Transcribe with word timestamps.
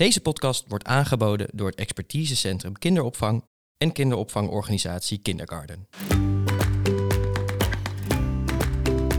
Deze 0.00 0.20
podcast 0.20 0.64
wordt 0.68 0.84
aangeboden 0.84 1.48
door 1.52 1.66
het 1.66 1.78
expertisecentrum 1.78 2.78
kinderopvang 2.78 3.44
en 3.76 3.92
kinderopvangorganisatie 3.92 5.18
Kindergarten. 5.18 5.88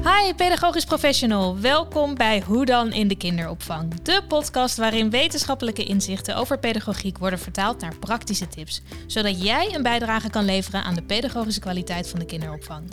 Hi, 0.04 0.34
pedagogisch 0.36 0.86
professional. 0.86 1.60
Welkom 1.60 2.16
bij 2.16 2.42
Hoe 2.42 2.66
dan 2.66 2.94
in 2.94 3.08
de 3.08 3.16
kinderopvang. 3.16 4.02
De 4.02 4.24
podcast 4.28 4.78
waarin 4.78 5.10
wetenschappelijke 5.10 5.84
inzichten 5.84 6.36
over 6.36 6.60
pedagogiek 6.60 7.18
worden 7.18 7.40
vertaald 7.40 7.82
naar 7.82 7.98
praktische 7.98 8.48
tips, 8.48 8.82
zodat 9.08 9.44
jij 9.44 9.76
een 9.76 9.84
bijdrage 9.84 10.30
kan 10.30 10.46
leveren 10.46 10.84
aan 10.84 10.96
de 10.96 11.04
pedagogische 11.04 11.60
kwaliteit 11.60 12.10
van 12.10 12.20
de 12.20 12.26
kinderopvang. 12.26 12.90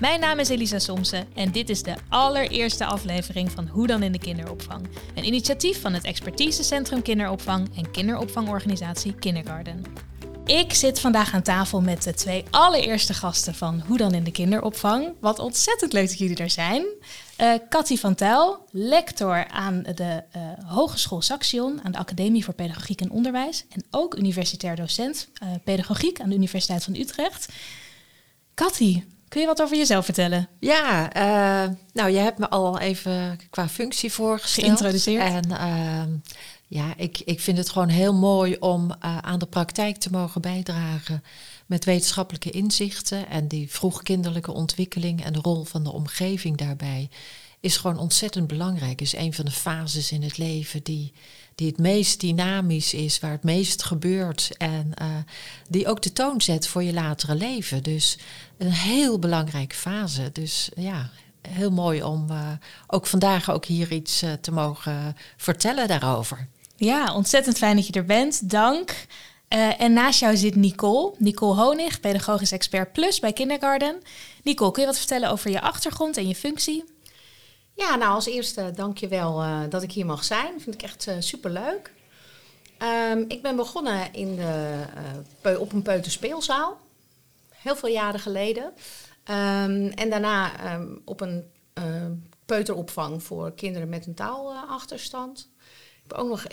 Mijn 0.00 0.20
naam 0.20 0.38
is 0.38 0.48
Elisa 0.48 0.78
Somsen 0.78 1.26
en 1.34 1.52
dit 1.52 1.70
is 1.70 1.82
de 1.82 1.94
allereerste 2.08 2.84
aflevering 2.84 3.50
van 3.50 3.68
Hoe 3.68 3.86
dan 3.86 4.02
in 4.02 4.12
de 4.12 4.18
kinderopvang. 4.18 4.88
Een 5.14 5.26
initiatief 5.26 5.80
van 5.80 5.92
het 5.92 6.04
Expertisecentrum 6.04 7.02
Kinderopvang 7.02 7.76
en 7.76 7.90
kinderopvangorganisatie 7.90 9.14
Kindergarten. 9.14 9.82
Ik 10.44 10.72
zit 10.72 11.00
vandaag 11.00 11.34
aan 11.34 11.42
tafel 11.42 11.80
met 11.80 12.02
de 12.02 12.14
twee 12.14 12.44
allereerste 12.50 13.14
gasten 13.14 13.54
van 13.54 13.82
Hoe 13.86 13.96
dan 13.96 14.14
in 14.14 14.24
de 14.24 14.30
kinderopvang. 14.30 15.14
Wat 15.20 15.38
ontzettend 15.38 15.92
leuk 15.92 16.08
dat 16.08 16.18
jullie 16.18 16.36
er 16.36 16.50
zijn. 16.50 16.84
Uh, 17.40 17.98
van 17.98 18.14
Tuil, 18.14 18.66
lector 18.70 19.48
aan 19.48 19.82
de 19.94 20.22
uh, 20.36 20.42
Hogeschool 20.64 21.22
Saxion, 21.22 21.80
aan 21.82 21.92
de 21.92 21.98
Academie 21.98 22.44
voor 22.44 22.54
Pedagogiek 22.54 23.00
en 23.00 23.10
Onderwijs. 23.10 23.64
En 23.68 23.84
ook 23.90 24.16
universitair 24.16 24.76
docent 24.76 25.28
uh, 25.42 25.48
pedagogiek 25.64 26.20
aan 26.20 26.28
de 26.28 26.34
Universiteit 26.34 26.84
van 26.84 26.94
Utrecht. 26.94 27.48
Cathy, 28.54 29.02
Kun 29.36 29.44
je 29.44 29.50
wat 29.50 29.62
over 29.62 29.76
jezelf 29.76 30.04
vertellen? 30.04 30.48
Ja, 30.60 31.16
uh, 31.16 31.72
nou, 31.92 32.10
je 32.10 32.18
hebt 32.18 32.38
me 32.38 32.48
al 32.48 32.78
even 32.78 33.38
qua 33.50 33.68
functie 33.68 34.12
voorgesteld. 34.12 34.66
Geïntroduceerd. 34.66 35.22
En 35.22 35.50
uh, 35.50 36.02
ja, 36.66 36.94
ik, 36.96 37.22
ik 37.24 37.40
vind 37.40 37.58
het 37.58 37.70
gewoon 37.70 37.88
heel 37.88 38.14
mooi 38.14 38.56
om 38.58 38.90
uh, 38.90 39.18
aan 39.18 39.38
de 39.38 39.46
praktijk 39.46 39.96
te 39.96 40.10
mogen 40.10 40.40
bijdragen 40.40 41.22
met 41.66 41.84
wetenschappelijke 41.84 42.50
inzichten. 42.50 43.28
En 43.28 43.48
die 43.48 43.70
vroegkinderlijke 43.70 44.52
ontwikkeling 44.52 45.24
en 45.24 45.32
de 45.32 45.40
rol 45.42 45.64
van 45.64 45.84
de 45.84 45.92
omgeving 45.92 46.56
daarbij 46.56 47.08
is 47.60 47.76
gewoon 47.76 47.98
ontzettend 47.98 48.46
belangrijk. 48.46 49.00
Is 49.00 49.16
een 49.16 49.34
van 49.34 49.44
de 49.44 49.50
fases 49.50 50.12
in 50.12 50.22
het 50.22 50.38
leven 50.38 50.82
die 50.82 51.12
die 51.56 51.66
het 51.66 51.78
meest 51.78 52.20
dynamisch 52.20 52.94
is, 52.94 53.18
waar 53.18 53.30
het 53.30 53.42
meest 53.42 53.82
gebeurt 53.82 54.50
en 54.56 54.92
uh, 55.02 55.06
die 55.68 55.88
ook 55.88 56.02
de 56.02 56.12
toon 56.12 56.40
zet 56.40 56.68
voor 56.68 56.82
je 56.82 56.92
latere 56.92 57.34
leven. 57.34 57.82
Dus 57.82 58.18
een 58.58 58.72
heel 58.72 59.18
belangrijke 59.18 59.74
fase. 59.74 60.30
Dus 60.32 60.70
ja, 60.74 61.10
heel 61.48 61.70
mooi 61.70 62.02
om 62.02 62.26
uh, 62.30 62.50
ook 62.86 63.06
vandaag 63.06 63.50
ook 63.50 63.64
hier 63.64 63.92
iets 63.92 64.22
uh, 64.22 64.32
te 64.32 64.52
mogen 64.52 65.16
vertellen 65.36 65.88
daarover. 65.88 66.48
Ja, 66.76 67.14
ontzettend 67.14 67.58
fijn 67.58 67.76
dat 67.76 67.86
je 67.86 67.92
er 67.92 68.04
bent. 68.04 68.50
Dank. 68.50 69.06
en 69.78 69.92
naast 69.92 70.20
jou 70.20 70.36
zit 70.36 70.54
Nicole, 70.54 71.14
Nicole 71.18 71.54
Honig, 71.54 72.00
pedagogisch 72.00 72.52
expert 72.52 72.92
plus 72.92 73.20
bij 73.20 73.32
Kindergarten. 73.32 74.02
Nicole, 74.42 74.70
kun 74.70 74.82
je 74.82 74.88
wat 74.88 74.98
vertellen 74.98 75.30
over 75.30 75.50
je 75.50 75.60
achtergrond 75.60 76.16
en 76.16 76.28
je 76.28 76.34
functie? 76.34 76.95
Ja, 77.76 77.96
nou 77.96 78.14
als 78.14 78.26
eerste 78.26 78.70
dank 78.74 78.98
je 78.98 79.08
wel 79.08 79.42
uh, 79.42 79.60
dat 79.68 79.82
ik 79.82 79.92
hier 79.92 80.06
mag 80.06 80.24
zijn. 80.24 80.60
Vind 80.60 80.74
ik 80.74 80.82
echt 80.82 81.06
uh, 81.06 81.14
superleuk. 81.18 81.92
Um, 83.12 83.24
ik 83.28 83.42
ben 83.42 83.56
begonnen 83.56 84.12
in 84.12 84.36
de, 84.36 84.84
uh, 85.42 85.60
op 85.60 85.72
een 85.72 85.82
peuterspeelzaal. 85.82 86.78
Heel 87.50 87.76
veel 87.76 87.88
jaren 87.88 88.20
geleden. 88.20 88.64
Um, 88.64 89.88
en 89.88 90.10
daarna 90.10 90.74
um, 90.74 91.02
op 91.04 91.20
een 91.20 91.50
peuteropvang 92.44 93.22
voor 93.22 93.54
kinderen 93.54 93.88
met 93.88 94.06
een 94.06 94.14
taalachterstand. 94.14 95.50
Ik 96.04 96.12
heb 96.12 96.12
ook 96.12 96.28
nog 96.28 96.44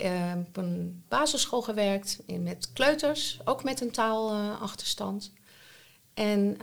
op 0.46 0.56
een 0.56 1.04
basisschool 1.08 1.62
gewerkt 1.62 2.18
met 2.26 2.72
kleuters, 2.72 3.40
ook 3.44 3.64
met 3.64 3.80
een 3.80 3.90
taalachterstand. 3.90 5.32
En 6.14 6.56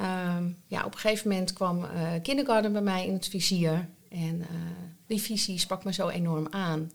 ja, 0.68 0.86
op 0.86 0.94
een 0.94 1.00
gegeven 1.00 1.30
moment 1.30 1.54
kwam 1.54 1.88
kindergarten 2.22 2.72
bij 2.72 2.82
mij 2.82 3.06
in 3.06 3.14
het 3.14 3.28
vizier. 3.28 3.90
En 4.12 4.40
uh, 4.40 4.48
die 5.08 5.22
visie 5.22 5.60
sprak 5.60 5.84
me 5.84 5.94
zo 5.94 6.08
enorm 6.08 6.48
aan. 6.50 6.92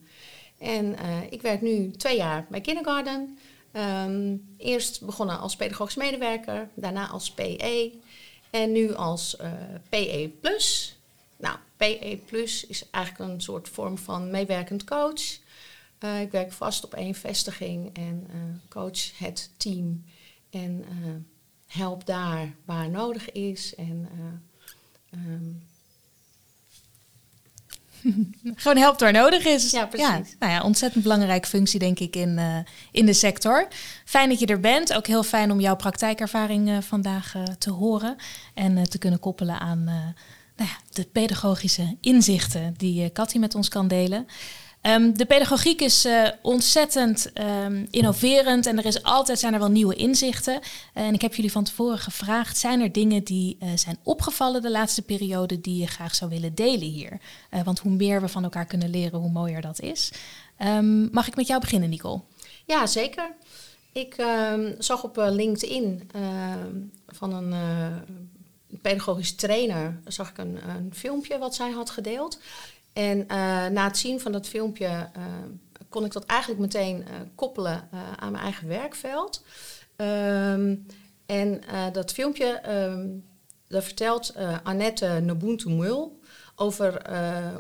En 0.59 0.85
uh, 0.87 1.23
ik 1.31 1.43
werk 1.43 1.61
nu 1.61 1.91
twee 1.91 2.17
jaar 2.17 2.47
bij 2.49 2.61
Kindergarten. 2.61 3.39
Um, 4.07 4.55
eerst 4.57 5.05
begonnen 5.05 5.39
als 5.39 5.57
pedagogisch 5.57 5.95
medewerker, 5.95 6.69
daarna 6.75 7.09
als 7.09 7.31
PE 7.31 7.93
en 8.51 8.73
nu 8.73 8.95
als 8.95 9.37
uh, 9.41 9.53
PE+. 9.89 10.31
Nou, 11.37 11.59
PE 11.77 12.21
is 12.69 12.91
eigenlijk 12.91 13.33
een 13.33 13.41
soort 13.41 13.69
vorm 13.69 13.99
van 13.99 14.31
meewerkend 14.31 14.85
coach. 14.85 15.39
Ik 16.23 16.31
werk 16.31 16.53
vast 16.53 16.85
op 16.85 16.95
één 16.95 17.15
vestiging 17.15 17.97
en 17.97 18.31
coach 18.69 19.19
het 19.19 19.51
team 19.57 20.05
en 20.51 20.85
help 21.67 22.07
daar 22.07 22.55
waar 22.65 22.91
nodig 22.91 23.33
is. 23.33 23.75
En 23.75 24.09
um, 25.15 25.63
Gewoon 28.55 28.77
helpt 28.77 29.01
waar 29.01 29.13
nodig 29.13 29.45
is. 29.45 29.71
Ja, 29.71 29.87
precies. 29.87 30.09
Ja, 30.09 30.23
nou 30.39 30.53
ja, 30.53 30.63
ontzettend 30.63 31.03
belangrijke 31.03 31.49
functie, 31.49 31.79
denk 31.79 31.99
ik, 31.99 32.17
in, 32.17 32.39
uh, 32.39 32.59
in 32.93 33.07
de 33.07 33.13
sector. 33.13 33.69
Fijn 34.05 34.29
dat 34.29 34.39
je 34.39 34.47
er 34.47 34.61
bent. 34.61 34.95
Ook 34.95 35.07
heel 35.07 35.23
fijn 35.23 35.51
om 35.51 35.61
jouw 35.61 35.77
praktijkervaring 35.77 36.69
uh, 36.69 36.77
vandaag 36.81 37.35
uh, 37.35 37.43
te 37.43 37.71
horen 37.71 38.17
en 38.55 38.89
te 38.89 38.99
kunnen 38.99 39.21
koppelen 39.21 39.61
aan 39.61 39.85
nou 40.57 40.71
ja, 40.71 40.77
de 40.93 41.05
pedagogische 41.13 41.97
inzichten 42.01 42.75
die 42.77 43.13
Cathy 43.13 43.39
met 43.39 43.55
ons 43.55 43.69
kan 43.69 43.89
delen. 43.89 44.27
Um, 44.87 45.17
de 45.17 45.27
pedagogiek 45.27 45.81
is 45.81 46.07
uh, 46.07 46.29
ontzettend 46.43 47.31
um, 47.65 47.87
innoverend 47.91 48.67
en 48.67 48.79
er 48.79 48.85
is 48.85 49.03
altijd 49.03 49.39
zijn 49.39 49.53
er 49.53 49.59
wel 49.59 49.71
nieuwe 49.71 49.95
inzichten. 49.95 50.61
en 50.93 51.15
ik 51.15 51.21
heb 51.21 51.35
jullie 51.35 51.53
van 51.53 51.65
tevoren 51.65 51.99
gevraagd: 51.99 52.59
zijn 52.59 52.81
er 52.81 52.93
dingen 52.93 53.25
die 53.25 53.57
uh, 53.63 53.69
zijn 53.75 53.99
opgevallen 54.03 54.63
de 54.63 54.71
laatste 54.71 55.03
periode 55.03 55.61
die 55.61 55.81
je 55.81 55.87
graag 55.87 56.15
zou 56.15 56.31
willen 56.31 56.55
delen 56.55 56.89
hier? 56.89 57.21
Uh, 57.51 57.63
want 57.63 57.79
hoe 57.79 57.93
meer 57.93 58.21
we 58.21 58.29
van 58.29 58.43
elkaar 58.43 58.67
kunnen 58.67 58.91
leren, 58.91 59.21
hoe 59.21 59.31
mooier 59.31 59.61
dat 59.61 59.81
is. 59.81 60.11
Um, 60.59 61.09
mag 61.13 61.27
ik 61.27 61.37
met 61.37 61.47
jou 61.47 61.61
beginnen, 61.61 61.89
Nicole? 61.89 62.21
Ja, 62.65 62.87
zeker. 62.87 63.35
Ik 63.93 64.25
zag 64.79 65.05
op 65.05 65.17
LinkedIn 65.17 66.11
van 67.07 67.33
een 67.33 67.55
pedagogisch 68.83 69.35
trainer 69.35 69.99
zag 70.05 70.31
ik 70.31 70.39
een, 70.39 70.59
een 70.69 70.95
filmpje 70.95 71.39
wat 71.39 71.55
zij 71.55 71.71
had 71.71 71.91
gedeeld. 71.91 72.39
En 72.97 73.19
uh, 73.19 73.27
na 73.67 73.85
het 73.85 73.99
zien 73.99 74.21
van 74.21 74.33
dat 74.33 74.49
filmpje 74.49 74.87
uh, 74.89 75.23
kon 75.89 76.05
ik 76.05 76.13
dat 76.13 76.25
eigenlijk 76.25 76.61
meteen 76.61 76.99
uh, 76.99 77.05
koppelen 77.35 77.89
aan 78.17 78.33
mijn 78.33 78.45
eigen 78.45 78.69
werkveld. 78.69 79.45
Um, 79.97 80.87
en 81.27 81.61
dat 81.93 82.13
filmpje, 82.13 82.71
um, 82.71 83.25
vertelt 83.69 84.35
Annette 84.63 85.21
Nobuntu 85.23 85.71
Mul 85.71 86.21
over 86.55 87.03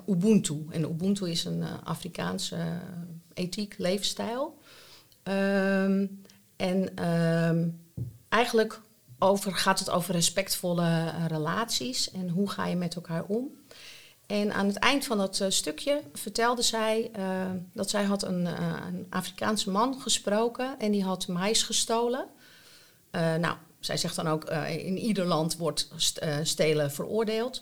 Ubuntu. 0.08 0.66
En 0.70 0.82
Ubuntu 0.82 1.30
is 1.30 1.44
een 1.44 1.64
Afrikaanse 1.84 2.56
ethiek, 3.34 3.74
leefstijl. 3.78 4.58
Um, 5.22 6.22
en 6.56 6.94
eigenlijk 8.28 8.80
over, 9.18 9.54
gaat 9.54 9.78
het 9.78 9.90
over 9.90 10.14
respectvolle 10.14 11.12
relaties 11.26 12.10
en 12.10 12.28
hoe 12.28 12.50
ga 12.50 12.66
je 12.66 12.76
met 12.76 12.94
elkaar 12.94 13.24
om. 13.24 13.50
En 14.26 14.52
aan 14.52 14.66
het 14.66 14.76
eind 14.76 15.04
van 15.04 15.18
dat 15.18 15.40
uh, 15.40 15.46
stukje 15.50 16.02
vertelde 16.12 16.62
zij 16.62 17.10
uh, 17.18 17.50
dat 17.72 17.90
zij 17.90 18.04
had 18.04 18.22
een, 18.22 18.40
uh, 18.40 18.76
een, 18.86 19.06
Afrikaanse 19.10 19.70
man 19.70 20.00
gesproken 20.00 20.78
en 20.78 20.90
die 20.92 21.04
had 21.04 21.28
mais 21.28 21.62
gestolen. 21.62 22.26
nou, 23.10 23.56
zij 23.80 23.96
zegt 23.96 24.16
dan 24.16 24.28
ook, 24.28 24.44
in 24.68 24.98
ieder 24.98 25.24
land 25.24 25.56
wordt 25.56 25.88
st 25.96 26.20
stelen 26.42 26.92
veroordeeld. 26.92 27.60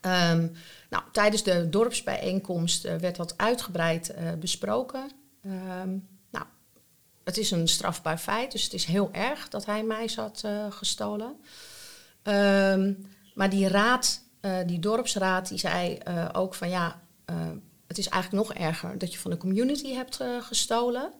Um, 0.00 0.52
nou, 0.90 1.02
tijdens 1.12 1.42
de 1.42 1.68
dorpsbijeenkomst 1.68 2.82
werd 2.82 3.16
dat 3.16 3.34
uitgebreid 3.36 4.14
besproken. 4.38 5.10
Um, 5.46 6.08
nou, 6.30 6.44
het 7.24 7.36
is 7.38 7.50
een 7.50 7.68
strafbaar 7.68 8.18
feit, 8.18 8.52
dus 8.52 8.64
het 8.64 8.72
is 8.72 8.84
heel 8.84 9.08
erg 9.12 9.48
dat 9.48 9.66
hij 9.66 9.84
mais 9.84 10.16
had 10.16 10.44
gestolen. 10.70 11.36
Um, 12.22 13.06
maar 13.34 13.50
die 13.50 13.68
raad 13.68 14.22
die 14.66 14.78
dorpsraad 14.78 15.48
die 15.48 15.58
zei 15.58 15.98
uh, 16.08 16.28
ook 16.32 16.54
van 16.54 16.68
ja, 16.68 17.00
uh, 17.30 17.36
het 17.86 17.98
is 17.98 18.08
eigenlijk 18.08 18.48
nog 18.48 18.56
erger 18.58 18.98
dat 18.98 19.12
je 19.12 19.18
van 19.18 19.30
de 19.30 19.36
community 19.36 19.92
hebt 19.92 20.20
gestolen. 20.40 21.12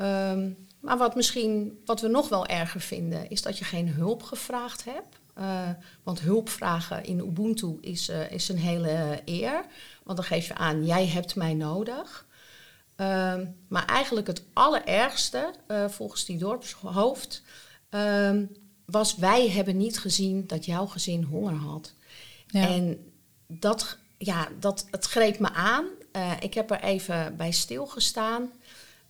Um, 0.00 0.66
maar 0.80 0.98
wat 0.98 1.14
misschien, 1.14 1.82
wat 1.84 2.00
we 2.00 2.08
nog 2.08 2.28
wel 2.28 2.46
erger 2.46 2.80
vinden, 2.80 3.30
is 3.30 3.42
dat 3.42 3.58
je 3.58 3.64
geen 3.64 3.88
hulp 3.88 4.22
gevraagd 4.22 4.84
hebt. 4.84 5.18
want 6.02 6.20
hulp 6.20 6.48
vragen 6.48 7.04
in 7.04 7.18
Ubuntu 7.18 7.78
is, 7.80 8.08
is 8.08 8.48
een 8.48 8.58
hele 8.58 9.20
eer. 9.24 9.64
Want 10.02 10.16
dan 10.16 10.26
geef 10.26 10.46
je 10.46 10.54
aan, 10.54 10.84
jij 10.84 11.06
hebt 11.06 11.36
mij 11.36 11.54
nodig. 11.54 12.26
Um, 12.96 13.56
maar 13.68 13.84
eigenlijk 13.86 14.26
het 14.26 14.42
allerergste, 14.52 15.54
volgens 15.88 16.24
die 16.24 16.38
dorpshoofd, 16.38 17.42
um, 17.90 18.50
was 18.90 19.16
wij 19.16 19.48
hebben 19.48 19.76
niet 19.76 19.98
gezien 19.98 20.46
dat 20.46 20.64
jouw 20.64 20.86
gezin 20.86 21.22
honger 21.22 21.54
had. 21.54 21.92
Ja. 22.46 22.68
En 22.68 23.12
dat, 23.46 23.98
ja, 24.18 24.48
dat, 24.60 24.86
het 24.90 25.04
greep 25.04 25.38
me 25.38 25.52
aan. 25.52 25.84
Uh, 26.12 26.32
ik 26.40 26.54
heb 26.54 26.70
er 26.70 26.82
even 26.82 27.36
bij 27.36 27.50
stilgestaan. 27.50 28.50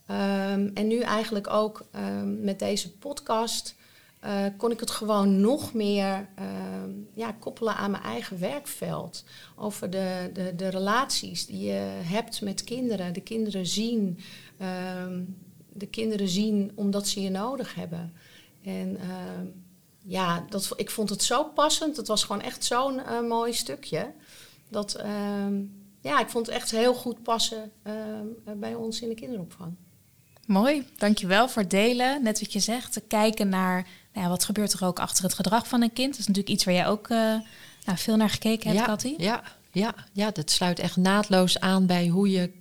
Ehm, 0.06 0.70
en 0.74 0.86
nu 0.86 1.00
eigenlijk 1.00 1.50
ook 1.50 1.86
ehm, 1.90 2.44
met 2.44 2.58
deze 2.58 2.92
podcast 2.92 3.74
uh, 4.24 4.44
kon 4.56 4.70
ik 4.70 4.80
het 4.80 4.90
gewoon 4.90 5.40
nog 5.40 5.74
meer 5.74 6.28
ehm, 6.34 6.90
ja, 7.14 7.32
koppelen 7.32 7.76
aan 7.76 7.90
mijn 7.90 8.02
eigen 8.02 8.38
werkveld. 8.38 9.24
Over 9.56 9.90
de, 9.90 10.30
de, 10.32 10.54
de 10.56 10.68
relaties 10.68 11.46
die 11.46 11.66
je 11.66 12.00
hebt 12.02 12.40
met 12.40 12.64
kinderen. 12.64 13.12
De 13.12 13.20
kinderen 13.20 13.66
zien. 13.66 14.18
de 15.72 15.86
kinderen 15.86 16.28
zien 16.28 16.72
omdat 16.74 17.08
ze 17.08 17.20
je 17.20 17.30
nodig 17.30 17.74
hebben. 17.74 18.12
En 18.62 18.98
ja, 20.08 20.44
dat, 20.48 20.72
ik 20.76 20.90
vond 20.90 21.10
het 21.10 21.22
zo 21.22 21.44
passend. 21.44 21.96
Het 21.96 22.08
was 22.08 22.24
gewoon 22.24 22.42
echt 22.42 22.64
zo'n 22.64 22.94
uh, 22.94 23.20
mooi 23.28 23.52
stukje. 23.52 24.12
Dat, 24.70 25.00
ja, 26.00 26.20
ik 26.20 26.28
vond 26.28 26.46
het 26.46 26.54
echt 26.54 26.70
heel 26.70 26.94
goed 26.94 27.22
passen 27.22 27.72
bij 28.56 28.74
ons 28.74 29.00
in 29.00 29.08
de 29.08 29.14
kinderopvang. 29.14 29.74
Mooi, 30.46 30.86
dankjewel 30.96 31.48
voor 31.48 31.62
het 31.62 31.70
delen. 31.70 32.22
Net 32.22 32.40
wat 32.40 32.52
je 32.52 32.60
zegt, 32.60 32.92
te 32.92 33.00
kijken 33.00 33.48
naar 33.48 33.86
nou 34.12 34.24
ja, 34.24 34.28
wat 34.28 34.44
gebeurt 34.44 34.72
er 34.72 34.84
ook 34.84 34.98
achter 34.98 35.24
het 35.24 35.34
gedrag 35.34 35.68
van 35.68 35.82
een 35.82 35.92
kind. 35.92 36.10
Dat 36.10 36.20
is 36.20 36.26
natuurlijk 36.26 36.54
iets 36.54 36.64
waar 36.64 36.74
jij 36.74 36.86
ook 36.86 37.08
uh, 37.08 37.18
nou, 37.84 37.98
veel 37.98 38.16
naar 38.16 38.30
gekeken 38.30 38.76
hebt, 38.76 39.02
ja. 39.02 39.14
Ja, 39.18 39.42
ja, 39.72 39.94
ja, 40.12 40.30
dat 40.30 40.50
sluit 40.50 40.78
echt 40.78 40.96
naadloos 40.96 41.60
aan 41.60 41.86
bij 41.86 42.06
hoe 42.06 42.30
je, 42.30 42.52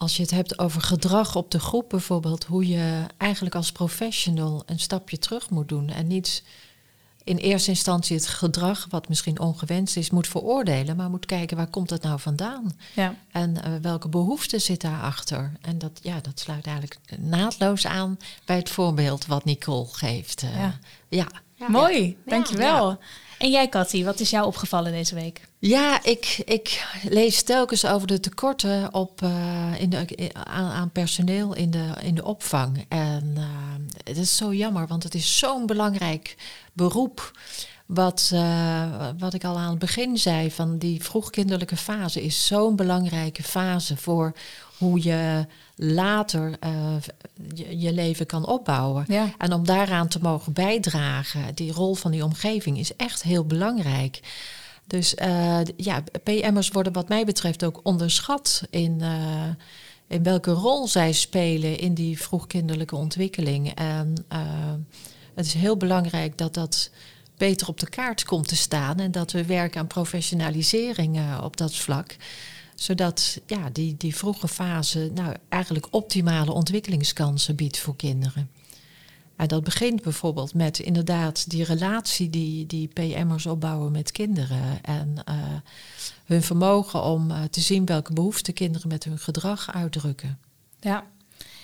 als 0.00 0.16
je 0.16 0.22
het 0.22 0.30
hebt 0.30 0.58
over 0.58 0.80
gedrag 0.80 1.36
op 1.36 1.50
de 1.50 1.58
groep 1.58 1.88
bijvoorbeeld, 1.88 2.44
hoe 2.44 2.68
je 2.68 3.06
eigenlijk 3.16 3.54
als 3.54 3.72
professional 3.72 4.62
een 4.66 4.78
stapje 4.78 5.18
terug 5.18 5.50
moet 5.50 5.68
doen 5.68 5.88
en 5.88 6.06
niet 6.06 6.42
in 7.24 7.36
eerste 7.36 7.70
instantie 7.70 8.16
het 8.16 8.26
gedrag, 8.26 8.86
wat 8.90 9.08
misschien 9.08 9.40
ongewenst 9.40 9.96
is, 9.96 10.10
moet 10.10 10.28
veroordelen, 10.28 10.96
maar 10.96 11.10
moet 11.10 11.26
kijken 11.26 11.56
waar 11.56 11.66
komt 11.66 11.90
het 11.90 12.02
nou 12.02 12.20
vandaan? 12.20 12.72
Ja. 12.94 13.14
En 13.30 13.50
uh, 13.50 13.74
welke 13.82 14.08
behoeften 14.08 14.60
zit 14.60 14.80
daarachter? 14.80 15.52
En 15.60 15.78
dat, 15.78 16.00
ja, 16.02 16.20
dat 16.20 16.40
sluit 16.40 16.66
eigenlijk 16.66 17.00
naadloos 17.18 17.86
aan 17.86 18.18
bij 18.44 18.56
het 18.56 18.70
voorbeeld 18.70 19.26
wat 19.26 19.44
Nicole 19.44 19.88
geeft. 19.92 20.42
Uh, 20.42 20.56
ja. 21.08 21.26
ja. 21.54 21.68
Mooi, 21.68 22.16
dankjewel. 22.26 22.98
En 23.38 23.50
jij, 23.50 23.68
Cathy, 23.68 24.04
wat 24.04 24.20
is 24.20 24.30
jou 24.30 24.46
opgevallen 24.46 24.92
deze 24.92 25.14
week? 25.14 25.48
Ja, 25.60 26.04
ik, 26.04 26.42
ik 26.44 26.86
lees 27.02 27.42
telkens 27.42 27.86
over 27.86 28.06
de 28.06 28.20
tekorten 28.20 28.94
op, 28.94 29.22
uh, 29.22 29.80
in 29.80 29.90
de, 29.90 30.30
aan, 30.32 30.70
aan, 30.70 30.90
personeel 30.90 31.54
in 31.54 31.70
de, 31.70 31.92
in 32.02 32.14
de 32.14 32.24
opvang. 32.24 32.84
En 32.88 33.34
uh, 33.36 33.44
het 34.04 34.16
is 34.16 34.36
zo 34.36 34.54
jammer, 34.54 34.86
want 34.86 35.02
het 35.02 35.14
is 35.14 35.38
zo'n 35.38 35.66
belangrijk 35.66 36.36
beroep. 36.72 37.38
Wat, 37.86 38.30
uh, 38.34 39.08
wat 39.18 39.34
ik 39.34 39.44
al 39.44 39.58
aan 39.58 39.70
het 39.70 39.78
begin 39.78 40.18
zei, 40.18 40.50
van 40.50 40.78
die 40.78 41.04
vroegkinderlijke 41.04 41.76
fase 41.76 42.22
is 42.22 42.46
zo'n 42.46 42.76
belangrijke 42.76 43.42
fase 43.42 43.96
voor 43.96 44.32
hoe 44.78 45.02
je 45.02 45.46
later 45.76 46.56
uh, 46.64 46.96
je, 47.54 47.78
je, 47.78 47.92
leven 47.92 48.26
kan 48.26 48.46
opbouwen. 48.46 49.04
Ja. 49.08 49.34
En 49.38 49.52
om 49.52 49.64
daaraan 49.64 50.08
te 50.08 50.18
mogen 50.22 50.52
bijdragen, 50.52 51.54
die 51.54 51.72
rol 51.72 51.94
van 51.94 52.10
die 52.10 52.24
omgeving 52.24 52.78
is 52.78 52.96
echt 52.96 53.22
heel 53.22 53.44
belangrijk. 53.44 54.20
Dus 54.90 55.14
uh, 55.14 55.60
ja, 55.76 56.02
PM'ers 56.22 56.68
worden 56.68 56.92
wat 56.92 57.08
mij 57.08 57.24
betreft 57.24 57.64
ook 57.64 57.80
onderschat 57.82 58.62
in, 58.70 58.98
uh, 59.00 59.48
in 60.06 60.22
welke 60.22 60.50
rol 60.50 60.88
zij 60.88 61.12
spelen 61.12 61.78
in 61.78 61.94
die 61.94 62.20
vroegkinderlijke 62.20 62.96
ontwikkeling. 62.96 63.74
En 63.74 64.14
het 65.34 65.46
is 65.46 65.54
heel 65.54 65.76
belangrijk 65.76 66.38
dat 66.38 66.54
dat 66.54 66.90
beter 67.36 67.68
op 67.68 67.80
de 67.80 67.88
kaart 67.88 68.24
komt 68.24 68.48
te 68.48 68.56
staan 68.56 68.98
en 68.98 69.10
dat 69.10 69.32
we 69.32 69.44
werken 69.44 69.80
aan 69.80 69.86
professionalisering 69.86 71.20
op 71.42 71.56
dat 71.56 71.74
vlak 71.74 72.16
zodat 72.80 73.40
ja, 73.46 73.70
die, 73.72 73.94
die 73.96 74.16
vroege 74.16 74.48
fase 74.48 75.10
nou, 75.14 75.34
eigenlijk 75.48 75.86
optimale 75.90 76.52
ontwikkelingskansen 76.52 77.56
biedt 77.56 77.78
voor 77.78 77.96
kinderen. 77.96 78.50
En 79.40 79.48
dat 79.48 79.64
begint 79.64 80.02
bijvoorbeeld 80.02 80.54
met 80.54 80.78
inderdaad 80.78 81.50
die 81.50 81.64
relatie 81.64 82.30
die, 82.30 82.66
die 82.66 82.88
PM'ers 82.88 83.46
opbouwen 83.46 83.92
met 83.92 84.12
kinderen. 84.12 84.82
En 84.82 85.14
uh, 85.28 85.34
hun 86.24 86.42
vermogen 86.42 87.02
om 87.02 87.30
uh, 87.30 87.42
te 87.50 87.60
zien 87.60 87.86
welke 87.86 88.12
behoeften 88.12 88.54
kinderen 88.54 88.88
met 88.88 89.04
hun 89.04 89.18
gedrag 89.18 89.72
uitdrukken. 89.72 90.38
Ja, 90.80 91.04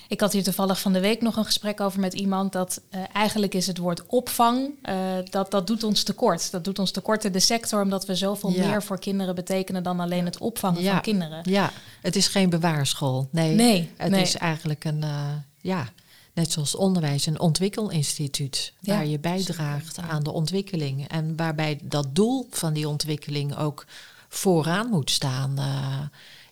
ik 0.08 0.20
had 0.20 0.32
hier 0.32 0.42
toevallig 0.42 0.80
van 0.80 0.92
de 0.92 1.00
week 1.00 1.22
nog 1.22 1.36
een 1.36 1.44
gesprek 1.44 1.80
over 1.80 2.00
met 2.00 2.14
iemand 2.14 2.52
dat 2.52 2.80
uh, 2.90 3.00
eigenlijk 3.12 3.54
is 3.54 3.66
het 3.66 3.78
woord 3.78 4.06
opvang, 4.06 4.70
uh, 4.88 4.94
dat, 5.30 5.50
dat 5.50 5.66
doet 5.66 5.84
ons 5.84 6.02
tekort. 6.02 6.50
Dat 6.50 6.64
doet 6.64 6.78
ons 6.78 6.90
tekort 6.90 7.24
in 7.24 7.32
de 7.32 7.40
sector, 7.40 7.82
omdat 7.82 8.06
we 8.06 8.14
zoveel 8.14 8.50
ja. 8.50 8.68
meer 8.68 8.82
voor 8.82 8.98
kinderen 8.98 9.34
betekenen 9.34 9.82
dan 9.82 10.00
alleen 10.00 10.24
het 10.24 10.38
opvangen 10.38 10.82
ja. 10.82 10.92
van 10.92 11.00
kinderen. 11.00 11.40
Ja, 11.42 11.72
het 12.02 12.16
is 12.16 12.28
geen 12.28 12.50
bewaarschool. 12.50 13.28
Nee, 13.30 13.54
nee 13.54 13.90
het 13.96 14.10
nee. 14.10 14.22
is 14.22 14.36
eigenlijk 14.36 14.84
een, 14.84 15.02
uh, 15.04 15.28
ja, 15.60 15.88
net 16.36 16.52
zoals 16.52 16.74
onderwijs, 16.74 17.26
een 17.26 17.40
ontwikkelinstituut. 17.40 18.72
Ja. 18.80 18.94
Waar 18.94 19.06
je 19.06 19.18
bijdraagt 19.18 19.98
aan 19.98 20.22
de 20.22 20.32
ontwikkeling. 20.32 21.08
En 21.08 21.36
waarbij 21.36 21.78
dat 21.82 22.14
doel 22.14 22.46
van 22.50 22.72
die 22.72 22.88
ontwikkeling 22.88 23.56
ook 23.56 23.86
vooraan 24.28 24.88
moet 24.88 25.10
staan 25.10 25.58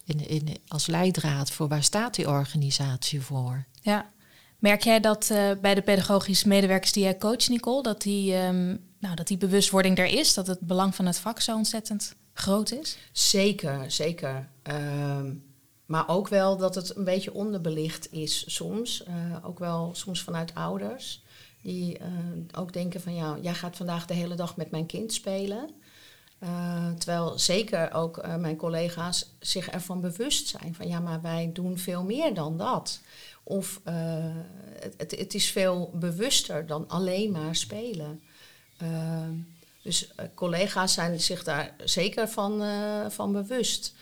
in, 0.04 0.28
in, 0.28 0.58
als 0.68 0.86
leidraad 0.86 1.50
voor 1.50 1.68
waar 1.68 1.82
staat 1.82 2.14
die 2.14 2.28
organisatie 2.28 3.20
voor. 3.20 3.64
Ja. 3.80 4.12
Merk 4.58 4.82
jij 4.82 5.00
dat 5.00 5.28
uh, 5.32 5.50
bij 5.60 5.74
de 5.74 5.82
pedagogische 5.82 6.48
medewerkers 6.48 6.92
die 6.92 7.02
jij 7.02 7.18
coacht, 7.18 7.48
Nicole, 7.48 7.82
dat 7.82 8.02
die, 8.02 8.34
um, 8.34 8.80
nou, 8.98 9.14
dat 9.14 9.26
die 9.26 9.36
bewustwording 9.36 9.98
er 9.98 10.06
is, 10.06 10.34
dat 10.34 10.46
het 10.46 10.60
belang 10.60 10.94
van 10.94 11.06
het 11.06 11.18
vak 11.18 11.40
zo 11.40 11.56
ontzettend 11.56 12.14
groot 12.32 12.72
is? 12.72 12.96
Zeker, 13.12 13.90
zeker. 13.90 14.48
Um, 14.62 15.43
maar 15.86 16.08
ook 16.08 16.28
wel 16.28 16.56
dat 16.56 16.74
het 16.74 16.96
een 16.96 17.04
beetje 17.04 17.34
onderbelicht 17.34 18.12
is 18.12 18.54
soms. 18.54 19.04
Uh, 19.08 19.36
ook 19.42 19.58
wel 19.58 19.90
soms 19.94 20.22
vanuit 20.22 20.54
ouders. 20.54 21.22
Die 21.62 21.98
uh, 21.98 22.06
ook 22.58 22.72
denken 22.72 23.00
van 23.00 23.14
ja, 23.14 23.38
jij 23.40 23.54
gaat 23.54 23.76
vandaag 23.76 24.06
de 24.06 24.14
hele 24.14 24.34
dag 24.34 24.56
met 24.56 24.70
mijn 24.70 24.86
kind 24.86 25.12
spelen. 25.12 25.70
Uh, 26.42 26.92
terwijl 26.98 27.38
zeker 27.38 27.92
ook 27.92 28.26
mijn 28.38 28.56
collega's 28.56 29.30
zich 29.38 29.70
ervan 29.70 30.00
bewust 30.00 30.48
zijn 30.48 30.74
van 30.74 30.88
ja, 30.88 31.00
maar 31.00 31.20
wij 31.22 31.50
doen 31.52 31.78
veel 31.78 32.02
meer 32.02 32.34
dan 32.34 32.58
dat. 32.58 33.00
Of 33.42 33.80
het, 33.84 34.94
het, 34.96 35.10
het, 35.18 35.34
is 35.34 35.50
veel 35.50 35.90
bewuster 35.94 36.66
dan 36.66 36.88
alleen 36.88 37.30
maar 37.30 37.56
spelen. 37.56 38.22
dus 39.82 40.10
collega's 40.34 40.92
zijn 40.92 41.20
zich 41.20 41.44
daar 41.44 41.74
zeker 41.84 42.28
van, 42.28 42.62
van 43.10 43.32
bewust. 43.32 43.94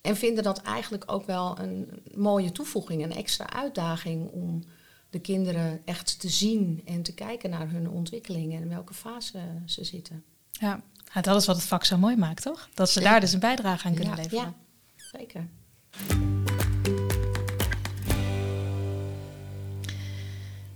En 0.00 0.16
vinden 0.16 0.44
dat 0.44 0.62
eigenlijk 0.62 1.04
ook 1.06 1.26
wel 1.26 1.58
een 1.58 2.02
mooie 2.14 2.52
toevoeging, 2.52 3.02
een 3.02 3.14
extra 3.14 3.50
uitdaging 3.50 4.30
om 4.30 4.62
de 5.10 5.20
kinderen 5.20 5.80
echt 5.84 6.20
te 6.20 6.28
zien 6.28 6.82
en 6.84 7.02
te 7.02 7.14
kijken 7.14 7.50
naar 7.50 7.70
hun 7.70 7.90
ontwikkeling 7.90 8.54
en 8.54 8.62
in 8.62 8.68
welke 8.68 8.94
fase 8.94 9.40
ze 9.64 9.84
zitten. 9.84 10.24
Ja, 10.50 10.82
ja, 11.14 11.20
dat 11.20 11.40
is 11.40 11.46
wat 11.46 11.56
het 11.56 11.64
vak 11.64 11.84
zo 11.84 11.98
mooi 11.98 12.16
maakt, 12.16 12.42
toch? 12.42 12.68
Dat 12.74 12.90
ze 12.90 13.00
daar 13.00 13.20
dus 13.20 13.32
een 13.32 13.40
bijdrage 13.40 13.86
aan 13.86 13.94
kunnen 13.94 14.16
ja, 14.16 14.22
leveren. 14.22 14.54
Ja, 14.96 15.18
zeker. 15.18 15.48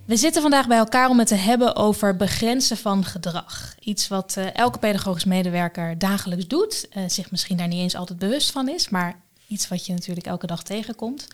We 0.04 0.16
zitten 0.16 0.42
vandaag 0.42 0.68
bij 0.68 0.78
elkaar 0.78 1.08
om 1.08 1.18
het 1.18 1.28
te 1.28 1.34
hebben 1.34 1.76
over 1.76 2.16
begrenzen 2.16 2.76
van 2.76 3.04
gedrag. 3.04 3.74
Iets 3.80 4.08
wat 4.08 4.34
uh, 4.38 4.54
elke 4.54 4.78
pedagogisch 4.78 5.24
medewerker 5.24 5.98
dagelijks 5.98 6.46
doet, 6.46 6.88
uh, 6.96 7.02
zich 7.06 7.30
misschien 7.30 7.56
daar 7.56 7.68
niet 7.68 7.80
eens 7.80 7.94
altijd 7.94 8.18
bewust 8.18 8.50
van 8.50 8.68
is, 8.68 8.88
maar 8.88 9.20
iets 9.46 9.68
wat 9.68 9.86
je 9.86 9.92
natuurlijk 9.92 10.26
elke 10.26 10.46
dag 10.46 10.62
tegenkomt. 10.62 11.28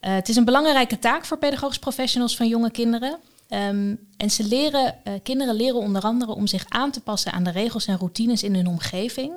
Uh, 0.00 0.14
het 0.14 0.28
is 0.28 0.36
een 0.36 0.44
belangrijke 0.44 0.98
taak 0.98 1.24
voor 1.24 1.38
pedagogisch 1.38 1.78
professionals 1.78 2.36
van 2.36 2.48
jonge 2.48 2.70
kinderen. 2.70 3.18
Um, 3.48 3.98
en 4.16 4.30
ze 4.30 4.44
leren, 4.44 4.94
kinderen 5.22 5.54
leren 5.54 5.80
onder 5.80 6.02
andere 6.02 6.34
om 6.34 6.46
zich 6.46 6.64
aan 6.68 6.90
te 6.90 7.00
passen 7.00 7.32
aan 7.32 7.44
de 7.44 7.50
regels 7.50 7.86
en 7.86 7.98
routines 7.98 8.42
in 8.42 8.54
hun 8.54 8.66
omgeving. 8.66 9.32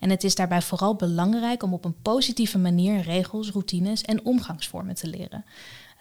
En 0.00 0.10
het 0.10 0.24
is 0.24 0.34
daarbij 0.34 0.62
vooral 0.62 0.94
belangrijk 0.94 1.62
om 1.62 1.72
op 1.72 1.84
een 1.84 2.02
positieve 2.02 2.58
manier 2.58 3.00
regels, 3.00 3.50
routines 3.50 4.02
en 4.02 4.24
omgangsvormen 4.24 4.94
te 4.94 5.06
leren. 5.06 5.44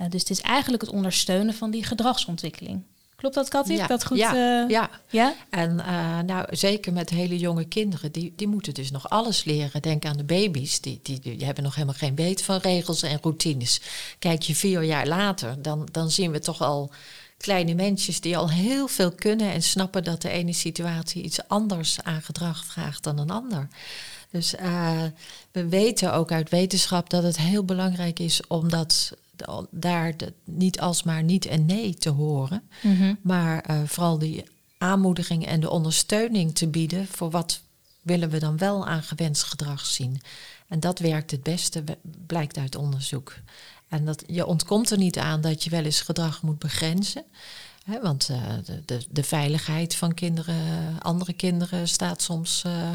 Uh, 0.02 0.10
dus 0.10 0.22
het 0.22 0.30
is 0.30 0.42
eigenlijk 0.42 0.82
het 0.82 0.92
ondersteunen 0.92 1.54
van 1.54 1.72
die 1.72 1.84
gedragsontwikkeling. 1.84 2.84
Klopt 3.16 3.36
dat, 3.36 3.50
Katty? 3.50 3.74
Ja, 3.74 3.88
dat 3.88 4.06
goed? 4.06 4.18
Ja, 4.18 4.64
uh, 4.64 4.70
ja. 4.70 4.90
ja? 5.10 5.36
en 5.50 5.72
uh, 5.72 6.20
nou, 6.20 6.56
zeker 6.56 6.94
met 6.94 7.10
hele 7.10 7.38
jonge 7.38 7.66
kinderen, 7.66 8.12
die, 8.12 8.34
die 8.36 8.48
moeten 8.48 8.74
dus 8.74 8.92
nog 8.92 9.10
alles 9.10 9.44
leren. 9.44 9.82
Denk 9.82 10.06
aan 10.06 10.18
de 10.18 10.24
baby's, 10.24 10.82
die, 10.82 11.00
die, 11.04 11.20
die 11.20 11.46
hebben 11.46 11.64
nog 11.64 11.74
helemaal 11.74 11.96
geen 11.98 12.16
weet 12.16 12.42
van 12.42 12.58
regels 12.58 13.02
en 13.02 13.20
routines. 13.22 13.82
Kijk 14.20 14.42
je 14.42 14.56
vier 14.56 14.84
jaar 14.84 15.08
later, 15.08 15.62
dan, 15.62 15.88
dan 15.92 16.12
zien 16.12 16.32
we 16.32 16.40
toch 16.40 16.62
al 16.62 16.92
kleine 17.38 17.74
mensjes 17.74 18.22
die 18.22 18.38
al 18.38 18.50
heel 18.50 18.88
veel 18.88 19.12
kunnen 19.12 19.52
en 19.52 19.64
snappen 19.64 20.04
dat 20.04 20.22
de 20.22 20.30
ene 20.30 20.54
situatie 20.54 21.24
iets 21.24 21.48
anders 21.48 22.02
aan 22.02 22.22
gedrag 22.22 22.66
vraagt 22.66 23.04
dan 23.04 23.20
een 23.20 23.30
ander. 23.30 23.68
Dus 24.32 24.54
uh, 24.54 25.04
we 25.52 25.68
weten 25.68 26.14
ook 26.14 26.32
uit 26.32 26.50
wetenschap 26.50 27.10
dat 27.10 27.24
het 27.24 27.38
heel 27.38 27.64
belangrijk 27.64 28.20
is 28.20 28.48
om 28.48 28.70
dat 28.70 29.12
daar 29.72 30.18
de, 30.18 30.34
niet 30.44 30.80
alsmaar 30.80 31.24
niet 31.24 31.46
en 31.46 31.66
nee 31.66 31.94
te 31.94 32.10
horen, 32.10 32.64
mm-hmm. 32.82 33.18
maar 33.22 33.70
uh, 33.70 33.82
vooral 33.86 34.18
die 34.18 34.44
aanmoediging 34.78 35.46
en 35.46 35.60
de 35.60 35.70
ondersteuning 35.70 36.56
te 36.56 36.68
bieden 36.68 37.08
voor 37.08 37.30
wat 37.30 37.62
willen 38.02 38.30
we 38.30 38.40
dan 38.40 38.58
wel 38.58 38.88
aan 38.88 39.04
gewenst 39.04 39.44
gedrag 39.44 39.86
zien. 39.86 40.22
En 40.68 40.80
dat 40.80 41.00
werkt 41.00 41.32
het 41.32 41.44
beste, 41.44 41.84
blijkt 42.26 42.58
uit 42.58 42.76
onderzoek. 42.76 43.34
En 43.88 44.06
dat, 44.06 44.24
je 44.28 44.46
ontkomt 44.46 44.92
er 44.92 44.98
niet 44.98 45.18
aan 45.18 45.42
dat 45.42 45.64
je 45.64 45.70
wel 45.70 45.84
eens 45.84 46.02
gedrag 46.02 46.42
moet 46.42 46.60
begrenzen. 46.60 47.24
Want 47.86 48.30
uh, 48.32 48.38
de, 48.66 48.82
de, 48.86 49.06
de, 49.10 49.24
veiligheid 49.24 49.96
van 49.96 50.14
kinderen, 50.14 50.56
andere 51.02 51.34
kinderen, 51.34 51.88
staat 51.88 52.22
soms 52.22 52.64
uh, 52.68 52.90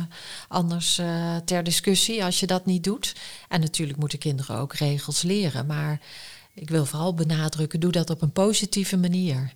anders 0.49 0.99
uh, 0.99 1.37
ter 1.37 1.63
discussie 1.63 2.25
als 2.25 2.41
je 2.41 2.47
dat 2.47 2.67
niet 2.67 2.85
doet. 2.85 3.15
En 3.49 3.61
natuurlijk 3.61 3.99
moeten 3.99 4.19
kinderen 4.19 4.57
ook 4.57 4.75
regels 4.75 5.23
leren. 5.23 5.67
Maar 5.67 6.01
ik 6.55 6.71
wil 6.71 6.85
vooral 6.87 7.15
benadrukken, 7.15 7.81
doe 7.81 7.93
dat 7.93 8.11
op 8.11 8.23
een 8.23 8.33
positieve 8.33 8.97
manier. 8.97 9.53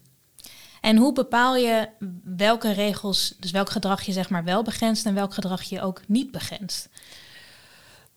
En 0.81 0.97
hoe 0.97 1.13
bepaal 1.13 1.57
je 1.57 1.89
welke 2.25 2.73
regels, 2.73 3.35
dus 3.41 3.51
welk 3.51 3.71
gedrag 3.71 4.03
je 4.03 4.13
zeg 4.13 4.31
maar 4.31 4.45
wel 4.45 4.63
begrenst 4.63 5.07
en 5.07 5.15
welk 5.15 5.35
gedrag 5.35 5.63
je 5.63 5.83
ook 5.83 6.03
niet 6.07 6.31
begrenst? 6.31 6.89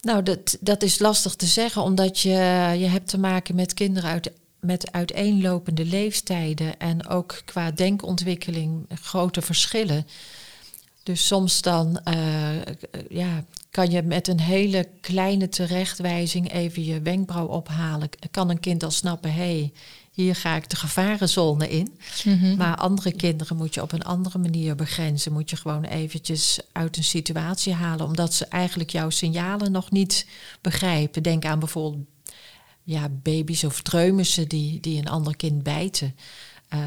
Nou, 0.02 0.24
dat, 0.24 0.58
dat 0.60 0.84
is 0.84 1.00
lastig 1.00 1.36
te 1.36 1.46
zeggen, 1.46 1.82
omdat 1.82 2.20
je, 2.20 2.30
je 2.78 2.88
hebt 2.88 3.08
te 3.08 3.20
maken 3.20 3.56
met 3.56 3.74
kinderen 3.74 4.10
uit, 4.10 4.32
met 4.60 4.92
uiteenlopende 4.92 5.86
leeftijden 5.86 6.80
en 6.80 7.08
ook 7.08 7.42
qua 7.46 7.72
denkontwikkeling 7.72 8.86
grote 9.02 9.42
verschillen. 9.42 10.08
Dus 11.04 11.28
soms 11.28 11.62
dan 11.62 12.00
uh, 12.08 12.50
ja, 13.10 13.44
kan 13.70 13.92
je 13.92 14.02
met 14.02 14.28
een 14.28 14.40
hele 14.40 14.88
kleine 15.02 15.50
terechtwijzing 15.50 16.52
even 16.52 16.84
je 16.86 17.02
wenkbrauw 17.02 17.48
ophalen. 17.48 18.10
Kan 18.32 18.50
een 18.50 18.60
kind 18.60 18.84
al 18.84 18.92
snappen, 18.92 19.34
hé, 19.34 19.42
hey, 19.42 19.72
hier 20.12 20.36
ga 20.36 20.56
ik 20.56 20.70
de 20.70 20.76
gevarenzone 20.76 21.70
in. 21.70 21.98
Mm-hmm. 22.24 22.56
Maar 22.56 22.76
andere 22.76 23.12
kinderen 23.12 23.58
moet 23.58 23.74
je 23.74 23.82
op 23.82 23.92
een 23.92 24.04
andere 24.04 24.38
manier 24.38 24.76
begrenzen. 24.76 25.34
Moet 25.34 25.50
je 25.50 25.56
gewoon 25.56 25.84
eventjes 25.84 26.60
uit 26.72 26.98
een 26.98 27.04
situatie 27.04 27.74
halen, 27.74 28.06
omdat 28.06 28.34
ze 28.34 28.46
eigenlijk 28.46 28.90
jouw 28.90 29.10
signalen 29.10 29.72
nog 29.72 29.92
niet 29.92 30.28
begrijpen. 30.62 31.24
Denk 31.24 31.46
aan 31.46 31.60
bijvoorbeeld 31.60 32.06
ja, 32.88 33.10
baby's 33.10 33.63
of 33.63 33.82
treumissen 33.82 34.48
die, 34.48 34.79
die 34.79 35.00
een 35.00 35.08
ander 35.08 35.36
kind 35.36 35.63
bijten. 35.63 36.15
Uh, 36.74 36.79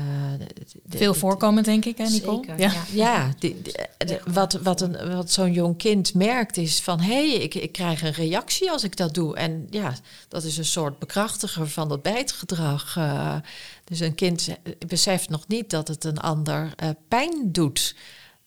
Veel 0.88 1.14
voorkomend, 1.14 1.64
denk 1.64 1.84
ik, 1.84 1.98
hè, 1.98 2.08
Nicole? 2.08 2.44
Zeker, 2.46 2.58
ja, 2.58 2.84
ja 2.92 3.34
die, 3.38 3.56
wat, 4.24 4.52
wat, 4.52 4.80
een, 4.80 5.14
wat 5.14 5.30
zo'n 5.30 5.52
jong 5.52 5.76
kind 5.76 6.14
merkt 6.14 6.56
is 6.56 6.80
van... 6.80 7.00
hé, 7.00 7.30
hey, 7.30 7.42
ik, 7.42 7.54
ik 7.54 7.72
krijg 7.72 8.02
een 8.02 8.12
reactie 8.12 8.70
als 8.70 8.84
ik 8.84 8.96
dat 8.96 9.14
doe. 9.14 9.36
En 9.36 9.66
ja, 9.70 9.94
dat 10.28 10.44
is 10.44 10.56
een 10.56 10.64
soort 10.64 10.98
bekrachtiger 10.98 11.68
van 11.68 11.88
dat 11.88 12.02
bijtgedrag. 12.02 12.96
Uh, 12.96 13.36
dus 13.84 14.00
een 14.00 14.14
kind 14.14 14.48
beseft 14.86 15.28
nog 15.28 15.46
niet 15.48 15.70
dat 15.70 15.88
het 15.88 16.04
een 16.04 16.18
ander 16.18 16.74
uh, 16.82 16.90
pijn 17.08 17.52
doet. 17.52 17.94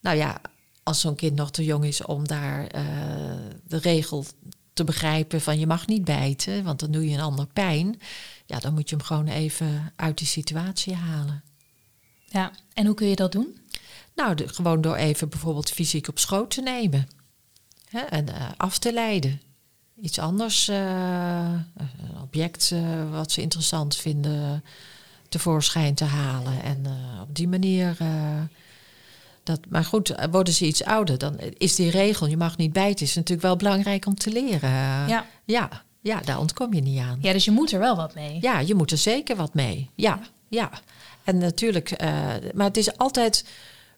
Nou 0.01 0.17
ja, 0.17 0.41
als 0.83 0.99
zo'n 0.99 1.15
kind 1.15 1.35
nog 1.35 1.51
te 1.51 1.63
jong 1.63 1.85
is 1.85 2.05
om 2.05 2.27
daar 2.27 2.67
de 3.67 3.77
regel 3.77 4.25
te 4.73 4.83
begrijpen 4.83 5.41
van... 5.41 5.59
je 5.59 5.67
mag 5.67 5.87
niet 5.87 6.03
bijten, 6.03 6.63
want 6.63 6.79
dan 6.79 6.91
doe 6.91 7.09
je 7.09 7.13
een 7.13 7.23
ander 7.23 7.47
pijn 7.47 7.99
ja, 8.45 8.59
dan 8.59 8.73
moet 8.73 8.89
je 8.89 8.95
hem 8.95 9.05
gewoon 9.05 9.27
even 9.27 9.93
uit 9.95 10.17
die 10.17 10.27
situatie 10.27 10.95
halen. 10.95 11.43
Ja, 12.25 12.51
en 12.73 12.85
hoe 12.85 12.95
kun 12.95 13.07
je 13.07 13.15
dat 13.15 13.31
doen? 13.31 13.57
Nou, 14.15 14.35
de, 14.35 14.47
gewoon 14.47 14.81
door 14.81 14.95
even 14.95 15.29
bijvoorbeeld 15.29 15.71
fysiek 15.71 16.07
op 16.07 16.19
schoot 16.19 16.51
te 16.51 16.61
nemen 16.61 17.07
hè, 17.89 17.99
en 17.99 18.29
uh, 18.29 18.51
af 18.57 18.77
te 18.77 18.93
leiden. 18.93 19.41
Iets 20.01 20.19
anders, 20.19 20.69
uh, 20.69 20.75
een 21.77 22.21
object 22.21 22.71
uh, 22.73 23.11
wat 23.11 23.31
ze 23.31 23.41
interessant 23.41 23.95
vinden, 23.95 24.63
tevoorschijn 25.29 25.93
te 25.93 26.03
halen. 26.03 26.63
En 26.63 26.85
op 27.21 27.35
die 27.35 27.47
manier. 27.47 27.97
Dat, 29.43 29.59
maar 29.69 29.85
goed, 29.85 30.15
worden 30.31 30.53
ze 30.53 30.65
iets 30.65 30.83
ouder, 30.83 31.17
dan 31.17 31.39
is 31.57 31.75
die 31.75 31.89
regel, 31.89 32.27
je 32.27 32.37
mag 32.37 32.57
niet 32.57 32.73
bijten, 32.73 33.05
is 33.05 33.15
natuurlijk 33.15 33.47
wel 33.47 33.55
belangrijk 33.55 34.05
om 34.05 34.15
te 34.15 34.31
leren. 34.31 34.69
Ja. 35.07 35.25
ja. 35.45 35.83
Ja, 36.03 36.21
daar 36.21 36.39
ontkom 36.39 36.73
je 36.73 36.81
niet 36.81 36.99
aan. 36.99 37.17
Ja, 37.21 37.33
dus 37.33 37.45
je 37.45 37.51
moet 37.51 37.71
er 37.71 37.79
wel 37.79 37.95
wat 37.95 38.15
mee. 38.15 38.37
Ja, 38.41 38.59
je 38.59 38.75
moet 38.75 38.91
er 38.91 38.97
zeker 38.97 39.35
wat 39.35 39.53
mee. 39.53 39.89
Ja, 39.95 40.19
ja. 40.49 40.71
En 41.23 41.37
natuurlijk, 41.37 41.91
uh, 41.91 42.07
maar 42.53 42.67
het 42.67 42.77
is 42.77 42.97
altijd 42.97 43.45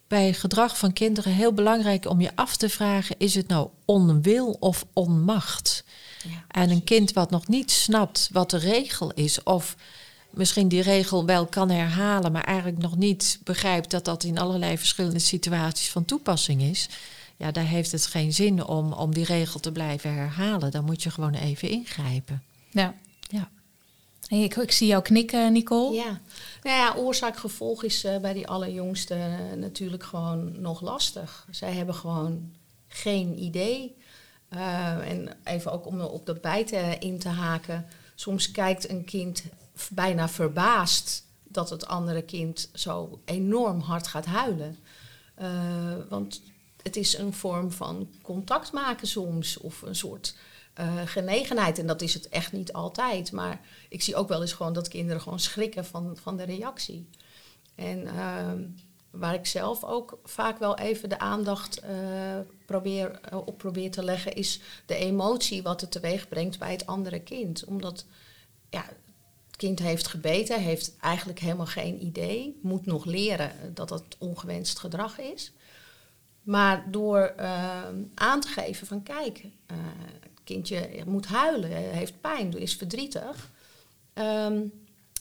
bij 0.07 0.33
gedrag 0.33 0.77
van 0.77 0.93
kinderen 0.93 1.31
heel 1.31 1.53
belangrijk 1.53 2.09
om 2.09 2.21
je 2.21 2.31
af 2.35 2.55
te 2.57 2.69
vragen: 2.69 3.15
is 3.17 3.35
het 3.35 3.47
nou 3.47 3.69
onwil 3.85 4.57
of 4.59 4.85
onmacht? 4.93 5.83
Ja, 6.23 6.61
en 6.61 6.69
een 6.69 6.83
kind 6.83 7.13
wat 7.13 7.29
nog 7.29 7.47
niet 7.47 7.71
snapt 7.71 8.29
wat 8.31 8.49
de 8.49 8.57
regel 8.57 9.11
is, 9.13 9.43
of 9.43 9.75
misschien 10.37 10.67
die 10.67 10.81
regel 10.81 11.25
wel 11.25 11.45
kan 11.45 11.69
herhalen, 11.69 12.31
maar 12.31 12.43
eigenlijk 12.43 12.77
nog 12.77 12.95
niet 12.97 13.39
begrijpt 13.43 13.91
dat 13.91 14.05
dat 14.05 14.23
in 14.23 14.37
allerlei 14.37 14.77
verschillende 14.77 15.19
situaties 15.19 15.89
van 15.91 16.05
toepassing 16.05 16.61
is 16.61 16.89
ja, 17.37 17.51
daar 17.51 17.65
heeft 17.65 17.91
het 17.91 18.05
geen 18.05 18.33
zin 18.33 18.65
om, 18.65 18.93
om 18.93 19.13
die 19.13 19.25
regel 19.25 19.59
te 19.59 19.71
blijven 19.71 20.13
herhalen. 20.13 20.71
Dan 20.71 20.85
moet 20.85 21.03
je 21.03 21.09
gewoon 21.09 21.33
even 21.33 21.69
ingrijpen. 21.69 22.43
Ja. 22.69 22.93
ja. 23.29 23.49
Hey, 24.27 24.43
ik, 24.43 24.55
ik 24.55 24.71
zie 24.71 24.87
jou 24.87 25.03
knikken, 25.03 25.53
Nicole. 25.53 25.95
Ja, 25.95 26.19
nou 26.63 26.77
ja, 26.77 26.95
oorzaak-gevolg 26.95 27.83
is 27.83 28.05
uh, 28.05 28.17
bij 28.17 28.33
die 28.33 28.47
allerjongste 28.47 29.15
uh, 29.15 29.57
natuurlijk 29.57 30.03
gewoon 30.03 30.61
nog 30.61 30.81
lastig. 30.81 31.47
Zij 31.51 31.71
hebben 31.71 31.95
gewoon 31.95 32.53
geen 32.87 33.43
idee. 33.43 33.95
Uh, 34.53 35.09
en 35.09 35.37
even 35.43 35.71
ook 35.71 35.85
om 35.85 36.01
op 36.01 36.25
dat 36.25 36.41
bijten 36.41 36.99
in 36.99 37.19
te 37.19 37.29
haken. 37.29 37.85
Soms 38.15 38.51
kijkt 38.51 38.89
een 38.89 39.05
kind 39.05 39.43
bijna 39.91 40.29
verbaasd 40.29 41.23
dat 41.43 41.69
het 41.69 41.87
andere 41.87 42.21
kind 42.21 42.69
zo 42.73 43.19
enorm 43.25 43.79
hard 43.79 44.07
gaat 44.07 44.25
huilen. 44.25 44.77
want 46.09 46.41
het 46.85 46.95
is 46.95 47.17
een 47.17 47.33
vorm 47.33 47.71
van 47.71 48.09
contact 48.21 48.71
maken 48.71 49.07
soms. 49.07 49.57
Of 49.57 49.81
een 49.81 49.95
soort 49.95 50.35
uh, 50.79 51.01
genegenheid. 51.05 51.79
En 51.79 51.87
dat 51.87 52.01
is 52.01 52.13
het 52.13 52.29
echt 52.29 52.51
niet 52.51 52.73
altijd. 52.73 53.31
Maar 53.31 53.61
ik 53.89 54.01
zie 54.01 54.15
ook 54.15 54.27
wel 54.27 54.41
eens 54.41 54.53
gewoon 54.53 54.73
dat 54.73 54.87
kinderen 54.87 55.21
gewoon 55.21 55.39
schrikken 55.39 55.85
van, 55.85 56.17
van 56.21 56.37
de 56.37 56.43
reactie. 56.43 57.09
En 57.75 58.03
uh, 58.03 58.51
waar 59.11 59.33
ik 59.33 59.45
zelf 59.45 59.83
ook 59.83 60.19
vaak 60.23 60.59
wel 60.59 60.77
even 60.77 61.09
de 61.09 61.19
aandacht 61.19 61.83
uh, 61.83 61.89
probeer, 62.65 63.19
op 63.45 63.57
probeer 63.57 63.91
te 63.91 64.03
leggen, 64.03 64.35
is 64.35 64.59
de 64.85 64.95
emotie 64.95 65.63
wat 65.63 65.81
het 65.81 65.91
teweeg 65.91 66.27
brengt 66.27 66.59
bij 66.59 66.71
het 66.71 66.85
andere 66.85 67.19
kind. 67.19 67.63
Omdat 67.63 68.05
ja, 68.69 68.85
het 69.55 69.63
kind 69.63 69.79
heeft 69.79 70.07
gebeten, 70.07 70.61
heeft 70.61 70.95
eigenlijk 70.99 71.39
helemaal 71.39 71.65
geen 71.65 72.05
idee, 72.05 72.59
moet 72.61 72.85
nog 72.85 73.05
leren 73.05 73.51
dat 73.73 73.89
het 73.89 74.15
ongewenst 74.17 74.79
gedrag 74.79 75.19
is. 75.19 75.51
Maar 76.41 76.91
door 76.91 77.33
uh, 77.39 77.81
aan 78.15 78.41
te 78.41 78.47
geven 78.47 78.87
van 78.87 79.03
kijk, 79.03 79.43
uh, 79.43 79.77
het 80.19 80.43
kindje 80.43 80.89
moet 81.05 81.25
huilen, 81.25 81.71
heeft 81.71 82.21
pijn, 82.21 82.57
is 82.57 82.75
verdrietig. 82.75 83.51
Um, 84.13 84.71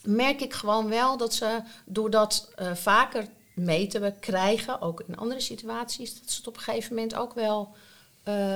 merk 0.03 0.41
ik 0.41 0.53
gewoon 0.53 0.89
wel 0.89 1.17
dat 1.17 1.35
ze 1.35 1.61
doordat 1.85 2.53
uh, 2.59 2.75
vaker 2.75 3.27
meten 3.55 4.01
we 4.01 4.13
krijgen, 4.21 4.81
ook 4.81 5.03
in 5.07 5.17
andere 5.17 5.41
situaties, 5.41 6.21
dat 6.21 6.31
ze 6.31 6.37
het 6.37 6.47
op 6.47 6.57
een 6.57 6.63
gegeven 6.63 6.95
moment 6.95 7.15
ook 7.15 7.35
wel 7.35 7.75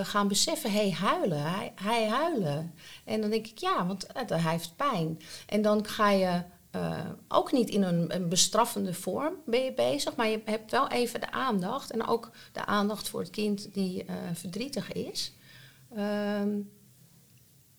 gaan 0.03 0.29
beseffen, 0.29 0.73
hey, 0.73 0.91
huilen, 0.91 1.43
hij, 1.43 1.73
hij 1.75 2.09
huilen. 2.09 2.75
En 3.05 3.21
dan 3.21 3.31
denk 3.31 3.47
ik, 3.47 3.59
ja, 3.59 3.87
want 3.87 4.07
hij 4.15 4.51
heeft 4.51 4.77
pijn. 4.77 5.21
En 5.47 5.63
dan 5.63 5.87
ga 5.87 6.11
je 6.11 6.43
uh, 6.77 7.07
ook 7.29 7.53
niet 7.53 7.71
in 7.71 7.83
een, 7.83 8.29
bestraffende 8.29 8.95
vorm 8.95 9.35
ben 9.47 9.65
je 9.65 9.73
bezig, 9.73 10.17
maar 10.17 10.29
je 10.29 10.41
hebt 10.45 10.71
wel 10.71 10.89
even 10.89 11.21
de 11.21 11.31
aandacht 11.31 11.91
en 11.91 12.07
ook 12.07 12.31
de 12.53 12.65
aandacht 12.65 13.09
voor 13.09 13.21
het 13.21 13.31
kind 13.31 13.75
die 13.75 14.05
verdrietig 14.33 14.93
is. 14.93 15.33
Um, 15.97 16.71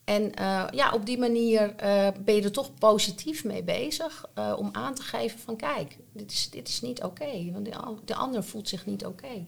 en 0.04 0.32
ja, 0.72 0.92
op 0.94 1.06
die 1.06 1.18
manier 1.18 1.76
ben 2.24 2.36
je 2.36 2.42
er 2.42 2.52
toch 2.52 2.74
positief 2.74 3.44
mee 3.44 3.64
bezig 3.64 4.26
om 4.58 4.70
aan 4.72 4.94
te 4.94 5.02
geven 5.02 5.40
van 5.40 5.56
kijk, 5.56 5.98
dit 6.14 6.32
is, 6.32 6.50
dit 6.50 6.68
is 6.68 6.82
niet 6.82 7.04
oké, 7.04 7.52
want 7.52 7.66
de, 7.66 7.96
de, 8.06 8.16
ander 8.16 8.44
voelt 8.44 8.70
zich 8.70 8.86
niet 8.86 9.06
oké. 9.06 9.46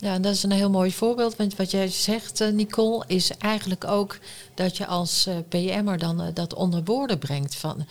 Ja, 0.00 0.18
dat 0.18 0.34
is 0.34 0.42
een 0.42 0.50
heel 0.50 0.70
mooi 0.70 0.92
voorbeeld. 0.92 1.36
Want 1.36 1.56
wat 1.56 1.70
jij 1.70 1.88
zegt, 1.88 2.40
eh, 2.40 2.52
Nicole, 2.52 3.04
is 3.06 3.30
eigenlijk 3.30 3.84
ook 3.84 4.18
dat 4.54 4.76
je 4.76 4.86
als 4.86 5.26
uh, 5.26 5.36
PM'er 5.48 5.98
dan 5.98 6.20
uh, 6.20 6.26
dat 6.34 6.54
onder 6.54 6.84
woorden 6.84 7.18
brengt 7.18 7.54
van 7.54 7.86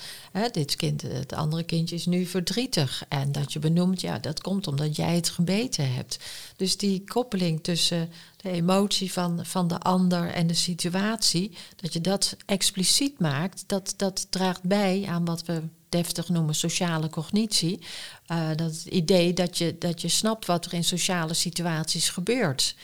dit 0.51 0.75
kind, 0.75 1.01
het 1.01 1.34
andere 1.34 1.63
kindje 1.63 1.96
is 1.96 2.06
nu 2.06 2.25
verdrietig. 2.25 3.04
En 3.10 3.32
dat 3.32 3.54
je 3.54 3.60
benoemt, 3.60 4.01
ja, 4.01 4.20
dat 4.20 4.42
komt 4.42 4.68
omdat 4.68 4.96
jij 4.96 5.16
het 5.16 5.30
gebeten 5.30 5.94
hebt. 5.94 6.20
Dus 6.56 6.78
die 6.78 7.04
koppeling 7.06 7.63
tussen 7.63 8.10
de 8.38 8.50
emotie 8.50 9.12
van, 9.12 9.46
van 9.46 9.68
de 9.68 9.80
ander 9.80 10.30
en 10.30 10.48
de 10.48 10.54
situatie, 10.54 11.51
dat 11.75 11.94
je 11.94 12.01
dat 12.01 12.36
expliciet 12.46 13.20
maakt, 13.20 13.63
dat, 13.68 13.94
dat 13.98 14.28
draagt 14.30 14.63
bij 14.63 15.06
aan 15.08 15.25
wat 15.25 15.46
we 15.46 15.62
deftig 15.89 16.29
noemen 16.29 16.55
sociale 16.55 17.10
cognitie. 17.10 17.79
Uh, 18.27 18.48
dat 18.55 18.72
het 18.72 18.86
idee 18.86 19.34
dat 19.34 19.58
je, 19.58 19.75
dat 19.79 20.01
je 20.01 20.08
snapt 20.08 20.46
wat 20.46 20.65
er 20.65 20.74
in 20.74 20.84
sociale 20.84 21.34
situaties 21.34 22.10
gebeurt. 22.10 22.75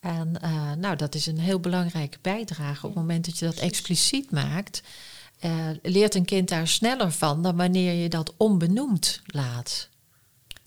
En 0.00 0.34
uh, 0.44 0.72
nou, 0.72 0.96
dat 0.96 1.14
is 1.14 1.26
een 1.26 1.38
heel 1.38 1.60
belangrijke 1.60 2.18
bijdrage. 2.20 2.86
Op 2.86 2.94
het 2.94 3.02
moment 3.02 3.24
dat 3.24 3.38
je 3.38 3.44
dat 3.44 3.58
expliciet 3.58 4.30
maakt, 4.30 4.82
uh, 5.44 5.52
leert 5.82 6.14
een 6.14 6.24
kind 6.24 6.48
daar 6.48 6.68
sneller 6.68 7.12
van 7.12 7.42
dan 7.42 7.56
wanneer 7.56 7.92
je 7.92 8.08
dat 8.08 8.34
onbenoemd 8.36 9.20
laat. 9.26 9.88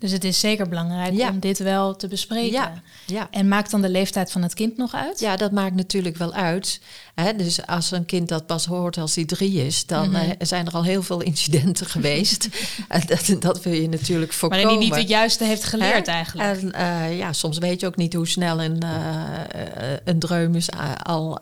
Dus 0.04 0.12
het 0.12 0.24
is 0.24 0.40
zeker 0.40 0.70
belangrijk 0.70 1.14
Ja. 1.14 1.30
om 1.30 1.40
dit 1.40 1.60
wel 1.60 1.96
te 1.96 2.08
bespreken. 2.08 2.52
Ja, 2.52 2.74
ja. 3.06 3.28
En 3.32 3.48
maakt 3.48 3.72
dan 3.72 3.82
de 3.82 3.90
leeftijd 3.90 4.32
van 4.32 4.42
het 4.42 4.54
kind 4.54 4.78
nog 4.78 4.94
uit? 4.96 5.20
Ja, 5.20 5.36
dat 5.36 5.52
maakt 5.52 5.76
natuurlijk 5.76 6.18
wel 6.18 6.34
uit. 6.34 6.82
Hè? 7.16 7.36
Dus 7.36 7.66
als 7.68 7.92
een 7.92 8.06
kind 8.06 8.30
dat 8.30 8.46
pas 8.46 8.66
hoort 8.66 8.98
als 8.98 9.16
hij 9.16 9.26
drie 9.26 9.66
is, 9.66 9.86
dan 9.86 10.10
Mhm. 10.10 10.16
eh, 10.22 10.30
zijn 10.40 10.66
er 10.66 10.74
al 10.74 10.84
heel 10.84 11.04
veel 11.04 11.22
incidenten 11.22 11.86
geweest. 11.86 12.50
en 12.88 13.02
dat, 13.06 13.36
dat 13.40 13.64
wil 13.64 13.74
je 13.74 13.90
natuurlijk 13.90 14.34
voorkomen. 14.34 14.66
Waarin 14.66 14.82
hij 14.82 14.90
niet 14.98 15.00
het 15.02 15.10
juiste 15.18 15.44
heeft 15.44 15.64
geleerd 15.64 16.06
Hè? 16.06 16.12
eigenlijk. 16.12 16.50
En 16.62 16.72
eh, 16.74 17.18
ja, 17.18 17.34
soms 17.34 17.58
weet 17.58 17.80
je 17.80 17.88
ook 17.88 17.96
niet 17.98 18.14
hoe 18.14 18.28
snel 18.28 18.62
een, 18.62 18.80
eh, 18.82 19.94
een 20.04 20.20
dreumes 20.20 20.68
al 21.04 21.40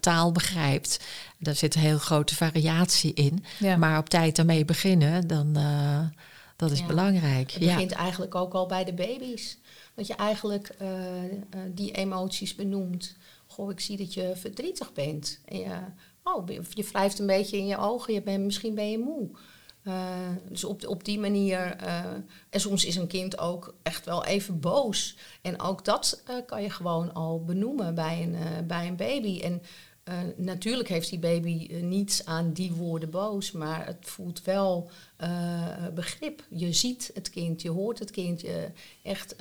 taal 0.00 0.32
begrijpt. 0.32 1.00
Daar 1.38 1.54
zit 1.54 1.74
een 1.74 1.80
heel 1.80 1.98
grote 1.98 2.34
variatie 2.34 3.14
in. 3.14 3.44
ja. 3.58 3.76
Maar 3.76 3.98
op 3.98 4.08
tijd 4.08 4.36
daarmee 4.36 4.64
beginnen, 4.64 5.26
dan 5.26 5.52
uh, 5.56 5.98
dat 6.56 6.70
is 6.70 6.78
Ja. 6.78 6.86
belangrijk. 6.86 7.50
Het 7.50 7.62
Ja. 7.62 7.72
begint 7.72 7.92
eigenlijk 7.92 8.34
ook 8.34 8.54
al 8.54 8.66
bij 8.66 8.84
de 8.84 8.94
baby's. 8.94 9.58
Dat 9.94 10.06
je 10.06 10.14
eigenlijk 10.14 10.68
eh, 10.78 11.24
eh, 11.24 11.38
die 11.68 11.92
emoties 11.92 12.54
benoemt. 12.54 13.16
Goh, 13.46 13.70
ik 13.70 13.80
zie 13.80 13.96
dat 13.96 14.14
je 14.14 14.32
verdrietig 14.36 14.92
bent. 14.92 15.40
En 15.44 15.58
je, 15.58 15.76
oh, 16.22 16.48
je 16.70 16.84
wrijft 16.92 17.18
een 17.18 17.26
beetje 17.26 17.56
in 17.56 17.66
je 17.66 17.78
ogen. 17.78 18.14
Je 18.14 18.22
bent, 18.22 18.44
misschien 18.44 18.74
ben 18.74 18.90
je 18.90 18.98
moe. 18.98 19.28
Uh, 19.84 20.06
dus 20.48 20.64
op, 20.64 20.86
op 20.86 21.04
die 21.04 21.18
manier. 21.18 21.76
Uh, 21.82 22.04
en 22.50 22.60
soms 22.60 22.84
is 22.84 22.96
een 22.96 23.06
kind 23.06 23.38
ook 23.38 23.74
echt 23.82 24.04
wel 24.04 24.24
even 24.24 24.60
boos. 24.60 25.16
En 25.42 25.60
ook 25.60 25.84
dat 25.84 26.22
kan 26.46 26.62
je 26.62 26.70
gewoon 26.70 27.14
al 27.14 27.44
benoemen 27.44 27.94
bij 27.94 28.22
een, 28.22 28.66
bij 28.66 28.86
een 28.86 28.96
baby. 28.96 29.40
En 29.40 29.62
uh, 30.08 30.18
natuurlijk 30.36 30.88
heeft 30.88 31.10
die 31.10 31.18
baby 31.18 31.68
uh, 31.70 31.82
niets 31.82 32.24
aan 32.24 32.52
die 32.52 32.72
woorden 32.72 33.10
boos, 33.10 33.52
maar 33.52 33.86
het 33.86 33.96
voelt 34.00 34.42
wel 34.42 34.90
uh, 35.20 35.88
begrip. 35.94 36.44
Je 36.50 36.72
ziet 36.72 37.10
het 37.14 37.30
kind, 37.30 37.62
je 37.62 37.70
hoort 37.70 37.98
het 37.98 38.10
kind, 38.10 38.40
je 38.40 38.70
echt 39.02 39.34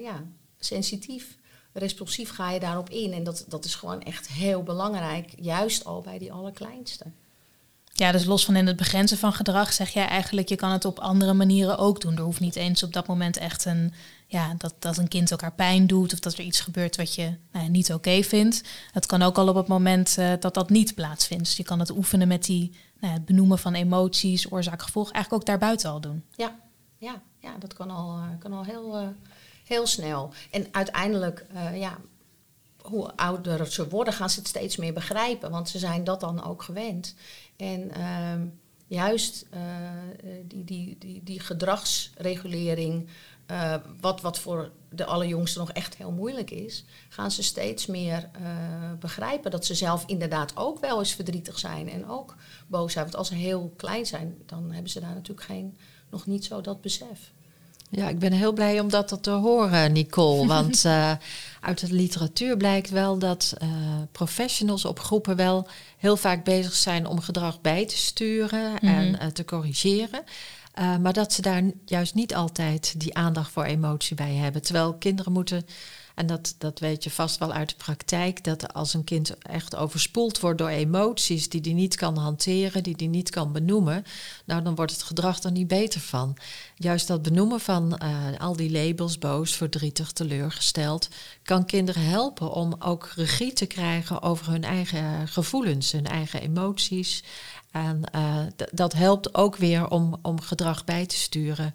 ja, 0.00 0.24
sensitief, 0.58 1.38
responsief 1.72 2.30
ga 2.30 2.50
je 2.50 2.60
daarop 2.60 2.90
in. 2.90 3.12
En 3.12 3.24
dat, 3.24 3.44
dat 3.48 3.64
is 3.64 3.74
gewoon 3.74 4.02
echt 4.02 4.28
heel 4.28 4.62
belangrijk, 4.62 5.32
juist 5.36 5.84
al 5.84 6.00
bij 6.00 6.18
die 6.18 6.32
allerkleinste. 6.32 7.04
Ja, 7.94 8.12
dus 8.12 8.24
los 8.24 8.44
van 8.44 8.56
in 8.56 8.66
het 8.66 8.76
begrenzen 8.76 9.18
van 9.18 9.32
gedrag 9.32 9.72
zeg 9.72 9.90
jij 9.90 10.06
eigenlijk, 10.06 10.48
je 10.48 10.56
kan 10.56 10.70
het 10.70 10.84
op 10.84 10.98
andere 10.98 11.32
manieren 11.32 11.78
ook 11.78 12.00
doen. 12.00 12.16
Er 12.16 12.22
hoeft 12.22 12.40
niet 12.40 12.56
eens 12.56 12.82
op 12.82 12.92
dat 12.92 13.06
moment 13.06 13.36
echt 13.36 13.64
een, 13.64 13.92
ja, 14.26 14.54
dat, 14.58 14.74
dat 14.78 14.96
een 14.96 15.08
kind 15.08 15.30
elkaar 15.30 15.52
pijn 15.52 15.86
doet 15.86 16.12
of 16.12 16.18
dat 16.18 16.32
er 16.32 16.44
iets 16.44 16.60
gebeurt 16.60 16.96
wat 16.96 17.14
je 17.14 17.36
nou 17.52 17.68
niet 17.68 17.92
oké 17.92 18.22
vindt. 18.22 18.62
Het 18.92 19.06
kan 19.06 19.22
ook 19.22 19.38
al 19.38 19.48
op 19.48 19.54
het 19.54 19.66
moment 19.66 20.16
uh, 20.18 20.32
dat 20.40 20.54
dat 20.54 20.70
niet 20.70 20.94
plaatsvindt. 20.94 21.44
Dus 21.44 21.56
je 21.56 21.62
kan 21.62 21.78
het 21.78 21.90
oefenen 21.90 22.28
met 22.28 22.44
die, 22.44 22.72
nou 23.00 23.12
het 23.12 23.24
benoemen 23.24 23.58
van 23.58 23.74
emoties, 23.74 24.52
oorzaak, 24.52 24.82
gevolg, 24.82 25.10
eigenlijk 25.10 25.42
ook 25.42 25.48
daarbuiten 25.48 25.90
al 25.90 26.00
doen. 26.00 26.24
Ja, 26.36 26.58
ja, 26.98 27.22
ja 27.38 27.54
dat 27.58 27.74
kan 27.74 27.90
al, 27.90 28.18
uh, 28.18 28.24
kan 28.38 28.52
al 28.52 28.64
heel, 28.64 29.00
uh, 29.00 29.06
heel 29.64 29.86
snel. 29.86 30.32
En 30.50 30.66
uiteindelijk, 30.70 31.46
ja, 31.74 31.98
hoe 32.82 33.16
ouder 33.16 33.66
ze 33.66 33.88
worden, 33.88 34.14
gaan 34.14 34.30
ze 34.30 34.38
het 34.38 34.48
steeds 34.48 34.76
meer 34.76 34.92
begrijpen. 34.92 35.50
Want 35.50 35.68
ze 35.68 35.78
zijn 35.78 36.04
dat 36.04 36.20
dan 36.20 36.44
ook 36.44 36.62
gewend. 36.62 37.14
En 37.56 37.90
uh, 37.96 38.32
juist 38.86 39.46
uh, 39.54 39.60
die, 40.44 40.64
die, 40.64 40.96
die, 40.98 41.22
die 41.22 41.40
gedragsregulering, 41.40 43.08
uh, 43.50 43.74
wat, 44.00 44.20
wat 44.20 44.38
voor 44.38 44.70
de 44.90 45.04
allerjongsten 45.04 45.60
nog 45.60 45.70
echt 45.70 45.96
heel 45.96 46.12
moeilijk 46.12 46.50
is, 46.50 46.84
gaan 47.08 47.30
ze 47.30 47.42
steeds 47.42 47.86
meer 47.86 48.30
uh, 48.40 48.92
begrijpen 48.98 49.50
dat 49.50 49.66
ze 49.66 49.74
zelf 49.74 50.04
inderdaad 50.06 50.56
ook 50.56 50.80
wel 50.80 50.98
eens 50.98 51.14
verdrietig 51.14 51.58
zijn 51.58 51.90
en 51.90 52.08
ook 52.08 52.36
boos 52.66 52.92
zijn. 52.92 53.04
Want 53.04 53.16
als 53.16 53.28
ze 53.28 53.34
heel 53.34 53.72
klein 53.76 54.06
zijn, 54.06 54.42
dan 54.46 54.72
hebben 54.72 54.90
ze 54.90 55.00
daar 55.00 55.14
natuurlijk 55.14 55.46
geen, 55.46 55.76
nog 56.10 56.26
niet 56.26 56.44
zo 56.44 56.60
dat 56.60 56.80
besef. 56.80 57.32
Ja, 57.94 58.08
ik 58.08 58.18
ben 58.18 58.32
heel 58.32 58.52
blij 58.52 58.80
om 58.80 58.88
dat 58.88 59.18
te 59.20 59.30
horen, 59.30 59.92
Nicole. 59.92 60.46
Want 60.56 60.84
uh, 60.84 61.12
uit 61.60 61.80
de 61.80 61.94
literatuur 61.94 62.56
blijkt 62.56 62.90
wel 62.90 63.18
dat 63.18 63.54
uh, 63.62 63.68
professionals 64.12 64.84
op 64.84 65.00
groepen 65.00 65.36
wel 65.36 65.68
heel 65.98 66.16
vaak 66.16 66.44
bezig 66.44 66.74
zijn 66.74 67.06
om 67.06 67.20
gedrag 67.20 67.60
bij 67.60 67.86
te 67.86 67.96
sturen 67.96 68.70
mm 68.70 68.76
-hmm. 68.76 68.88
en 68.88 69.08
uh, 69.14 69.26
te 69.26 69.44
corrigeren. 69.44 70.24
maar 70.74 71.12
dat 71.12 71.32
ze 71.32 71.42
daar 71.42 71.62
juist 71.84 72.14
niet 72.14 72.34
altijd 72.34 73.00
die 73.00 73.14
aandacht 73.14 73.50
voor 73.50 73.64
emotie 73.64 74.16
bij 74.16 74.34
hebben. 74.34 74.62
Terwijl 74.62 74.94
kinderen 74.94 75.32
moeten, 75.32 75.66
en 76.14 76.26
dat, 76.26 76.54
dat 76.58 76.78
weet 76.78 77.04
je 77.04 77.10
vast 77.10 77.38
wel 77.38 77.52
uit 77.52 77.68
de 77.68 77.74
praktijk, 77.76 78.44
dat 78.44 78.74
als 78.74 78.94
een 78.94 79.04
kind 79.04 79.38
echt 79.38 79.76
overspoeld 79.76 80.40
wordt 80.40 80.58
door 80.58 80.68
emoties 80.68 81.48
die 81.48 81.60
hij 81.60 81.72
niet 81.72 81.96
kan 81.96 82.16
hanteren, 82.16 82.82
die 82.82 82.94
hij 82.96 83.06
niet 83.06 83.30
kan 83.30 83.52
benoemen, 83.52 84.04
nou 84.44 84.62
dan 84.62 84.74
wordt 84.74 84.92
het 84.92 85.02
gedrag 85.02 85.42
er 85.42 85.50
niet 85.50 85.68
beter 85.68 86.00
van. 86.00 86.36
Juist 86.76 87.06
dat 87.06 87.22
benoemen 87.22 87.60
van 87.60 88.00
uh, 88.02 88.38
al 88.38 88.56
die 88.56 88.70
labels, 88.70 89.18
boos, 89.18 89.52
verdrietig, 89.52 90.12
teleurgesteld, 90.12 91.08
kan 91.42 91.66
kinderen 91.66 92.02
helpen 92.02 92.52
om 92.52 92.74
ook 92.78 93.12
regie 93.14 93.52
te 93.52 93.66
krijgen 93.66 94.22
over 94.22 94.50
hun 94.50 94.64
eigen 94.64 95.28
gevoelens, 95.28 95.92
hun 95.92 96.06
eigen 96.06 96.40
emoties. 96.40 97.24
En 97.70 98.00
uh, 98.14 98.36
dat 98.72 98.92
helpt 98.92 99.34
ook 99.34 99.56
weer 99.56 99.88
om, 99.88 100.18
om 100.22 100.40
gedrag 100.40 100.84
bij 100.84 101.06
te 101.06 101.16
sturen 101.16 101.74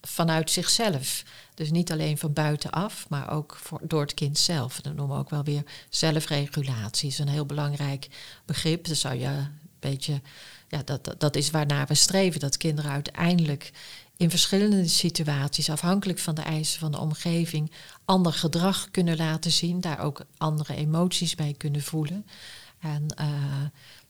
vanuit 0.00 0.50
zichzelf. 0.50 1.22
Dus 1.58 1.70
niet 1.70 1.92
alleen 1.92 2.18
van 2.18 2.32
buitenaf, 2.32 3.08
maar 3.08 3.30
ook 3.30 3.58
door 3.82 4.00
het 4.00 4.14
kind 4.14 4.38
zelf. 4.38 4.80
Dat 4.80 4.94
noemen 4.94 5.16
we 5.16 5.22
ook 5.22 5.30
wel 5.30 5.44
weer 5.44 5.62
zelfregulatie. 5.88 7.08
is 7.08 7.18
een 7.18 7.28
heel 7.28 7.46
belangrijk 7.46 8.08
begrip. 8.44 8.86
Dat 8.86 8.96
zou 8.96 9.14
je 9.14 9.26
een 9.26 9.48
beetje, 9.78 10.20
ja, 10.68 10.82
dat, 10.84 11.14
dat, 11.18 11.36
is 11.36 11.50
waarnaar 11.50 11.86
we 11.86 11.94
streven. 11.94 12.40
Dat 12.40 12.56
kinderen 12.56 12.90
uiteindelijk 12.90 13.72
in 14.16 14.30
verschillende 14.30 14.88
situaties, 14.88 15.70
afhankelijk 15.70 16.18
van 16.18 16.34
de 16.34 16.42
eisen 16.42 16.80
van 16.80 16.92
de 16.92 16.98
omgeving, 16.98 17.70
ander 18.04 18.32
gedrag 18.32 18.90
kunnen 18.90 19.16
laten 19.16 19.50
zien. 19.50 19.80
Daar 19.80 20.00
ook 20.00 20.24
andere 20.36 20.74
emoties 20.74 21.34
bij 21.34 21.54
kunnen 21.56 21.82
voelen. 21.82 22.26
En 22.78 23.06
uh, 23.20 23.26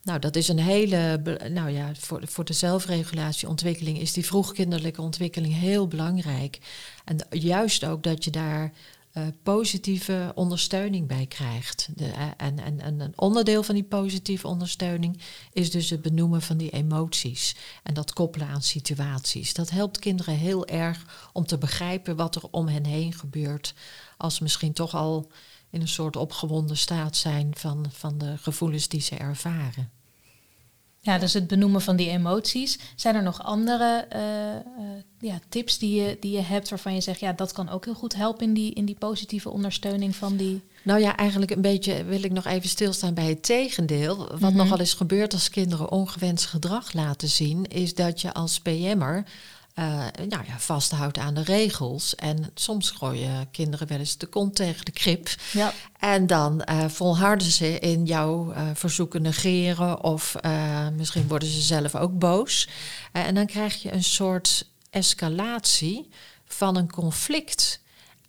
nou, 0.08 0.20
dat 0.20 0.36
is 0.36 0.48
een 0.48 0.58
hele, 0.58 1.20
nou 1.50 1.70
ja, 1.70 1.90
voor, 1.94 2.20
voor 2.24 2.44
de 2.44 2.52
zelfregulatieontwikkeling 2.52 4.00
is 4.00 4.12
die 4.12 4.26
vroegkinderlijke 4.26 5.02
ontwikkeling 5.02 5.54
heel 5.54 5.88
belangrijk. 5.88 6.58
En 7.04 7.26
juist 7.30 7.84
ook 7.84 8.02
dat 8.02 8.24
je 8.24 8.30
daar 8.30 8.72
uh, 9.12 9.26
positieve 9.42 10.32
ondersteuning 10.34 11.06
bij 11.06 11.26
krijgt. 11.26 11.88
De, 11.94 12.04
uh, 12.04 12.22
en, 12.36 12.58
en, 12.58 12.80
en 12.80 13.00
een 13.00 13.12
onderdeel 13.16 13.62
van 13.62 13.74
die 13.74 13.84
positieve 13.84 14.46
ondersteuning 14.46 15.20
is 15.52 15.70
dus 15.70 15.90
het 15.90 16.02
benoemen 16.02 16.42
van 16.42 16.56
die 16.56 16.70
emoties. 16.70 17.56
En 17.82 17.94
dat 17.94 18.12
koppelen 18.12 18.48
aan 18.48 18.62
situaties. 18.62 19.54
Dat 19.54 19.70
helpt 19.70 19.98
kinderen 19.98 20.34
heel 20.34 20.66
erg 20.66 21.30
om 21.32 21.46
te 21.46 21.58
begrijpen 21.58 22.16
wat 22.16 22.34
er 22.34 22.42
om 22.50 22.68
hen 22.68 22.84
heen 22.84 23.12
gebeurt. 23.12 23.74
Als 24.16 24.34
ze 24.34 24.42
misschien 24.42 24.72
toch 24.72 24.94
al 24.94 25.30
in 25.70 25.80
een 25.80 25.88
soort 25.88 26.16
opgewonden 26.16 26.76
staat 26.76 27.16
zijn 27.16 27.50
van, 27.56 27.86
van 27.90 28.18
de 28.18 28.36
gevoelens 28.38 28.88
die 28.88 29.00
ze 29.00 29.16
ervaren. 29.16 29.97
Ja, 31.08 31.18
dus 31.18 31.32
het 31.32 31.46
benoemen 31.46 31.80
van 31.80 31.96
die 31.96 32.10
emoties. 32.10 32.78
Zijn 32.96 33.14
er 33.14 33.22
nog 33.22 33.42
andere 33.42 34.06
uh, 34.12 34.20
uh, 34.20 35.02
ja, 35.18 35.38
tips 35.48 35.78
die 35.78 36.02
je, 36.02 36.16
die 36.20 36.32
je 36.32 36.40
hebt 36.40 36.68
waarvan 36.68 36.94
je 36.94 37.00
zegt, 37.00 37.20
ja, 37.20 37.32
dat 37.32 37.52
kan 37.52 37.68
ook 37.68 37.84
heel 37.84 37.94
goed 37.94 38.14
helpen 38.14 38.46
in 38.46 38.54
die, 38.54 38.74
in 38.74 38.84
die 38.84 38.96
positieve 38.98 39.50
ondersteuning 39.50 40.16
van 40.16 40.36
die. 40.36 40.62
Nou 40.82 41.00
ja, 41.00 41.16
eigenlijk 41.16 41.50
een 41.50 41.60
beetje 41.60 42.04
wil 42.04 42.22
ik 42.22 42.32
nog 42.32 42.44
even 42.46 42.68
stilstaan 42.68 43.14
bij 43.14 43.28
het 43.28 43.42
tegendeel. 43.42 44.16
Wat 44.16 44.40
Mhm. 44.40 44.56
nogal 44.56 44.78
eens 44.78 44.94
gebeurt 44.94 45.32
als 45.32 45.50
kinderen 45.50 45.90
ongewenst 45.90 46.46
gedrag 46.46 46.92
laten 46.92 47.28
zien, 47.28 47.66
is 47.66 47.94
dat 47.94 48.20
je 48.20 48.34
als 48.34 48.60
PM'er 48.60 49.24
uh, 49.78 50.04
nou 50.28 50.44
ja, 50.46 50.58
vasthoudt 50.58 51.18
aan 51.18 51.34
de 51.34 51.42
regels. 51.42 52.14
En 52.14 52.50
soms 52.54 52.90
gooien 52.90 53.50
kinderen 53.50 53.88
wel 53.88 53.98
eens 53.98 54.16
de 54.16 54.26
kont 54.26 54.54
tegen 54.54 54.84
de 54.84 54.90
krip. 54.90 55.28
Ja. 55.52 55.72
En 55.98 56.26
dan 56.26 56.62
uh, 56.70 56.88
volharden 56.88 57.50
ze 57.50 57.78
in 57.78 58.04
jouw 58.04 58.52
uh, 58.52 58.70
verzoeken 58.74 59.22
negeren. 59.22 60.02
Of 60.02 60.36
misschien 60.96 61.28
worden 61.28 61.48
ze 61.48 61.60
zelf 61.60 61.94
ook 61.94 62.18
boos. 62.18 62.68
en 63.12 63.34
dan 63.34 63.46
krijg 63.46 63.82
je 63.82 63.92
een 63.92 64.04
soort 64.04 64.66
escalatie 64.90 66.08
van 66.44 66.76
een 66.76 66.90
conflict. 66.90 67.80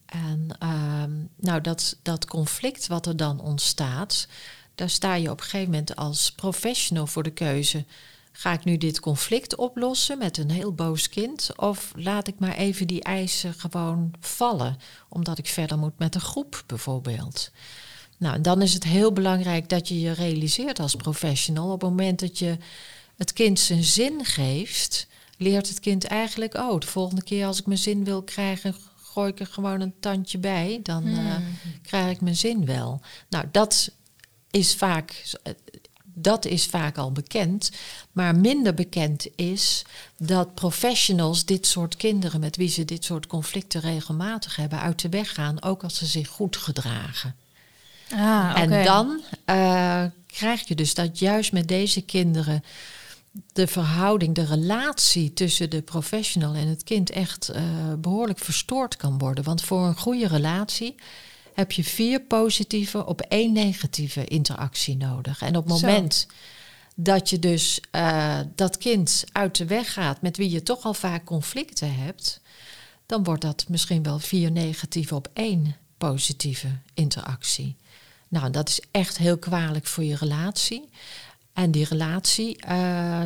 En 0.06 0.48
ehm, 0.60 1.12
nou, 1.36 1.62
dat, 1.62 1.96
dat 2.02 2.26
conflict 2.26 2.88
wat 2.88 3.06
er 3.06 3.18
dan 3.18 3.40
ontstaat, 3.40 4.28
daar 4.76 4.90
sta 4.90 5.14
je 5.14 5.32
op 5.32 5.40
een 5.40 5.44
gegeven 5.44 5.70
moment 5.70 5.96
als 5.96 6.32
professional 6.32 7.08
voor 7.08 7.24
de 7.24 7.32
keuze. 7.32 7.86
Ga 8.40 8.54
ik 8.54 8.64
nu 8.64 8.78
dit 8.78 9.00
conflict 9.00 9.56
oplossen 9.56 10.18
met 10.18 10.38
een 10.38 10.52
heel 10.52 10.74
boos 10.74 11.10
kind? 11.10 11.50
Of 11.56 11.92
laat 11.96 12.28
ik 12.28 12.40
maar 12.40 12.56
even 12.56 12.88
die 12.88 13.04
eisen 13.04 13.54
gewoon 13.54 14.14
vallen, 14.20 14.78
omdat 15.10 15.38
ik 15.38 15.48
verder 15.48 15.78
moet 15.78 15.98
met 15.98 16.16
een 16.16 16.22
groep 16.22 16.64
bijvoorbeeld? 16.66 17.52
Nou, 18.18 18.36
en 18.36 18.42
dan 18.42 18.62
is 18.62 18.74
het 18.74 18.84
heel 18.84 19.14
belangrijk 19.14 19.70
dat 19.70 19.88
je 19.88 20.00
je 20.00 20.12
realiseert 20.12 20.80
als 20.80 20.96
professional 20.96 21.72
op 21.72 21.82
het 21.82 21.90
moment 21.90 22.20
dat 22.20 22.40
je 22.40 22.58
het 23.18 23.34
kind 23.34 23.60
zijn 23.60 23.84
zin 23.84 24.26
geeft, 24.26 25.08
leert 25.38 25.70
het 25.70 25.80
kind 25.80 26.04
eigenlijk, 26.04 26.54
oh, 26.54 26.80
de 26.80 26.88
volgende 26.88 27.24
keer 27.24 27.46
als 27.46 27.60
ik 27.60 27.66
mijn 27.66 27.80
zin 27.80 28.04
wil 28.04 28.24
krijgen, 28.24 28.76
gooi 29.04 29.32
ik 29.32 29.40
er 29.40 29.48
gewoon 29.48 29.82
een 29.82 30.00
tandje 30.00 30.38
bij, 30.38 30.80
dan 30.84 31.08
uh, 31.08 31.36
krijg 31.82 32.12
ik 32.12 32.22
mijn 32.22 32.36
zin 32.36 32.66
wel. 32.66 33.02
Nou, 33.30 33.46
dat 33.52 33.92
is 34.52 34.76
vaak 34.76 35.24
dat 36.22 36.46
is 36.46 36.66
vaak 36.66 36.98
al 36.98 37.12
bekend. 37.12 37.72
Maar 38.12 38.36
minder 38.36 38.74
bekend 38.74 39.28
is 39.36 39.86
dat 40.18 40.54
professionals 40.54 41.46
dit 41.46 41.68
soort 41.68 41.96
kinderen 41.96 42.40
met 42.40 42.56
wie 42.56 42.70
ze 42.70 42.86
dit 42.86 43.04
soort 43.04 43.28
conflicten 43.28 43.82
regelmatig 43.82 44.56
hebben 44.56 44.80
uit 44.80 45.02
de 45.02 45.10
weg 45.10 45.34
gaan, 45.34 45.64
ook 45.64 45.84
als 45.84 45.98
ze 45.98 46.06
zich 46.06 46.28
goed 46.28 46.58
gedragen. 46.58 47.36
Ah, 48.12 48.48
oké. 48.52 48.60
En 48.60 48.84
dan 48.84 49.22
eh, 49.46 50.04
krijg 50.28 50.68
je 50.68 50.76
dus 50.76 50.94
dat 50.94 51.20
juist 51.20 51.52
met 51.52 51.68
deze 51.68 52.02
kinderen 52.02 52.64
de 53.54 53.68
verhouding, 53.68 54.36
de 54.36 54.46
relatie 54.46 55.34
tussen 55.34 55.70
de 55.70 55.82
professional 55.82 56.54
en 56.54 56.68
het 56.68 56.84
kind 56.84 57.10
echt 57.10 57.50
eh, 57.50 57.64
behoorlijk 57.98 58.40
verstoord 58.40 58.96
kan 58.96 59.18
worden. 59.18 59.44
Want 59.44 59.62
voor 59.62 59.86
een 59.86 59.98
goede 59.98 60.28
relatie 60.28 60.96
heb 61.60 61.72
je 61.72 61.84
vier 61.84 62.22
positieve 62.22 63.06
op 63.06 63.22
één 63.22 63.54
negatieve 63.54 64.26
interactie 64.26 64.98
nodig. 64.98 65.42
En 65.42 65.56
op 65.56 65.68
het 65.70 65.78
Zo. 65.78 65.88
moment 65.88 66.28
dat 66.96 67.30
je 67.30 67.40
dus 67.40 67.82
eh, 67.92 68.40
dat 68.56 68.78
kind 68.78 69.24
uit 69.32 69.58
de 69.58 69.66
weg 69.66 69.94
gaat, 69.94 70.22
met 70.22 70.38
wie 70.38 70.50
je 70.50 70.64
toch 70.64 70.84
al 70.84 70.94
vaak 70.94 71.26
conflicten 71.26 71.96
hebt, 71.96 72.42
dan 73.06 73.24
wordt 73.24 73.42
dat 73.42 73.66
misschien 73.68 74.04
wel 74.04 74.20
vier 74.20 74.52
negatieve 74.52 75.16
op 75.16 75.30
één 75.34 75.76
positieve 75.98 76.68
interactie. 76.94 77.76
Nou, 78.28 78.52
dat 78.52 78.70
is 78.70 78.82
echt 78.92 79.18
heel 79.18 79.38
kwalijk 79.38 79.86
voor 79.86 80.04
je 80.04 80.16
relatie. 80.16 80.90
En 81.54 81.72
die 81.72 81.86
relatie, 81.86 82.58
eh, 82.58 83.22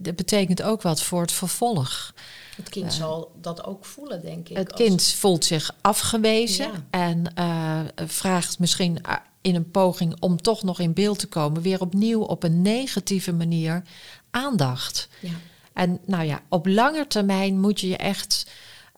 dat 0.00 0.16
betekent 0.16 0.62
ook 0.62 0.82
wat 0.82 1.02
voor 1.02 1.20
het 1.20 1.32
vervolg. 1.32 2.14
Het 2.56 2.68
kind 2.68 2.92
zal 2.92 3.32
dat 3.40 3.64
ook 3.64 3.84
voelen, 3.84 4.22
denk 4.22 4.48
ik. 4.48 4.56
Het 4.56 4.72
als- 4.72 4.80
kind 4.80 5.02
voelt 5.02 5.44
zich 5.44 5.74
afgewezen 5.80 6.66
Ja. 6.66 6.84
en 6.90 7.34
eh, 7.34 7.80
vraagt 8.06 8.58
misschien 8.58 9.02
eh, 9.02 9.14
in 9.40 9.54
een 9.54 9.70
poging 9.70 10.20
om 10.20 10.42
toch 10.42 10.62
nog 10.62 10.78
in 10.80 10.92
beeld 10.92 11.18
te 11.18 11.26
komen, 11.26 11.62
weer 11.62 11.80
opnieuw 11.80 12.20
op 12.22 12.42
een 12.42 12.62
negatieve 12.62 13.32
manier 13.32 13.82
aandacht. 14.30 15.08
Ja. 15.20 15.30
En 15.72 15.98
nou 16.06 16.24
ja, 16.24 16.40
op 16.48 16.66
lange 16.66 17.06
termijn 17.06 17.60
moet 17.60 17.80
je 17.80 17.88
je 17.88 17.96
echt 17.96 18.46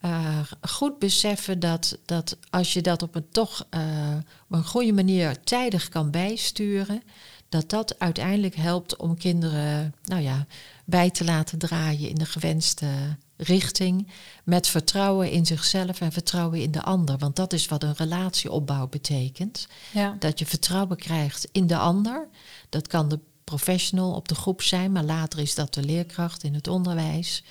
eh, 0.00 0.38
goed 0.60 0.98
beseffen 0.98 1.60
dat, 1.60 1.98
dat 2.04 2.36
als 2.50 2.72
je 2.72 2.80
dat 2.82 3.02
op 3.02 3.14
een 3.14 3.28
toch 3.30 3.60
op 4.48 4.56
een 4.56 4.64
goede 4.64 4.92
manier 4.92 5.40
tijdig 5.44 5.88
kan 5.88 6.10
bijsturen, 6.10 7.02
dat 7.48 7.70
dat 7.70 7.98
uiteindelijk 7.98 8.54
helpt 8.56 8.96
om 8.96 9.18
kinderen 9.18 9.94
nou 10.04 10.22
ja, 10.22 10.46
bij 10.86 11.10
te 11.10 11.24
laten 11.24 11.58
draaien 11.58 12.08
in 12.08 12.14
de 12.14 12.26
gewenste 12.26 12.86
richting. 13.36 14.08
Met 14.44 14.66
vertrouwen 14.66 15.30
in 15.30 15.46
zichzelf 15.46 16.00
en 16.00 16.12
vertrouwen 16.12 16.60
in 16.60 16.70
de 16.70 16.82
ander. 16.82 17.18
Want 17.18 17.36
dat 17.36 17.52
is 17.52 17.66
wat 17.66 17.82
een 17.82 17.94
relatieopbouw 17.96 18.88
betekent. 18.88 19.66
Ja. 19.92 20.16
Dat 20.18 20.38
je 20.38 20.46
vertrouwen 20.46 20.96
krijgt 20.96 21.48
in 21.52 21.66
de 21.66 21.76
ander. 21.76 22.28
Dat 22.68 22.86
kan 22.86 23.08
de 23.08 23.18
professional 23.44 24.12
op 24.14 24.28
de 24.28 24.34
groep 24.34 24.62
zijn, 24.62 24.92
maar 24.92 25.04
later 25.04 25.38
is 25.38 25.54
dat 25.54 25.74
de 25.74 25.82
leerkracht 25.84 26.42
in 26.42 26.54
het 26.54 26.68
onderwijs. 26.68 27.44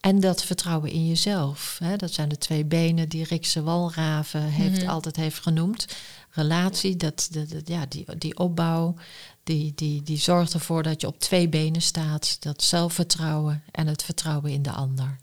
En 0.00 0.20
dat 0.20 0.44
vertrouwen 0.44 0.90
in 0.90 1.06
jezelf. 1.06 1.76
Hè, 1.82 1.96
dat 1.96 2.12
zijn 2.12 2.28
de 2.28 2.38
twee 2.38 2.64
benen 2.64 3.08
die 3.08 3.24
Rikse 3.24 3.62
Walraven 3.62 4.42
heeft, 4.42 4.80
Mhm. 4.80 4.90
altijd 4.90 5.16
heeft 5.16 5.40
genoemd. 5.42 5.86
Relatie, 6.30 6.96
dat, 6.96 7.28
dat, 7.32 7.50
dat- 7.50 7.68
ja, 7.68 7.86
die, 7.88 8.04
die 8.18 8.36
opbouw, 8.38 8.94
die, 9.44 9.72
die, 9.74 10.02
die 10.02 10.18
zorgt 10.18 10.54
ervoor 10.54 10.82
dat 10.82 11.00
je 11.00 11.06
op 11.06 11.18
twee 11.18 11.48
benen 11.48 11.82
staat. 11.82 12.36
Dat 12.42 12.62
zelfvertrouwen 12.62 13.62
en 13.70 13.86
het 13.86 14.02
vertrouwen 14.02 14.50
in 14.50 14.62
de 14.62 14.72
ander. 14.72 15.16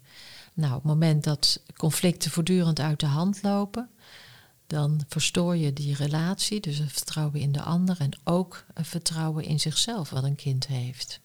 Nou, 0.54 0.74
op 0.74 0.82
het 0.82 0.92
moment 0.92 1.24
dat 1.24 1.60
conflicten 1.76 2.30
voortdurend 2.30 2.80
uit 2.80 3.00
de 3.00 3.06
hand 3.06 3.42
lopen, 3.42 3.90
dan 4.66 5.00
verstoor 5.08 5.56
je 5.56 5.72
die 5.72 5.94
relatie, 5.94 6.60
dus 6.60 6.78
het 6.78 6.92
vertrouwen 6.92 7.40
in 7.40 7.52
de 7.52 7.62
ander 7.62 7.96
en 7.98 8.18
ook 8.24 8.64
het 8.74 8.88
vertrouwen 8.88 9.44
in 9.44 9.60
zichzelf 9.60 10.10
wat 10.10 10.24
een 10.24 10.36
kind 10.36 10.66
heeft. 10.66 11.20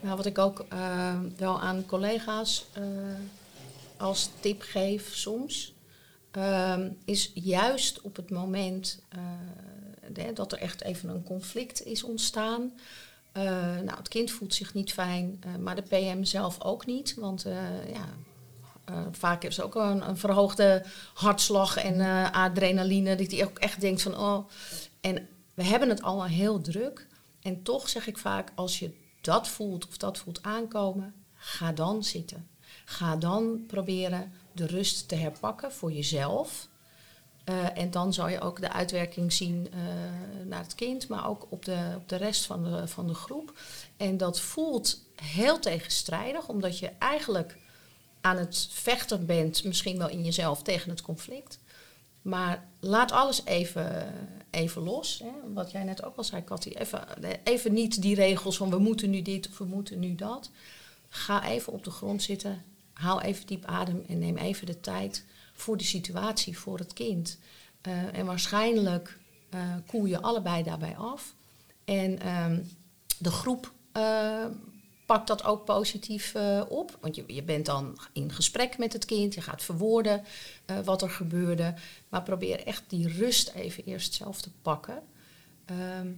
Nou, 0.00 0.16
wat 0.16 0.26
ik 0.26 0.38
ook 0.38 0.64
eh, 0.68 1.18
wel 1.36 1.60
aan 1.60 1.86
collega's 1.86 2.64
eh, 2.72 2.82
als 3.96 4.30
tip 4.40 4.62
geef 4.62 5.14
soms, 5.14 5.72
ehm, 6.30 6.88
is 7.04 7.30
juist 7.34 8.00
op 8.00 8.16
het 8.16 8.30
moment 8.30 9.00
eh, 9.08 9.20
de- 10.08 10.32
dat 10.34 10.52
er 10.52 10.58
echt 10.58 10.82
even 10.82 11.08
een 11.08 11.22
conflict 11.24 11.84
is 11.86 12.02
ontstaan. 12.02 12.72
eh, 13.32 13.42
nou, 13.84 13.96
het 13.98 14.08
kind 14.08 14.30
voelt 14.30 14.54
zich 14.54 14.74
niet 14.74 14.92
fijn, 14.92 15.36
eh, 15.40 15.56
maar 15.56 15.74
de 15.76 15.82
PM 15.82 16.24
zelf 16.24 16.60
ook 16.64 16.86
niet. 16.86 17.14
Want 17.14 17.44
eh, 17.44 17.90
ja, 17.92 18.08
eh, 18.84 19.00
vaak 19.10 19.44
is 19.44 19.60
ook 19.60 19.74
een, 19.74 20.08
een 20.08 20.16
verhoogde 20.16 20.84
hartslag 21.14 21.76
en 21.76 22.00
eh, 22.00 22.30
adrenaline. 22.32 23.16
Dat 23.16 23.30
hij 23.30 23.44
ook 23.44 23.58
echt 23.58 23.80
denkt 23.80 24.02
van, 24.02 24.18
oh... 24.18 24.48
En 25.00 25.28
we 25.54 25.64
hebben 25.64 25.88
het 25.88 26.02
allemaal 26.02 26.26
heel 26.26 26.60
druk. 26.60 27.06
En 27.42 27.62
toch 27.62 27.88
zeg 27.88 28.06
ik 28.06 28.18
vaak, 28.18 28.52
als 28.54 28.78
je 28.78 28.90
dat 29.20 29.48
voelt 29.48 29.88
of 29.88 29.96
dat 29.96 30.18
voelt 30.18 30.42
aankomen, 30.42 31.14
ga 31.34 31.72
dan 31.72 32.04
zitten. 32.04 32.48
Ga 32.84 33.16
dan 33.16 33.64
proberen 33.66 34.32
de 34.52 34.66
rust 34.66 35.08
te 35.08 35.14
herpakken 35.14 35.72
voor 35.72 35.92
jezelf. 35.92 36.68
Eh, 37.44 37.78
en 37.78 37.90
dan 37.90 38.12
zal 38.12 38.28
je 38.28 38.40
ook 38.40 38.60
de 38.60 38.72
uitwerking 38.72 39.32
zien 39.32 39.68
eh, 39.72 39.78
naar 40.46 40.62
het 40.62 40.74
kind, 40.74 41.08
maar 41.08 41.28
ook 41.28 41.46
op 41.48 41.64
de, 41.64 41.92
op 41.96 42.08
de 42.08 42.16
rest 42.16 42.46
van 42.46 42.64
de, 42.64 42.88
van 42.88 43.06
de 43.06 43.14
groep. 43.14 43.58
En 43.96 44.16
dat 44.16 44.40
voelt 44.40 45.00
heel 45.14 45.58
tegenstrijdig, 45.58 46.48
omdat 46.48 46.78
je 46.78 46.90
eigenlijk 46.98 47.56
aan 48.20 48.36
het 48.36 48.68
vechten 48.70 49.26
bent, 49.26 49.64
misschien 49.64 49.98
wel 49.98 50.08
in 50.08 50.24
jezelf 50.24 50.62
tegen 50.62 50.90
het 50.90 51.02
conflict. 51.02 51.58
Maar 52.22 52.66
laat 52.80 53.12
alles 53.12 53.44
even, 53.44 54.14
even 54.50 54.82
los. 54.82 55.18
Hè. 55.18 55.52
Wat 55.52 55.70
jij 55.70 55.84
net 55.84 56.04
ook 56.04 56.16
al 56.16 56.24
zei, 56.24 56.44
Cathy. 56.44 56.68
Even, 56.68 57.04
even 57.44 57.72
niet 57.72 58.02
die 58.02 58.14
regels 58.14 58.56
van 58.56 58.70
we 58.70 58.78
moeten 58.78 59.10
nu 59.10 59.22
dit 59.22 59.48
of 59.48 59.58
we 59.58 59.64
moeten 59.64 59.98
nu 59.98 60.14
dat. 60.14 60.50
Ga 61.08 61.48
even 61.48 61.72
op 61.72 61.84
de 61.84 61.90
grond 61.90 62.22
zitten. 62.22 62.64
Haal 62.92 63.20
even 63.20 63.46
diep 63.46 63.64
adem 63.64 64.04
en 64.08 64.18
neem 64.18 64.36
even 64.36 64.66
de 64.66 64.80
tijd 64.80 65.24
voor 65.62 65.76
de 65.76 65.84
situatie, 65.84 66.58
voor 66.58 66.78
het 66.78 66.92
kind. 66.92 67.38
Eh, 67.80 68.18
en 68.18 68.26
waarschijnlijk 68.26 69.18
eh, 69.50 69.60
koel 69.86 70.04
je 70.04 70.20
allebei 70.20 70.62
daarbij 70.62 70.96
af. 70.96 71.34
En 71.84 72.18
ehm, 72.18 72.60
de 73.18 73.30
groep 73.30 73.72
eh, 73.92 74.44
pakt 75.06 75.26
dat 75.26 75.44
ook 75.44 75.64
positief 75.64 76.34
op. 76.68 76.98
Want 77.00 77.16
je, 77.16 77.24
je 77.26 77.42
bent 77.42 77.66
dan 77.66 77.98
in 78.12 78.32
gesprek 78.32 78.78
met 78.78 78.92
het 78.92 79.04
kind, 79.04 79.34
je 79.34 79.40
gaat 79.40 79.62
verwoorden 79.62 80.24
wat 80.84 81.02
er 81.02 81.10
gebeurde. 81.10 81.74
Maar 82.08 82.22
probeer 82.22 82.66
echt 82.66 82.82
die 82.88 83.08
rust 83.08 83.48
even 83.48 83.84
eerst 83.84 84.14
zelf 84.14 84.40
te 84.40 84.50
pakken. 84.62 85.02
Ehm, 85.64 86.08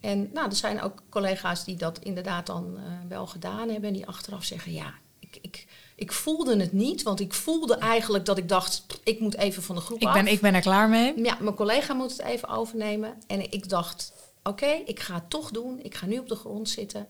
en 0.00 0.30
nou, 0.32 0.48
er 0.48 0.56
zijn 0.56 0.80
ook 0.80 1.02
collega's 1.08 1.64
die 1.64 1.76
dat 1.76 1.98
inderdaad 1.98 2.46
dan 2.46 2.78
wel 3.08 3.26
gedaan 3.26 3.68
hebben. 3.68 3.88
En 3.88 3.94
die 3.94 4.06
achteraf 4.06 4.44
zeggen, 4.44 4.72
ja, 4.72 4.94
ik, 5.18 5.38
ik, 5.40 5.66
ik 6.02 6.12
voelde 6.12 6.60
het 6.60 6.72
niet. 6.72 7.02
Want 7.02 7.20
ik 7.20 7.32
voelde 7.32 7.74
eigenlijk 7.74 8.24
dat 8.24 8.38
ik 8.38 8.48
dacht, 8.48 8.86
ik 9.04 9.20
moet 9.20 9.36
even 9.36 9.62
van 9.62 9.74
de 9.74 9.80
groep 9.80 10.00
Ik 10.00 10.08
af. 10.08 10.14
ben, 10.14 10.26
ik 10.26 10.40
ben 10.40 10.54
er 10.54 10.60
klaar 10.60 10.88
mee. 10.88 11.22
Ja, 11.22 11.36
mijn 11.40 11.54
collega 11.54 11.94
moet 11.94 12.10
het 12.10 12.20
even 12.20 12.48
overnemen. 12.48 13.14
En 13.26 13.52
ik 13.52 13.68
dacht, 13.68 14.12
oké, 14.42 14.66
ik 14.66 15.00
ga 15.00 15.14
het 15.14 15.30
toch 15.30 15.50
doen. 15.50 15.80
Ik 15.82 15.94
ga 15.94 16.06
nu 16.06 16.18
op 16.18 16.28
de 16.28 16.34
grond 16.34 16.68
zitten. 16.68 17.08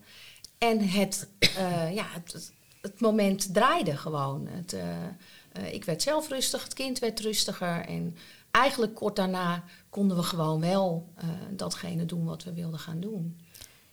En 0.59 0.89
het, 0.89 1.29
eh, 1.39 1.95
ja, 2.01 2.05
het, 2.09 2.53
het, 2.81 3.01
moment 3.01 3.55
draaide 3.55 3.97
gewoon. 3.97 4.47
Het, 4.47 4.73
eh, 4.73 5.05
eh, 5.53 5.75
ik 5.75 5.85
werd 5.85 6.03
zelf 6.03 6.29
rustig, 6.29 6.65
het 6.65 6.75
kind 6.75 6.99
werd 6.99 7.21
rustiger. 7.21 7.85
En 7.85 8.17
eigenlijk 8.51 8.95
kort 8.95 9.17
daarna 9.17 9.65
konden 9.91 10.17
we 10.17 10.23
gewoon 10.23 10.61
wel 10.61 11.13
datgene 11.51 12.05
doen 12.05 12.25
wat 12.25 12.45
we 12.45 12.53
wilden 12.53 12.79
gaan 12.79 13.01
doen. 13.01 13.41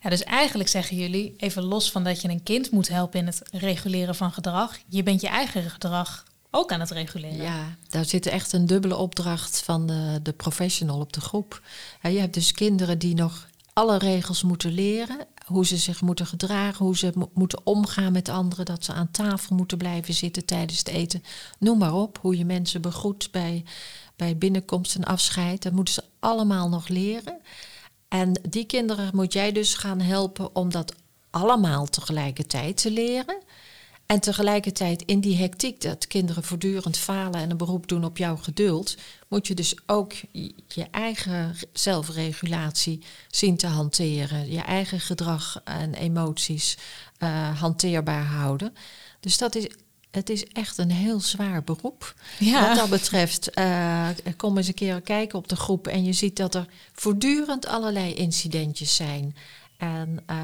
Ja, 0.02 0.10
dus 0.10 0.24
eigenlijk 0.24 0.70
zeggen 0.70 0.98
jullie, 0.98 1.34
even 1.38 1.64
los 1.64 1.92
van 1.92 2.04
dat 2.04 2.22
je 2.22 2.30
een 2.30 2.44
kind 2.44 2.72
moet 2.72 2.88
helpen 2.88 3.20
in 3.20 3.26
het 3.26 3.42
reguleren 3.52 4.16
van 4.16 4.32
gedrag, 4.32 4.78
je 4.88 5.04
bent 5.04 5.22
je 5.22 5.28
eigen 5.28 5.70
gedrag 5.70 6.24
ook 6.52 6.72
aan 6.72 6.80
het 6.80 6.92
reguleren. 6.92 7.42
Ja, 7.42 7.76
daar 7.88 8.06
zit 8.06 8.26
echt 8.26 8.54
een 8.54 8.66
dubbele 8.66 8.96
opdracht 8.96 9.62
van 9.62 9.86
de, 9.88 10.20
de 10.24 10.34
professional 10.34 11.00
op 11.00 11.14
de 11.14 11.22
groep. 11.22 11.62
Je 12.02 12.20
hebt 12.20 12.34
dus 12.34 12.52
kinderen 12.52 13.00
die 13.00 13.16
nog 13.16 13.48
alle 13.74 13.98
regels 13.98 14.44
moeten 14.44 14.72
leren. 14.72 15.18
Hoe 15.46 15.66
ze 15.66 15.78
zich 15.78 16.02
moeten 16.02 16.26
gedragen, 16.26 16.86
hoe 16.86 16.98
ze 16.98 17.12
mo- 17.16 17.32
moeten 17.34 17.62
omgaan 17.64 18.12
met 18.12 18.30
anderen. 18.30 18.66
Dat 18.66 18.84
ze 18.86 18.94
aan 18.94 19.12
tafel 19.12 19.56
moeten 19.56 19.78
blijven 19.78 20.14
zitten 20.14 20.46
tijdens 20.46 20.80
het 20.80 20.88
eten. 20.88 21.24
Noem 21.60 21.78
maar 21.78 21.94
op, 21.94 22.18
hoe 22.22 22.38
je 22.38 22.46
mensen 22.46 22.82
begroet 22.82 23.28
bij, 23.32 23.64
bij 24.16 24.38
binnenkomst 24.38 24.96
en 24.96 25.04
afscheid. 25.04 25.62
Dat 25.64 25.74
moeten 25.74 25.94
ze 25.94 26.04
allemaal 26.20 26.70
nog 26.70 26.88
leren. 26.88 27.38
En 28.10 28.42
die 28.50 28.66
kinderen 28.66 29.10
moet 29.14 29.34
jij 29.34 29.52
dus 29.52 29.74
gaan 29.74 30.00
helpen 30.00 30.56
om 30.56 30.72
dat 30.72 30.96
allemaal 31.30 31.86
tegelijkertijd 31.86 32.78
te 32.78 32.92
leren. 32.92 33.38
En 34.06 34.20
tegelijkertijd 34.20 35.02
in 35.02 35.20
die 35.20 35.38
hectiek 35.38 35.82
dat 35.82 36.08
kinderen 36.08 36.44
voortdurend 36.44 36.98
falen 36.98 37.40
en 37.40 37.50
een 37.50 37.58
beroep 37.58 37.88
doen 37.88 38.04
op 38.04 38.18
jouw 38.18 38.36
geduld, 38.36 38.98
moet 39.28 39.48
je 39.48 39.54
dus 39.54 39.76
ook 39.86 40.14
je 40.68 40.88
eigen 40.92 41.56
zelfregulatie 41.74 43.04
zien 43.28 43.58
te 43.58 43.68
hanteren. 43.68 44.52
Je 44.52 44.62
eigen 44.62 45.00
gedrag 45.00 45.62
en 45.64 45.94
emoties 45.94 46.78
eh, 47.18 47.60
hanteerbaar 47.60 48.26
houden. 48.26 48.74
Dus 49.20 49.38
dat 49.38 49.56
is, 49.56 49.68
het 50.12 50.30
is 50.30 50.46
echt 50.46 50.78
een 50.78 50.92
heel 50.92 51.20
zwaar 51.20 51.64
beroep. 51.64 52.14
Ja. 52.40 52.68
Wat 52.68 52.78
dat 52.78 52.90
betreft, 52.90 53.50
eh, 53.50 54.08
kom 54.38 54.58
eens 54.58 54.68
een 54.68 54.74
keer 54.74 55.02
kijken 55.02 55.38
op 55.38 55.48
de 55.48 55.56
groep 55.56 55.88
en 55.88 56.04
je 56.04 56.14
ziet 56.14 56.36
dat 56.36 56.56
er 56.56 56.66
voortdurend 56.94 57.68
allerlei 57.68 58.14
incidentjes 58.14 58.96
zijn. 58.96 59.36
En 59.78 60.24
uh, 60.30 60.38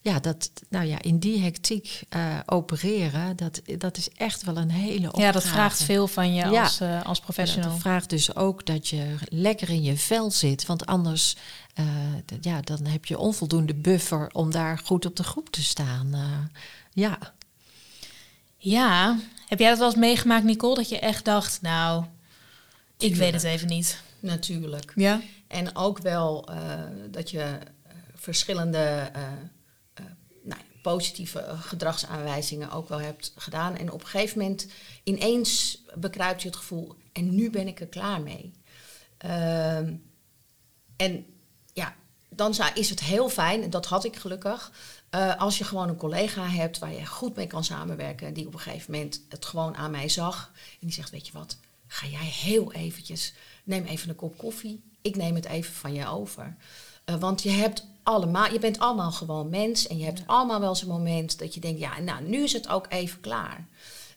ja, 0.00 0.20
dat, 0.20 0.50
nou 0.68 0.86
ja, 0.86 1.02
in 1.02 1.18
die 1.18 1.42
hectiek 1.42 2.02
uh, 2.16 2.38
opereren, 2.46 3.36
dat, 3.36 3.60
dat 3.78 3.96
is 3.96 4.08
echt 4.10 4.44
wel 4.44 4.56
een 4.56 4.70
hele 4.70 5.06
opgave. 5.06 5.26
Ja, 5.26 5.32
dat 5.32 5.44
vraagt 5.44 5.82
veel 5.82 6.08
van 6.08 6.34
je 6.34 6.50
ja. 6.50 6.62
als, 6.62 6.80
uh, 6.80 7.04
als 7.04 7.20
professional. 7.20 7.70
dat 7.70 7.80
vraagt 7.80 8.10
dus 8.10 8.36
ook 8.36 8.66
dat 8.66 8.88
je 8.88 9.14
lekker 9.28 9.70
in 9.70 9.82
je 9.82 9.96
vel 9.96 10.30
zit. 10.30 10.66
Want 10.66 10.86
anders 10.86 11.36
uh, 11.80 11.86
ja, 12.40 12.60
dan 12.60 12.84
heb 12.84 13.04
je 13.04 13.18
onvoldoende 13.18 13.74
buffer 13.74 14.28
om 14.32 14.50
daar 14.50 14.78
goed 14.78 15.06
op 15.06 15.16
de 15.16 15.24
groep 15.24 15.50
te 15.50 15.62
staan. 15.62 16.14
ja. 16.92 17.18
Ja, 18.64 19.18
heb 19.48 19.58
jij 19.58 19.68
dat 19.68 19.78
wel 19.78 19.86
eens 19.86 19.96
meegemaakt, 19.96 20.44
Nicole? 20.44 20.74
Dat 20.74 20.88
je 20.88 20.98
echt 20.98 21.24
dacht, 21.24 21.62
nou, 21.62 22.04
ik 22.98 23.14
weet 23.14 23.32
het 23.32 23.42
even 23.42 23.68
niet. 23.68 24.02
Natuurlijk. 24.20 24.92
Ja. 24.94 25.20
En 25.46 25.76
ook 25.76 25.98
wel 25.98 26.48
dat 27.10 27.30
je 27.30 27.58
verschillende 28.14 29.10
nou 30.42 30.60
positieve 30.82 31.44
gedragsaanwijzingen 31.60 32.70
ook 32.70 32.88
wel 32.88 33.00
hebt 33.00 33.32
gedaan. 33.36 33.76
En 33.76 33.92
op 33.92 34.00
een 34.00 34.06
gegeven 34.06 34.38
moment 34.38 34.66
ineens 35.02 35.82
bekruipt 35.94 36.42
je 36.42 36.48
het 36.48 36.56
gevoel, 36.56 36.94
en 37.12 37.34
nu 37.34 37.50
ben 37.50 37.66
ik 37.66 37.80
er 37.80 37.86
klaar 37.86 38.20
mee. 38.20 38.52
Uh, 39.24 39.76
en 40.96 41.26
ja, 41.72 41.94
dan 42.28 42.54
is 42.74 42.90
het 42.90 43.00
heel 43.00 43.28
fijn, 43.28 43.62
en 43.62 43.70
dat 43.70 43.86
had 43.86 44.04
ik 44.04 44.16
gelukkig, 44.16 44.72
uh, 45.14 45.36
als 45.36 45.58
je 45.58 45.64
gewoon 45.64 45.88
een 45.88 45.96
collega 45.96 46.46
hebt 46.46 46.78
waar 46.78 46.92
je 46.92 47.06
goed 47.06 47.36
mee 47.36 47.46
kan 47.46 47.64
samenwerken, 47.64 48.34
die 48.34 48.46
op 48.46 48.52
een 48.52 48.60
gegeven 48.60 48.92
moment 48.92 49.20
het 49.28 49.44
gewoon 49.44 49.76
aan 49.76 49.90
mij 49.90 50.08
zag 50.08 50.50
en 50.54 50.78
die 50.86 50.92
zegt, 50.92 51.10
weet 51.10 51.26
je 51.26 51.32
wat, 51.32 51.56
ga 51.86 52.06
jij 52.06 52.24
heel 52.24 52.72
eventjes, 52.72 53.34
neem 53.64 53.84
even 53.84 54.08
een 54.08 54.16
kop 54.16 54.38
koffie, 54.38 54.82
ik 55.02 55.16
neem 55.16 55.34
het 55.34 55.44
even 55.44 55.74
van 55.74 55.94
je 55.94 56.06
over. 56.06 56.56
Uh, 57.06 57.16
want 57.16 57.42
je 57.42 57.50
hebt 57.50 57.86
allemaal, 58.02 58.52
je 58.52 58.58
bent 58.58 58.78
allemaal 58.78 59.12
gewoon 59.12 59.48
mens 59.48 59.86
en 59.86 59.98
je 59.98 60.04
hebt 60.04 60.22
allemaal 60.26 60.60
wel 60.60 60.74
zo'n 60.74 60.88
moment 60.88 61.38
dat 61.38 61.54
je 61.54 61.60
denkt, 61.60 61.80
ja, 61.80 62.00
nou, 62.00 62.22
nu 62.22 62.42
is 62.42 62.52
het 62.52 62.68
ook 62.68 62.86
even 62.88 63.20
klaar. 63.20 63.66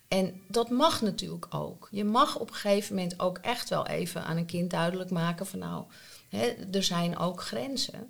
En 0.08 0.42
dat 0.48 0.70
mag 0.70 1.02
natuurlijk 1.02 1.46
ook. 1.50 1.88
Je 1.92 2.04
mag 2.04 2.40
op 2.40 2.50
een 2.50 2.56
gegeven 2.56 2.96
moment 2.96 3.20
ook 3.20 3.38
echt 3.38 3.70
wel 3.70 3.88
even 3.88 4.24
aan 4.24 4.38
een 4.38 4.46
kind 4.46 4.70
duidelijk 4.70 5.10
maken 5.10 5.46
van 5.46 5.60
nou, 5.60 5.84
hè, 6.30 6.48
er 6.72 6.84
zijn 6.84 7.18
ook 7.18 7.42
grenzen. 7.42 8.10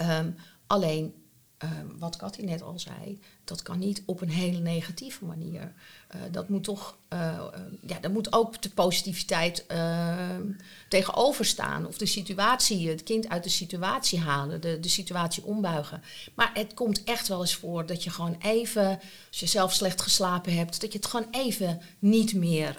Um, 0.00 0.36
alleen 0.66 1.21
Ehm, 1.62 1.86
wat 1.98 2.16
Cathy 2.16 2.42
net 2.42 2.62
al 2.62 2.78
zei, 2.78 3.20
dat 3.44 3.62
kan 3.62 3.78
niet 3.78 4.02
op 4.06 4.20
een 4.20 4.30
hele 4.30 4.58
negatieve 4.58 5.24
manier. 5.24 5.72
Uh, 6.14 6.20
dat 6.30 6.48
moet 6.48 6.64
toch, 6.64 6.96
uh, 7.12 7.44
ja, 7.86 7.98
daar 8.00 8.10
moet 8.10 8.32
ook 8.32 8.62
de 8.62 8.70
positiviteit 8.70 9.66
ehm, 9.66 10.50
tegenover 10.88 11.44
staan. 11.44 11.86
Of 11.86 11.98
de 11.98 12.06
situatie, 12.06 12.88
het 12.88 13.02
kind 13.02 13.28
uit 13.28 13.44
de 13.44 13.50
situatie 13.50 14.20
halen, 14.20 14.60
de, 14.60 14.80
de 14.80 14.88
situatie 14.88 15.44
ombuigen. 15.44 16.02
Maar 16.34 16.50
het 16.54 16.74
komt 16.74 17.04
echt 17.04 17.28
wel 17.28 17.40
eens 17.40 17.54
voor 17.54 17.86
dat 17.86 18.04
je 18.04 18.10
gewoon 18.10 18.36
even, 18.38 19.00
als 19.28 19.40
je 19.40 19.46
zelf 19.46 19.72
slecht 19.72 20.02
geslapen 20.02 20.56
hebt, 20.56 20.80
dat 20.80 20.92
je 20.92 20.98
het 20.98 21.08
gewoon 21.08 21.28
even 21.30 21.80
niet 21.98 22.34
meer 22.34 22.76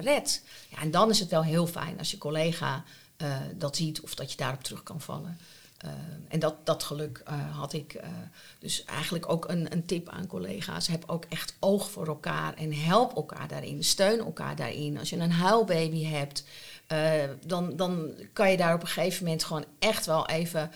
redt. 0.00 0.42
Ja, 0.68 0.78
en 0.78 0.90
dan 0.90 1.10
is 1.10 1.20
het 1.20 1.30
wel 1.30 1.44
heel 1.44 1.66
fijn 1.66 1.98
als 1.98 2.10
je 2.10 2.18
collega 2.18 2.84
dat 3.56 3.76
ziet 3.76 4.00
of 4.00 4.14
dat 4.14 4.30
je 4.30 4.36
daarop 4.36 4.62
terug 4.62 4.82
kan 4.82 5.00
vallen. 5.00 5.38
Uh, 5.84 5.90
en 6.28 6.38
dat, 6.38 6.54
dat 6.66 6.82
geluk 6.82 7.22
uh, 7.28 7.58
had 7.58 7.72
ik. 7.72 7.94
Uh, 7.94 8.02
dus 8.58 8.84
eigenlijk 8.84 9.28
ook 9.28 9.48
een, 9.48 9.72
een 9.72 9.86
tip 9.86 10.08
aan 10.08 10.26
collega's. 10.26 10.86
Heb 10.86 11.04
ook 11.06 11.24
echt 11.28 11.56
oog 11.60 11.90
voor 11.90 12.06
elkaar 12.06 12.54
en 12.54 12.72
help 12.72 13.16
elkaar 13.16 13.48
daarin. 13.48 13.84
Steun 13.84 14.18
elkaar 14.18 14.56
daarin. 14.56 14.98
Als 14.98 15.10
je 15.10 15.16
een 15.16 15.32
huilbaby 15.32 16.04
hebt, 16.04 16.44
dan, 17.46 17.76
dan 17.76 18.14
kan 18.32 18.50
je 18.50 18.56
daar 18.56 18.74
op 18.74 18.80
een 18.80 18.86
gegeven 18.86 19.24
moment 19.24 19.44
gewoon 19.44 19.64
echt 19.78 20.06
wel 20.06 20.28
even 20.28 20.70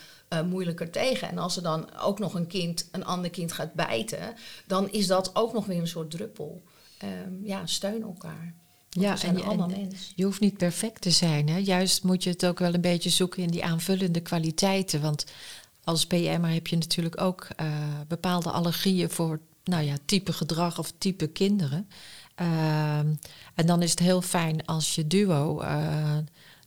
moeilijker 0.44 0.90
tegen. 0.90 1.28
En 1.28 1.38
als 1.38 1.56
er 1.56 1.62
dan 1.62 1.98
ook 2.00 2.18
nog 2.18 2.34
een 2.34 2.46
kind, 2.46 2.88
een 2.92 3.04
ander 3.04 3.30
kind 3.30 3.52
gaat 3.52 3.72
bijten, 3.72 4.34
dan 4.66 4.90
is 4.90 5.06
dat 5.06 5.36
ook 5.36 5.52
nog 5.52 5.66
weer 5.66 5.80
een 5.80 5.88
soort 5.88 6.10
druppel. 6.10 6.62
Ehm, 6.98 7.44
ja, 7.44 7.66
steun 7.66 8.02
elkaar. 8.02 8.54
Ja, 9.00 9.22
en, 9.22 9.42
allemaal 9.42 9.70
en, 9.70 9.90
je 10.14 10.24
hoeft 10.24 10.40
niet 10.40 10.56
perfect 10.56 11.00
te 11.00 11.10
zijn. 11.10 11.48
Hè? 11.48 11.56
Juist 11.56 12.02
moet 12.02 12.22
je 12.22 12.30
het 12.30 12.46
ook 12.46 12.58
wel 12.58 12.74
een 12.74 12.80
beetje 12.80 13.10
zoeken 13.10 13.42
in 13.42 13.50
die 13.50 13.64
aanvullende 13.64 14.20
kwaliteiten. 14.20 15.00
Want 15.00 15.24
als 15.84 16.06
PM'er 16.06 16.52
heb 16.52 16.66
je 16.66 16.76
natuurlijk 16.76 17.20
ook 17.20 17.48
uh, 17.60 17.66
bepaalde 18.08 18.50
allergieën 18.50 19.10
voor 19.10 19.40
nou 19.64 19.84
ja, 19.84 19.94
type 20.04 20.32
gedrag 20.32 20.78
of 20.78 20.92
type 20.98 21.26
kinderen. 21.26 21.88
Uh, 22.40 22.98
en 23.54 23.66
dan 23.66 23.82
is 23.82 23.90
het 23.90 23.98
heel 23.98 24.22
fijn 24.22 24.66
als 24.66 24.94
je 24.94 25.06
duo 25.06 25.62
uh, 25.62 26.16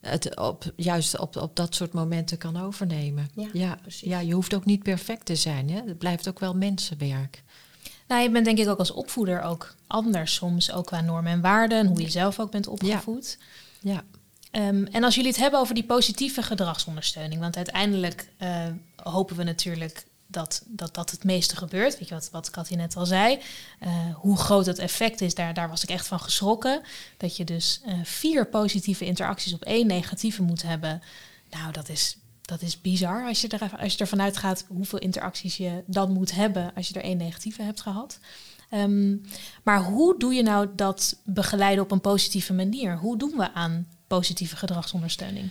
het 0.01 0.39
op, 0.39 0.73
juist 0.75 1.19
op, 1.19 1.35
op 1.35 1.55
dat 1.55 1.75
soort 1.75 1.93
momenten 1.93 2.37
kan 2.37 2.57
overnemen. 2.57 3.29
Ja, 3.35 3.49
ja, 3.53 3.79
ja, 3.85 4.19
je 4.19 4.33
hoeft 4.33 4.53
ook 4.53 4.65
niet 4.65 4.83
perfect 4.83 5.25
te 5.25 5.35
zijn. 5.35 5.69
Hè? 5.69 5.81
Het 5.85 5.97
blijft 5.97 6.27
ook 6.27 6.39
wel 6.39 6.55
mensenwerk. 6.55 7.43
Nou, 8.11 8.23
je 8.23 8.29
bent 8.29 8.45
denk 8.45 8.57
ik 8.57 8.67
ook 8.67 8.79
als 8.79 8.91
opvoeder 8.91 9.41
ook 9.41 9.75
anders 9.87 10.33
soms, 10.33 10.71
ook 10.71 10.85
qua 10.85 11.01
normen 11.01 11.31
en 11.31 11.41
waarden 11.41 11.77
en 11.77 11.87
hoe 11.87 12.01
je 12.01 12.09
zelf 12.09 12.39
ook 12.39 12.51
bent 12.51 12.67
opgevoed. 12.67 13.37
Ja. 13.81 14.03
ja. 14.51 14.67
Um, 14.67 14.85
en 14.85 15.03
als 15.03 15.15
jullie 15.15 15.29
het 15.29 15.39
hebben 15.39 15.59
over 15.59 15.75
die 15.75 15.83
positieve 15.83 16.41
gedragsondersteuning, 16.41 17.41
want 17.41 17.55
uiteindelijk 17.55 18.29
uh, 18.39 18.65
hopen 18.95 19.35
we 19.35 19.43
natuurlijk 19.43 20.05
dat, 20.27 20.63
dat 20.67 20.95
dat 20.95 21.11
het 21.11 21.23
meeste 21.23 21.55
gebeurt. 21.55 21.99
Weet 21.99 22.07
je 22.07 22.13
wat, 22.13 22.29
wat 22.31 22.49
Cathy 22.49 22.75
net 22.75 22.95
al 22.95 23.05
zei? 23.05 23.39
Uh, 23.83 24.15
hoe 24.15 24.37
groot 24.37 24.65
het 24.65 24.79
effect 24.79 25.21
is, 25.21 25.35
daar, 25.35 25.53
daar 25.53 25.69
was 25.69 25.83
ik 25.83 25.89
echt 25.89 26.07
van 26.07 26.19
geschrokken. 26.19 26.81
Dat 27.17 27.37
je 27.37 27.43
dus 27.43 27.81
uh, 27.85 27.93
vier 28.03 28.47
positieve 28.47 29.05
interacties 29.05 29.53
op 29.53 29.63
één 29.63 29.87
negatieve 29.87 30.41
moet 30.41 30.61
hebben. 30.61 31.01
Nou, 31.49 31.71
dat 31.71 31.89
is 31.89 32.17
dat 32.51 32.61
is 32.61 32.81
bizar 32.81 33.27
als 33.27 33.41
je, 33.41 33.47
er, 33.47 33.71
als 33.79 33.93
je 33.93 33.99
ervan 33.99 34.21
uitgaat 34.21 34.65
hoeveel 34.67 34.99
interacties 34.99 35.57
je 35.57 35.83
dan 35.85 36.11
moet 36.11 36.31
hebben 36.31 36.71
als 36.75 36.87
je 36.87 36.93
er 36.93 37.03
één 37.03 37.17
negatieve 37.17 37.61
hebt 37.61 37.81
gehad. 37.81 38.19
Um, 38.73 39.21
maar 39.63 39.83
hoe 39.83 40.19
doe 40.19 40.33
je 40.33 40.43
nou 40.43 40.67
dat 40.75 41.15
begeleiden 41.23 41.83
op 41.83 41.91
een 41.91 42.01
positieve 42.01 42.53
manier? 42.53 42.97
Hoe 42.97 43.17
doen 43.17 43.33
we 43.37 43.53
aan 43.53 43.87
positieve 44.07 44.55
gedragsondersteuning? 44.55 45.49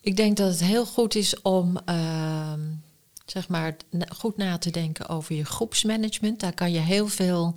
Ik 0.00 0.16
denk 0.16 0.36
dat 0.36 0.50
het 0.50 0.60
heel 0.60 0.86
goed 0.86 1.14
is 1.14 1.42
om 1.42 1.78
uh, 1.88 2.52
zeg 3.26 3.48
maar 3.48 3.76
goed 4.16 4.36
na 4.36 4.58
te 4.58 4.70
denken 4.70 5.08
over 5.08 5.34
je 5.34 5.44
groepsmanagement. 5.44 6.40
Daar 6.40 6.54
kan 6.54 6.72
je 6.72 6.78
heel 6.78 7.08
veel 7.08 7.54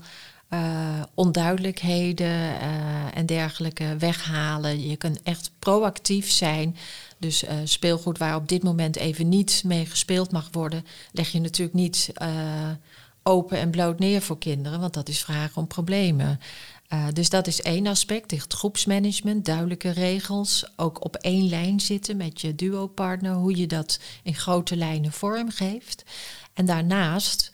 uh, 0.50 1.04
onduidelijkheden 1.14 2.28
uh, 2.28 3.18
en 3.18 3.26
dergelijke 3.26 3.96
weghalen. 3.98 4.88
Je 4.88 4.96
kunt 4.96 5.22
echt 5.24 5.52
proactief 5.60 6.32
zijn. 6.32 6.76
Dus 7.20 7.44
uh, 7.44 7.52
speelgoed 7.64 8.18
waar 8.18 8.36
op 8.36 8.48
dit 8.48 8.64
moment 8.64 8.96
even 8.96 9.30
niet 9.30 9.62
mee 9.66 9.86
gespeeld 9.86 10.32
mag 10.32 10.50
worden, 10.52 10.86
leg 11.12 11.30
je 11.32 11.40
natuurlijk 11.40 11.78
niet 11.78 12.12
open 13.24 13.58
en 13.58 13.70
bloot 13.70 14.00
neer 14.00 14.22
voor 14.22 14.38
kinderen, 14.38 14.80
want 14.80 14.94
dat 14.94 15.10
is 15.10 15.24
vragen 15.24 15.62
om 15.62 15.68
problemen. 15.68 16.40
dus 17.14 17.30
dat 17.30 17.48
is 17.48 17.62
één 17.62 17.88
aspect, 17.88 18.32
het 18.32 18.54
groepsmanagement, 18.54 19.46
duidelijke 19.46 19.90
regels, 19.90 20.72
ook 20.76 21.06
op 21.06 21.16
één 21.16 21.50
lijn 21.50 21.80
zitten 21.80 22.18
met 22.18 22.42
je 22.42 22.56
duo-partner, 22.56 23.34
hoe 23.34 23.56
je 23.56 23.68
dat 23.68 24.00
in 24.24 24.36
grote 24.36 24.76
lijnen 24.76 25.12
vormgeeft. 25.12 26.04
En 26.54 26.66
daarnaast 26.66 27.52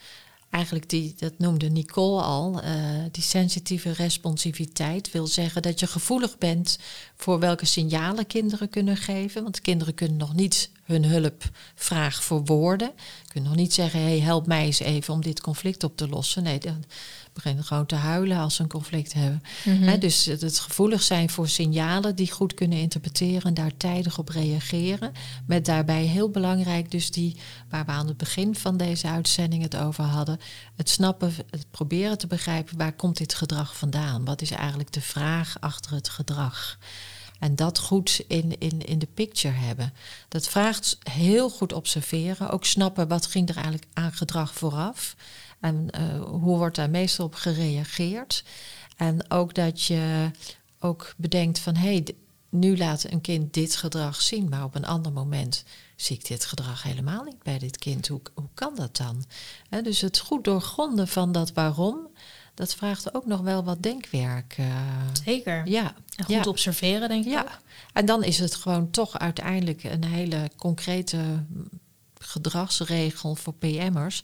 eigenlijk 0.55 0.89
die, 0.89 1.13
dat 1.17 1.33
noemde 1.37 1.69
Nicole 1.69 2.21
al, 2.21 2.63
uh, 2.63 2.69
die 3.11 3.23
sensitieve 3.23 3.91
responsiviteit 3.91 5.11
wil 5.11 5.27
zeggen 5.27 5.61
dat 5.61 5.79
je 5.79 5.87
gevoelig 5.87 6.37
bent 6.37 6.79
voor 7.15 7.39
welke 7.39 7.65
signalen 7.65 8.27
kinderen 8.27 8.69
kunnen 8.69 8.97
geven. 8.97 9.43
Want 9.43 9.61
kinderen 9.61 9.93
kunnen 9.93 10.17
nog 10.17 10.33
niet 10.33 10.69
hun 10.83 11.05
hulpvraag 11.05 12.23
verwoorden. 12.23 12.91
Kunnen 13.27 13.49
nog 13.49 13.59
niet 13.59 13.73
zeggen, 13.73 14.01
hey, 14.01 14.19
help 14.19 14.47
mij 14.47 14.65
eens 14.65 14.79
even 14.79 15.13
om 15.13 15.21
dit 15.21 15.41
conflict 15.41 15.83
op 15.83 15.97
te 15.97 16.07
lossen. 16.07 16.43
Nee, 16.43 16.59
dan 16.59 16.83
beginnen 17.35 17.63
gewoon 17.63 17.85
te 17.85 17.95
huilen 17.95 18.37
als 18.37 18.55
ze 18.55 18.61
een 18.61 18.69
conflict 18.69 19.13
hebben. 19.13 19.41
Mm 19.63 19.99
dus 19.99 20.25
het 20.25 20.59
gevoelig 20.59 21.03
zijn 21.03 21.29
voor 21.29 21.47
signalen 21.47 22.15
die 22.15 22.31
goed 22.31 22.53
kunnen 22.53 22.77
interpreteren 22.77 23.41
en 23.41 23.53
daar 23.53 23.77
tijdig 23.77 24.17
op 24.17 24.29
reageren. 24.29 25.11
Met 25.45 25.65
daarbij 25.65 26.03
heel 26.03 26.29
belangrijk 26.29 26.91
dus 26.91 27.11
die, 27.11 27.35
waar 27.69 27.85
we 27.85 27.91
aan 27.91 28.07
het 28.07 28.17
begin 28.17 28.55
van 28.55 28.77
deze 28.77 29.07
uitzending 29.07 29.63
het 29.63 29.75
over 29.75 30.03
hadden, 30.03 30.39
het 30.75 30.89
snappen, 30.89 31.33
het 31.49 31.71
proberen 31.71 32.17
te 32.17 32.27
begrijpen 32.27 32.77
waar 32.77 32.93
komt 32.93 33.17
dit 33.17 33.33
gedrag 33.33 33.77
vandaan? 33.77 34.25
Wat 34.25 34.41
is 34.41 34.51
eigenlijk 34.51 34.91
de 34.91 35.01
vraag 35.01 35.55
achter 35.59 35.91
het 35.91 36.09
gedrag? 36.09 36.77
En 37.39 37.55
dat 37.55 37.79
goed 37.79 38.23
in, 38.27 38.59
in, 38.59 38.81
in 38.81 38.99
de 38.99 39.07
picture 39.13 39.53
hebben. 39.53 39.93
Dat 40.27 40.47
vraagt 40.47 40.97
heel 41.09 41.49
goed 41.49 41.73
observeren. 41.73 42.49
Ook 42.49 42.65
snappen 42.65 43.07
wat 43.07 43.25
ging 43.25 43.49
er 43.49 43.55
eigenlijk 43.55 43.85
aan 43.93 44.11
gedrag 44.11 44.53
vooraf. 44.53 45.15
En 45.65 45.87
uh, 45.99 46.23
hoe 46.23 46.57
wordt 46.57 46.75
daar 46.75 46.89
meestal 46.89 47.25
op 47.25 47.35
gereageerd. 47.35 48.43
En 48.97 49.31
ook 49.31 49.53
dat 49.53 49.83
je 49.83 50.31
ook 50.79 51.13
bedenkt 51.17 51.59
van 51.59 51.75
hé, 51.75 51.93
hey, 51.93 52.15
nu 52.49 52.77
laat 52.77 53.03
een 53.03 53.21
kind 53.21 53.53
dit 53.53 53.75
gedrag 53.75 54.21
zien, 54.21 54.49
maar 54.49 54.63
op 54.63 54.75
een 54.75 54.85
ander 54.85 55.11
moment 55.11 55.63
zie 55.95 56.15
ik 56.15 56.27
dit 56.27 56.45
gedrag 56.45 56.83
helemaal 56.83 57.23
niet 57.23 57.43
bij 57.43 57.59
dit 57.59 57.77
kind. 57.77 58.07
Hoe, 58.07 58.21
hoe 58.33 58.49
kan 58.53 58.75
dat 58.75 58.97
dan? 58.97 59.25
dus 59.83 60.01
het 60.01 60.19
goed 60.19 60.43
doorgronden 60.43 61.07
van 61.07 61.31
dat 61.31 61.53
waarom 61.53 62.07
dat 62.53 62.75
vraagt 62.75 63.15
ook 63.15 63.25
nog 63.25 63.41
wel 63.41 63.63
wat 63.63 63.83
denkwerk. 63.83 64.55
Uh, 64.59 64.65
Zeker. 65.23 65.67
Ja. 65.67 65.95
En 66.15 66.25
goed 66.25 66.47
observeren, 66.47 67.09
denk 67.09 67.25
ik. 67.25 67.31
Ja. 67.31 67.59
En 67.93 68.05
dan 68.05 68.23
is 68.23 68.39
het 68.39 68.55
gewoon 68.55 68.89
toch 68.91 69.19
uiteindelijk 69.19 69.83
een 69.83 70.03
hele 70.03 70.49
concrete 70.55 71.45
gedragsregel 72.19 73.35
voor 73.35 73.53
PM'ers. 73.53 74.23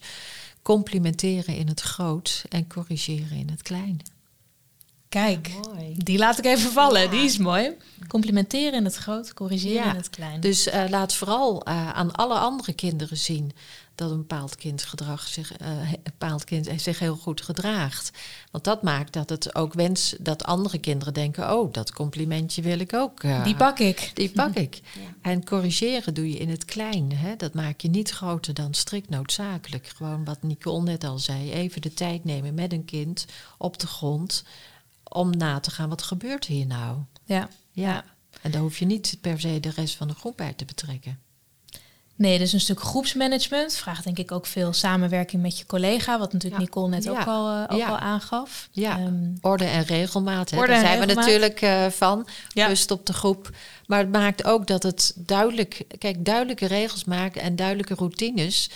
Complimenteren 0.62 1.56
in 1.56 1.68
het 1.68 1.80
groot 1.80 2.44
en 2.48 2.66
corrigeren 2.66 3.36
in 3.36 3.50
het 3.50 3.62
klein. 3.62 4.00
Kijk, 5.08 5.50
die 5.96 6.18
laat 6.18 6.38
ik 6.38 6.44
even 6.44 6.70
vallen. 6.70 7.02
Ja. 7.02 7.10
Die 7.10 7.24
is 7.24 7.38
mooi. 7.38 7.70
Complimenteren 8.08 8.72
in 8.72 8.84
het 8.84 8.96
groot, 8.96 9.34
corrigeren 9.34 9.84
Ja, 9.84 9.90
in 9.90 9.96
het 9.96 10.10
klein. 10.10 10.40
Dus 10.40 10.66
eh, 10.66 10.84
laat 10.88 11.14
vooral 11.14 11.62
eh, 11.62 11.90
aan 11.92 12.12
alle 12.12 12.38
andere 12.38 12.72
kinderen 12.72 13.16
zien 13.16 13.52
dat 13.94 14.10
een 14.10 14.16
bepaald 14.16 14.56
kind, 14.56 14.82
gedrag 14.82 15.28
zich, 15.28 15.56
eh, 15.56 15.92
een 15.92 16.00
bepaald 16.02 16.44
kind 16.44 16.68
zich 16.76 16.98
heel 16.98 17.16
goed 17.16 17.42
gedraagt. 17.42 18.10
Want 18.50 18.64
dat 18.64 18.82
maakt 18.82 19.12
dat 19.12 19.28
het 19.28 19.54
ook 19.54 19.72
wens 19.72 20.14
dat 20.20 20.44
andere 20.44 20.78
kinderen 20.78 21.14
denken: 21.14 21.52
oh, 21.54 21.72
dat 21.72 21.92
complimentje 21.92 22.62
wil 22.62 22.78
ik 22.78 22.92
ook. 22.94 23.22
eh, 23.22 23.44
die 23.44 23.56
pak 23.56 23.78
ik. 23.78 24.10
die 24.14 24.30
pak 24.30 24.54
ik. 24.54 24.80
Ja. 24.94 25.30
En 25.30 25.44
corrigeren 25.44 26.14
doe 26.14 26.30
je 26.30 26.38
in 26.38 26.48
het 26.50 26.64
klein. 26.64 27.12
Hè? 27.16 27.36
Dat 27.36 27.54
maak 27.54 27.80
je 27.80 27.88
niet 27.88 28.10
groter 28.10 28.54
dan 28.54 28.74
strikt 28.74 29.08
noodzakelijk. 29.08 29.86
Gewoon 29.86 30.24
wat 30.24 30.42
Nicole 30.42 30.82
net 30.82 31.04
al 31.04 31.18
zei: 31.18 31.52
even 31.52 31.80
de 31.80 31.94
tijd 31.94 32.24
nemen 32.24 32.54
met 32.54 32.72
een 32.72 32.84
kind 32.84 33.26
op 33.58 33.78
de 33.78 33.86
grond 33.86 34.44
om 35.02 35.30
na 35.36 35.60
te 35.60 35.70
gaan 35.70 35.88
wat 35.88 36.02
gebeurt 36.02 36.44
hier 36.44 36.66
nou. 36.66 36.98
Ja. 37.24 37.48
Ja. 37.70 38.04
En 38.42 38.50
daar 38.50 38.60
hoef 38.60 38.78
je 38.78 38.84
niet 38.84 39.18
per 39.20 39.40
se 39.40 39.60
de 39.60 39.70
rest 39.70 39.96
van 39.96 40.08
de 40.08 40.14
groep 40.14 40.36
bij 40.36 40.52
te 40.52 40.64
betrekken. 40.64 41.18
Nee, 42.22 42.38
dus 42.38 42.52
een 42.52 42.60
stuk 42.60 42.80
groepsmanagement 42.80 43.74
vraagt 43.74 44.04
denk 44.04 44.18
ik 44.18 44.32
ook 44.32 44.46
veel 44.46 44.72
samenwerking 44.72 45.42
met 45.42 45.58
je 45.58 45.66
collega, 45.66 46.18
wat 46.18 46.32
natuurlijk 46.32 46.60
Ja. 46.62 46.68
Nicole 46.68 46.88
net 46.88 47.08
ook, 47.08 47.26
al, 47.26 47.48
eh, 47.48 47.76
ook 47.76 47.88
al 47.88 47.98
aangaf. 47.98 48.68
Ja. 48.70 48.98
Ehm, 48.98 49.14
Orde 49.40 49.64
en 49.64 49.84
regelmaat, 49.84 50.50
hè? 50.50 50.56
Orde 50.56 50.72
daar 50.72 50.80
en 50.80 50.86
zijn 50.86 51.00
we 51.00 51.14
natuurlijk 51.14 51.60
eh, 51.60 51.86
van. 51.86 52.26
Ja. 52.48 52.66
Rust 52.66 52.90
op 52.90 53.06
de 53.06 53.12
groep. 53.12 53.50
Maar 53.86 53.98
het 53.98 54.12
maakt 54.12 54.44
ook 54.44 54.66
dat 54.66 54.82
het 54.82 55.12
duidelijk... 55.16 55.84
Kijk, 55.98 56.24
duidelijke 56.24 56.66
regels 56.66 57.04
maken 57.04 57.42
en 57.42 57.56
duidelijke 57.56 57.94
routines... 57.94 58.70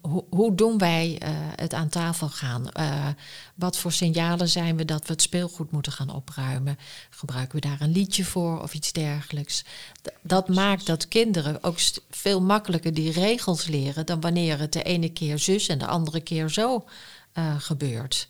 Hoe, 0.00 0.24
hoe 0.30 0.54
doen 0.54 0.78
wij 0.78 1.18
eh, 1.18 1.30
het 1.54 1.74
aan 1.74 1.88
tafel 1.88 2.28
gaan? 2.28 2.70
Eh, 2.70 3.08
wat 3.54 3.76
voor 3.78 3.92
signalen 3.92 4.48
zijn 4.48 4.76
we 4.76 4.84
dat 4.84 5.06
we 5.06 5.12
het 5.12 5.22
speelgoed 5.22 5.70
moeten 5.70 5.92
gaan 5.92 6.10
opruimen? 6.10 6.78
Gebruiken 7.10 7.60
we 7.60 7.68
daar 7.68 7.80
een 7.80 7.92
liedje 7.92 8.24
voor 8.24 8.62
of 8.62 8.74
iets 8.74 8.92
dergelijks? 8.92 9.64
D- 10.02 10.10
dat 10.22 10.48
maakt 10.48 10.86
dat 10.86 11.08
kinderen 11.08 11.62
ook 11.62 11.78
veel 12.10 12.40
makkelijker 12.42 12.94
die 12.94 13.12
regels 13.12 13.66
leren... 13.66 14.06
dan 14.06 14.20
wanneer 14.20 14.58
het 14.58 14.72
de 14.72 14.82
ene 14.82 15.08
keer 15.08 15.38
zus 15.38 15.66
en 15.66 15.78
de 15.78 15.86
andere 15.86 16.20
keer 16.20 16.48
zo 16.48 16.84
eh, 17.32 17.54
gebeurt. 17.58 18.28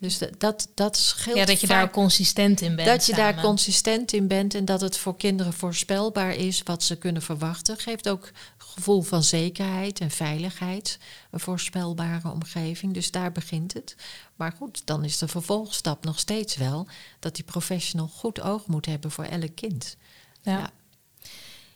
Dus 0.00 0.18
dat, 0.38 0.68
dat, 0.74 0.96
scheelt 0.96 1.36
ja, 1.36 1.44
dat 1.44 1.60
je 1.60 1.66
daar 1.66 1.90
consistent 1.90 2.60
in 2.60 2.76
bent. 2.76 2.88
dat 2.88 3.06
je 3.06 3.14
daar 3.14 3.40
consistent 3.40 4.12
in 4.12 4.26
bent 4.26 4.54
en 4.54 4.64
dat 4.64 4.80
het 4.80 4.96
voor 4.96 5.16
kinderen 5.16 5.52
voorspelbaar 5.52 6.34
is 6.34 6.62
wat 6.62 6.82
ze 6.82 6.96
kunnen 6.96 7.22
verwachten. 7.22 7.78
Geeft 7.78 8.08
ook 8.08 8.30
gevoel 8.56 9.02
van 9.02 9.22
zekerheid 9.22 10.00
en 10.00 10.10
veiligheid. 10.10 10.98
Een 11.30 11.40
voorspelbare 11.40 12.30
omgeving. 12.30 12.94
Dus 12.94 13.10
daar 13.10 13.32
begint 13.32 13.74
het. 13.74 13.96
Maar 14.36 14.52
goed, 14.52 14.86
dan 14.86 15.04
is 15.04 15.18
de 15.18 15.28
vervolgstap 15.28 16.04
nog 16.04 16.18
steeds 16.18 16.56
wel 16.56 16.86
dat 17.18 17.34
die 17.34 17.44
professional 17.44 18.08
goed 18.08 18.40
oog 18.40 18.66
moet 18.66 18.86
hebben 18.86 19.10
voor 19.10 19.24
elk 19.24 19.54
kind. 19.54 19.96
Ja. 20.42 20.58
Ja. 20.58 20.70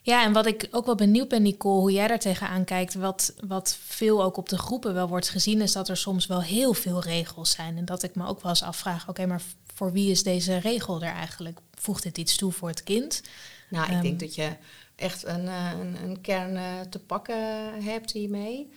Ja, 0.07 0.25
en 0.25 0.33
wat 0.33 0.47
ik 0.47 0.69
ook 0.71 0.87
wel 0.87 0.95
benieuwd 0.95 1.29
ben, 1.29 1.43
Nicole, 1.43 1.81
hoe 1.81 1.93
jij 1.93 2.09
daar 2.09 2.19
tegenaan 2.19 2.65
kijkt. 2.65 2.95
Wat, 2.95 3.35
wat 3.47 3.77
veel 3.81 4.23
ook 4.23 4.37
op 4.37 4.49
de 4.49 4.59
groepen 4.59 4.95
wel 4.95 5.09
wordt 5.09 5.29
gezien, 5.29 5.61
is 5.61 5.73
dat 5.73 5.89
er 5.89 5.97
soms 5.97 6.27
wel 6.27 6.43
heel 6.43 6.75
veel 6.75 7.01
regels 7.03 7.51
zijn. 7.51 7.77
En 7.77 7.85
dat 7.85 8.03
ik 8.03 8.15
me 8.15 8.27
ook 8.27 8.43
wel 8.43 8.51
eens 8.51 8.63
afvraag: 8.63 9.09
oké, 9.09 9.27
maar 9.27 9.43
voor 9.75 9.93
wie 9.93 10.11
is 10.11 10.23
deze 10.23 10.57
regel 10.57 11.03
er 11.03 11.13
eigenlijk? 11.13 11.59
Voegt 11.75 12.03
dit 12.03 12.19
iets 12.19 12.37
toe 12.37 12.53
voor 12.53 12.69
het 12.69 12.83
kind? 12.83 13.23
Nou, 13.71 13.85
ik 13.87 13.91
Ehm. 13.93 14.03
denk 14.03 14.21
dat 14.21 14.35
je 14.35 14.57
echt 14.97 15.25
een, 15.27 15.49
eh, 15.49 15.71
een, 15.81 15.97
een 16.03 16.21
kern 16.21 16.57
eh, 16.57 16.81
te 16.91 16.99
pakken 16.99 17.39
hebt 17.85 18.11
hiermee. 18.13 18.73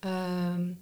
Ehm, 0.00 0.72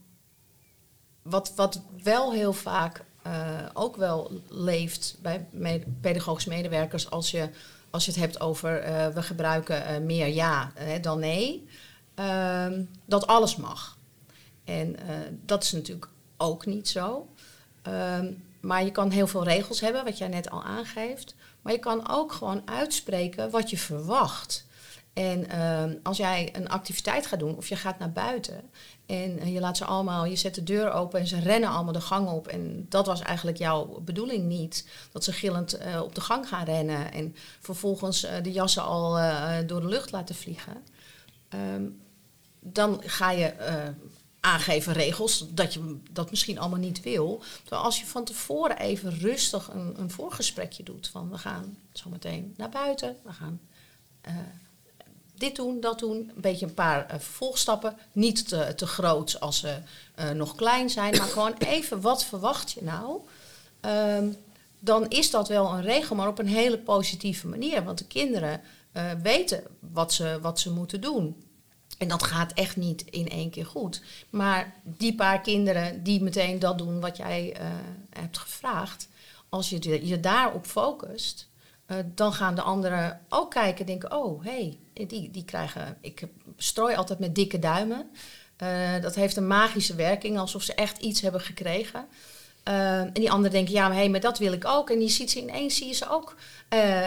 wat, 1.22 1.52
wat 1.56 1.80
wel 2.02 2.32
heel 2.32 2.52
vaak 2.52 3.04
eh, 3.22 3.32
ook 3.72 3.96
wel 3.96 4.40
leeft 4.48 5.16
bij 5.22 5.46
me- 5.50 5.84
pedagogische 6.00 6.48
medewerkers 6.48 7.10
als 7.10 7.30
je, 7.30 7.48
als 7.96 8.04
je 8.04 8.10
het 8.10 8.20
hebt 8.20 8.40
over 8.40 8.80
eh, 8.80 9.08
we 9.08 9.22
gebruiken 9.22 9.86
eh, 9.86 10.00
meer 10.00 10.26
ja 10.26 10.72
eh, 10.74 11.02
dan 11.02 11.18
nee, 11.18 11.68
ehm, 12.14 12.84
dat 13.04 13.26
alles 13.26 13.56
mag. 13.56 13.98
En 14.64 14.96
dat 15.44 15.62
is 15.62 15.72
natuurlijk 15.72 16.08
ook 16.36 16.66
niet 16.66 16.88
zo. 16.88 17.28
Ehm, 17.82 18.32
maar 18.60 18.84
je 18.84 18.90
kan 18.90 19.10
heel 19.10 19.26
veel 19.26 19.44
regels 19.44 19.80
hebben, 19.80 20.04
wat 20.04 20.18
jij 20.18 20.28
net 20.28 20.50
al 20.50 20.62
aangeeft. 20.62 21.34
Maar 21.62 21.72
je 21.72 21.78
kan 21.78 22.08
ook 22.08 22.32
gewoon 22.32 22.62
uitspreken 22.64 23.50
wat 23.50 23.70
je 23.70 23.78
verwacht. 23.78 24.65
En 25.16 25.48
ehm, 25.48 25.94
als 26.02 26.16
jij 26.16 26.48
een 26.52 26.68
activiteit 26.68 27.26
gaat 27.26 27.38
doen 27.38 27.56
of 27.56 27.68
je 27.68 27.76
gaat 27.76 27.98
naar 27.98 28.12
buiten 28.12 28.70
en 29.06 29.38
eh, 29.38 29.52
je 29.52 29.60
laat 29.60 29.76
ze 29.76 29.84
allemaal, 29.84 30.24
je 30.24 30.36
zet 30.36 30.54
de 30.54 30.62
deur 30.62 30.92
open 30.92 31.20
en 31.20 31.26
ze 31.26 31.40
rennen 31.40 31.68
allemaal 31.68 31.92
de 31.92 32.00
gang 32.00 32.28
op. 32.28 32.48
En 32.48 32.86
dat 32.88 33.06
was 33.06 33.20
eigenlijk 33.20 33.56
jouw 33.56 34.00
bedoeling 34.04 34.44
niet. 34.44 34.88
Dat 35.12 35.24
ze 35.24 35.32
gillend 35.32 35.72
eh, 35.72 36.00
op 36.00 36.14
de 36.14 36.20
gang 36.20 36.48
gaan 36.48 36.64
rennen 36.64 37.12
en 37.12 37.36
vervolgens 37.60 38.24
eh, 38.24 38.42
de 38.42 38.52
jassen 38.52 38.82
al 38.82 39.12
door 39.66 39.80
de 39.80 39.86
lucht 39.86 40.12
laten 40.12 40.34
vliegen. 40.34 40.84
Ehm, 41.48 41.84
dan 42.60 43.02
ga 43.04 43.30
je 43.30 43.54
aangeven 44.40 44.92
regels 44.92 45.46
dat 45.54 45.74
je 45.74 46.00
dat 46.10 46.30
misschien 46.30 46.58
allemaal 46.58 46.78
niet 46.78 47.02
wil. 47.02 47.42
Terwijl 47.60 47.82
als 47.82 48.00
je 48.00 48.06
van 48.06 48.24
tevoren 48.24 48.78
even 48.78 49.18
rustig 49.18 49.68
een, 49.68 50.00
een 50.00 50.10
voorgesprekje 50.10 50.82
doet 50.82 51.08
van 51.08 51.30
we 51.30 51.38
gaan 51.38 51.78
zo 51.92 52.10
meteen 52.10 52.54
naar 52.56 52.68
buiten, 52.70 53.16
we 53.24 53.32
gaan 53.32 53.60
dit 55.38 55.56
doen, 55.56 55.80
dat 55.80 55.98
doen, 55.98 56.16
een 56.16 56.40
beetje 56.40 56.66
een 56.66 56.74
paar 56.74 57.06
eh, 57.06 57.18
vervolgstappen, 57.18 57.96
niet 58.12 58.48
te, 58.48 58.72
te 58.76 58.86
groot 58.86 59.40
als 59.40 59.58
ze 59.58 59.78
eh, 60.14 60.30
nog 60.30 60.54
klein 60.54 60.90
zijn, 60.90 61.16
maar 61.16 61.26
gewoon 61.26 61.54
even 61.58 62.00
wat 62.00 62.24
verwacht 62.24 62.72
je 62.72 62.82
nou? 62.82 63.20
Ehm, 63.80 64.28
dan 64.78 65.08
is 65.08 65.30
dat 65.30 65.48
wel 65.48 65.72
een 65.72 65.82
regel, 65.82 66.16
maar 66.16 66.28
op 66.28 66.38
een 66.38 66.48
hele 66.48 66.78
positieve 66.78 67.46
manier. 67.46 67.84
Want 67.84 67.98
de 67.98 68.06
kinderen 68.06 68.60
eh, 68.92 69.04
weten 69.22 69.62
wat 69.92 70.12
ze, 70.12 70.38
wat 70.42 70.60
ze 70.60 70.72
moeten 70.72 71.00
doen. 71.00 71.44
En 71.98 72.08
dat 72.08 72.22
gaat 72.22 72.52
echt 72.52 72.76
niet 72.76 73.04
in 73.10 73.28
één 73.28 73.50
keer 73.50 73.66
goed. 73.66 74.02
Maar 74.30 74.74
die 74.82 75.14
paar 75.14 75.40
kinderen 75.40 76.02
die 76.02 76.22
meteen 76.22 76.58
dat 76.58 76.78
doen 76.78 77.00
wat 77.00 77.16
jij 77.16 77.56
hebt 78.10 78.38
gevraagd, 78.38 79.08
als 79.48 79.70
je 79.70 80.06
je 80.06 80.20
daarop 80.20 80.66
focust, 80.66 81.48
eh, 81.86 81.96
dan 82.14 82.32
gaan 82.32 82.54
de 82.54 82.62
anderen 82.62 83.20
ook 83.28 83.50
kijken 83.50 83.80
en 83.80 83.86
denken: 83.86 84.12
oh, 84.12 84.44
hé, 84.44 84.78
hey, 84.94 85.06
die, 85.06 85.30
die 85.30 85.44
krijgen. 85.44 85.96
Ik 86.00 86.22
strooi 86.56 86.94
altijd 86.94 87.18
met 87.18 87.34
dikke 87.34 87.58
duimen. 87.58 88.10
Eh, 88.56 89.00
dat 89.00 89.14
heeft 89.14 89.36
een 89.36 89.46
magische 89.46 89.94
werking, 89.94 90.38
alsof 90.38 90.62
ze 90.62 90.74
echt 90.74 90.98
iets 90.98 91.20
hebben 91.20 91.40
gekregen. 91.40 92.06
Eh, 92.62 93.00
en 93.00 93.12
die 93.12 93.30
anderen 93.30 93.52
denken, 93.52 93.74
ja, 93.74 93.88
maar, 93.88 93.96
hey, 93.96 94.08
maar 94.08 94.20
dat 94.20 94.38
wil 94.38 94.52
ik 94.52 94.64
ook. 94.64 94.90
En 94.90 94.98
die 94.98 95.08
ziet 95.08 95.30
ze 95.30 95.40
ineens, 95.40 95.76
zie 95.76 95.86
je 95.86 95.94
ze 95.94 96.10
ook 96.10 96.36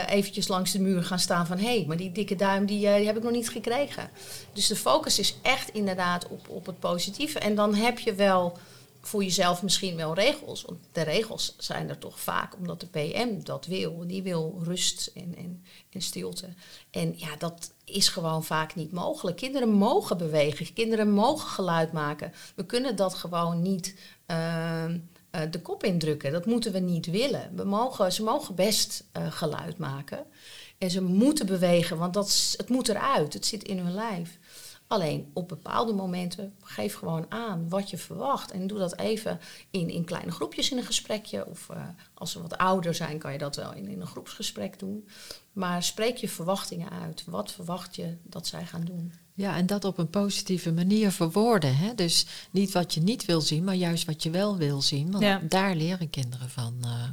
eventjes 0.08 0.48
langs 0.48 0.72
de 0.72 0.80
muur 0.80 1.04
gaan 1.04 1.20
staan 1.20 1.48
van... 1.48 1.58
hé, 1.58 1.76
hey, 1.78 1.86
maar 1.88 1.98
die 1.98 2.12
dikke 2.12 2.36
duim, 2.36 2.66
die, 2.66 2.80
die 2.80 3.06
heb 3.06 3.18
ik 3.18 3.24
nog 3.24 3.32
niet 3.32 3.50
gekregen. 3.50 4.10
Dus 4.54 4.68
de 4.68 4.76
focus 4.76 5.20
is 5.20 5.36
echt 5.42 5.70
inderdaad 5.70 6.28
op, 6.28 6.50
op 6.50 6.66
het 6.66 6.80
positieve. 6.80 7.40
En 7.40 7.56
dan 7.56 7.76
heb 7.76 8.00
je 8.00 8.14
wel 8.14 8.58
voor 9.02 9.24
jezelf 9.24 9.64
misschien 9.64 9.96
wel 9.96 10.14
regels. 10.14 10.62
Want 10.62 10.80
de 10.92 11.02
regels 11.02 11.56
zijn 11.58 11.90
er 11.90 11.98
toch 11.98 12.20
vaak 12.20 12.56
omdat 12.56 12.80
de 12.80 12.88
PM 12.88 13.44
dat 13.44 13.66
wil. 13.66 14.08
Die 14.08 14.24
wil 14.24 14.60
rust 14.64 15.12
en, 15.16 15.36
en, 15.38 15.64
en 15.90 16.02
stilte. 16.02 16.48
En 16.92 17.14
ja, 17.18 17.36
dat 17.38 17.72
is 17.86 18.08
gewoon 18.08 18.44
vaak 18.44 18.76
niet 18.76 18.92
mogelijk. 18.92 19.38
Kinderen 19.38 19.70
mogen 19.70 20.18
bewegen, 20.18 20.74
kinderen 20.74 21.12
mogen 21.12 21.50
geluid 21.50 21.92
maken. 21.92 22.34
We 22.56 22.66
kunnen 22.66 22.96
dat 22.96 23.14
gewoon 23.14 23.62
niet 23.62 23.96
ehm, 24.26 24.98
eh, 25.32 25.42
de 25.52 25.62
kop 25.62 25.84
indrukken. 25.84 26.32
Dat 26.32 26.46
moeten 26.46 26.72
we 26.72 26.80
niet 26.80 27.06
willen. 27.06 27.52
We 27.56 27.64
mogen, 27.64 28.14
ze 28.14 28.24
mogen 28.24 28.56
best 28.56 29.04
eh, 29.12 29.32
geluid 29.32 29.78
maken. 29.78 30.26
En 30.78 30.92
ze 30.92 31.02
moeten 31.02 31.46
bewegen, 31.46 31.98
want 31.98 32.14
dat 32.14 32.54
het 32.58 32.70
moet 32.70 32.88
eruit. 32.88 33.34
Het 33.34 33.46
zit 33.46 33.64
in 33.64 33.78
hun 33.78 33.94
lijf. 33.94 34.38
Alleen 34.92 35.30
op 35.34 35.48
bepaalde 35.48 35.94
momenten 35.94 36.54
geef 36.62 36.94
gewoon 36.96 37.26
aan 37.30 37.70
wat 37.70 37.90
je 37.90 37.98
verwacht. 37.98 38.52
En 38.52 38.68
doe 38.68 38.78
dat 38.80 38.98
even 38.98 39.40
in, 39.72 39.90
in 39.90 40.06
kleine 40.06 40.32
groepjes 40.32 40.72
in 40.72 40.78
een 40.78 40.84
gesprekje. 40.84 41.46
Of 41.46 41.70
eh, 41.70 41.82
als 42.14 42.32
ze 42.32 42.42
wat 42.42 42.58
ouder 42.58 42.94
zijn, 42.96 43.18
kan 43.18 43.32
je 43.32 43.38
dat 43.38 43.56
wel 43.56 43.74
in, 43.74 43.88
in 43.88 44.02
een 44.02 44.08
groepsgesprek 44.08 44.80
doen. 44.80 45.08
Maar 45.54 45.84
spreek 45.84 46.18
je 46.18 46.30
verwachtingen 46.30 46.90
uit. 46.90 47.24
Wat 47.26 47.52
verwacht 47.52 47.96
je 47.96 48.16
dat 48.24 48.48
zij 48.48 48.66
gaan 48.66 48.84
doen? 48.86 49.14
Ja, 49.34 49.56
en 49.56 49.66
dat 49.66 49.86
op 49.86 49.98
een 49.98 50.10
positieve 50.10 50.72
manier 50.72 51.12
verwoorden. 51.12 51.76
Hè? 51.78 51.96
Dus 51.96 52.26
niet 52.52 52.72
wat 52.72 52.94
je 52.94 53.02
niet 53.02 53.26
wil 53.26 53.42
zien, 53.42 53.64
maar 53.64 53.76
juist 53.76 54.06
wat 54.06 54.24
je 54.24 54.30
wel 54.30 54.58
wil 54.58 54.82
zien. 54.82 55.12
Want 55.12 55.24
Ja. 55.24 55.42
daar 55.50 55.76
leren 55.76 56.10
kinderen 56.10 56.50
van. 56.50 56.78
eh. 56.84 57.04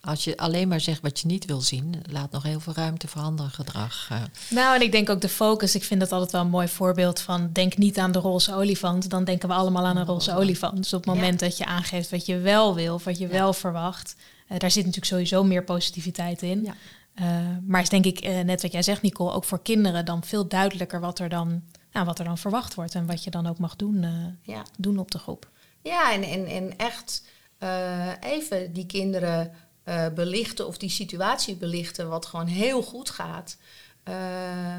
Als 0.00 0.24
je 0.24 0.36
alleen 0.36 0.68
maar 0.68 0.80
zegt 0.80 1.00
wat 1.02 1.20
je 1.20 1.26
niet 1.26 1.44
wil 1.44 1.60
zien, 1.60 1.94
laat 2.10 2.30
nog 2.30 2.42
heel 2.42 2.60
veel 2.60 2.72
ruimte 2.72 3.08
voor 3.08 3.22
ander 3.22 3.50
gedrag. 3.50 4.08
eh. 4.10 4.22
Nou, 4.50 4.74
en 4.76 4.82
ik 4.82 4.92
denk 4.92 5.10
ook 5.10 5.20
de 5.20 5.28
focus. 5.28 5.74
Ik 5.74 5.84
vind 5.84 6.00
dat 6.00 6.12
altijd 6.12 6.32
wel 6.32 6.40
een 6.40 6.48
mooi 6.48 6.68
voorbeeld 6.68 7.20
van... 7.20 7.50
denk 7.52 7.76
niet 7.76 7.98
aan 7.98 8.12
de 8.12 8.18
roze 8.18 8.54
olifant, 8.54 9.10
dan 9.10 9.24
denken 9.24 9.48
we 9.48 9.54
allemaal 9.54 9.86
aan 9.86 9.96
een 9.96 10.04
roze 10.06 10.36
olifant. 10.36 10.76
Dus 10.76 10.92
op 10.92 11.04
het 11.04 11.14
moment 11.14 11.40
dat 11.40 11.56
je 11.58 11.64
aangeeft 11.64 12.10
wat 12.10 12.26
je 12.26 12.38
wel 12.38 12.74
wil, 12.74 12.94
of 12.94 13.04
wat 13.04 13.18
je 13.18 13.26
wel 13.26 13.52
verwacht... 13.52 14.14
eh, 14.48 14.58
daar 14.58 14.70
zit 14.70 14.84
natuurlijk 14.84 15.12
sowieso 15.12 15.44
meer 15.44 15.64
positiviteit 15.64 16.42
in. 16.42 16.62
Ja. 16.64 16.74
Eh, 17.14 17.26
maar 17.66 17.80
is 17.82 17.88
denk 17.88 18.04
ik, 18.04 18.18
eh, 18.20 18.40
net 18.40 18.62
wat 18.62 18.72
jij 18.72 18.82
zegt 18.82 19.02
Nicole, 19.02 19.32
ook 19.32 19.44
voor 19.44 19.62
kinderen 19.62 20.04
dan 20.04 20.24
veel 20.24 20.48
duidelijker... 20.48 21.00
wat 21.00 21.18
er 21.18 21.28
dan 21.28 21.62
nou, 21.92 22.06
wat 22.06 22.18
er 22.18 22.24
dan 22.24 22.38
verwacht 22.38 22.74
wordt 22.74 22.94
en 22.94 23.06
wat 23.06 23.24
je 23.24 23.30
dan 23.30 23.46
ook 23.46 23.58
mag 23.58 23.76
doen, 23.76 24.02
eh, 24.04 24.54
Ja. 24.54 24.62
doen 24.78 24.98
op 24.98 25.10
de 25.10 25.18
groep. 25.18 25.48
Ja, 25.82 26.12
en, 26.12 26.22
en, 26.22 26.46
en 26.46 26.76
echt 26.76 27.22
eh, 27.58 28.06
even 28.20 28.72
die 28.72 28.86
kinderen 28.86 29.50
eh, 29.88 30.08
belichten 30.14 30.66
of 30.66 30.78
die 30.78 30.90
situatie 30.90 31.56
belichten 31.56 32.08
wat 32.08 32.26
gewoon 32.26 32.46
heel 32.46 32.82
goed 32.82 33.10
gaat. 33.10 33.56
Eh, 34.02 34.74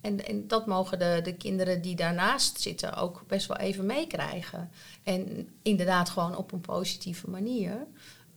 en, 0.00 0.26
en 0.26 0.48
dat 0.48 0.66
mogen 0.66 0.98
de, 0.98 1.20
de 1.22 1.34
kinderen 1.34 1.82
die 1.82 1.96
daarnaast 1.96 2.60
zitten 2.60 2.94
ook 2.94 3.24
best 3.26 3.46
wel 3.46 3.56
even 3.56 3.86
meekrijgen. 3.86 4.70
En 5.02 5.48
inderdaad 5.62 6.10
gewoon 6.10 6.36
op 6.36 6.52
een 6.52 6.60
positieve 6.60 7.30
manier. 7.30 7.86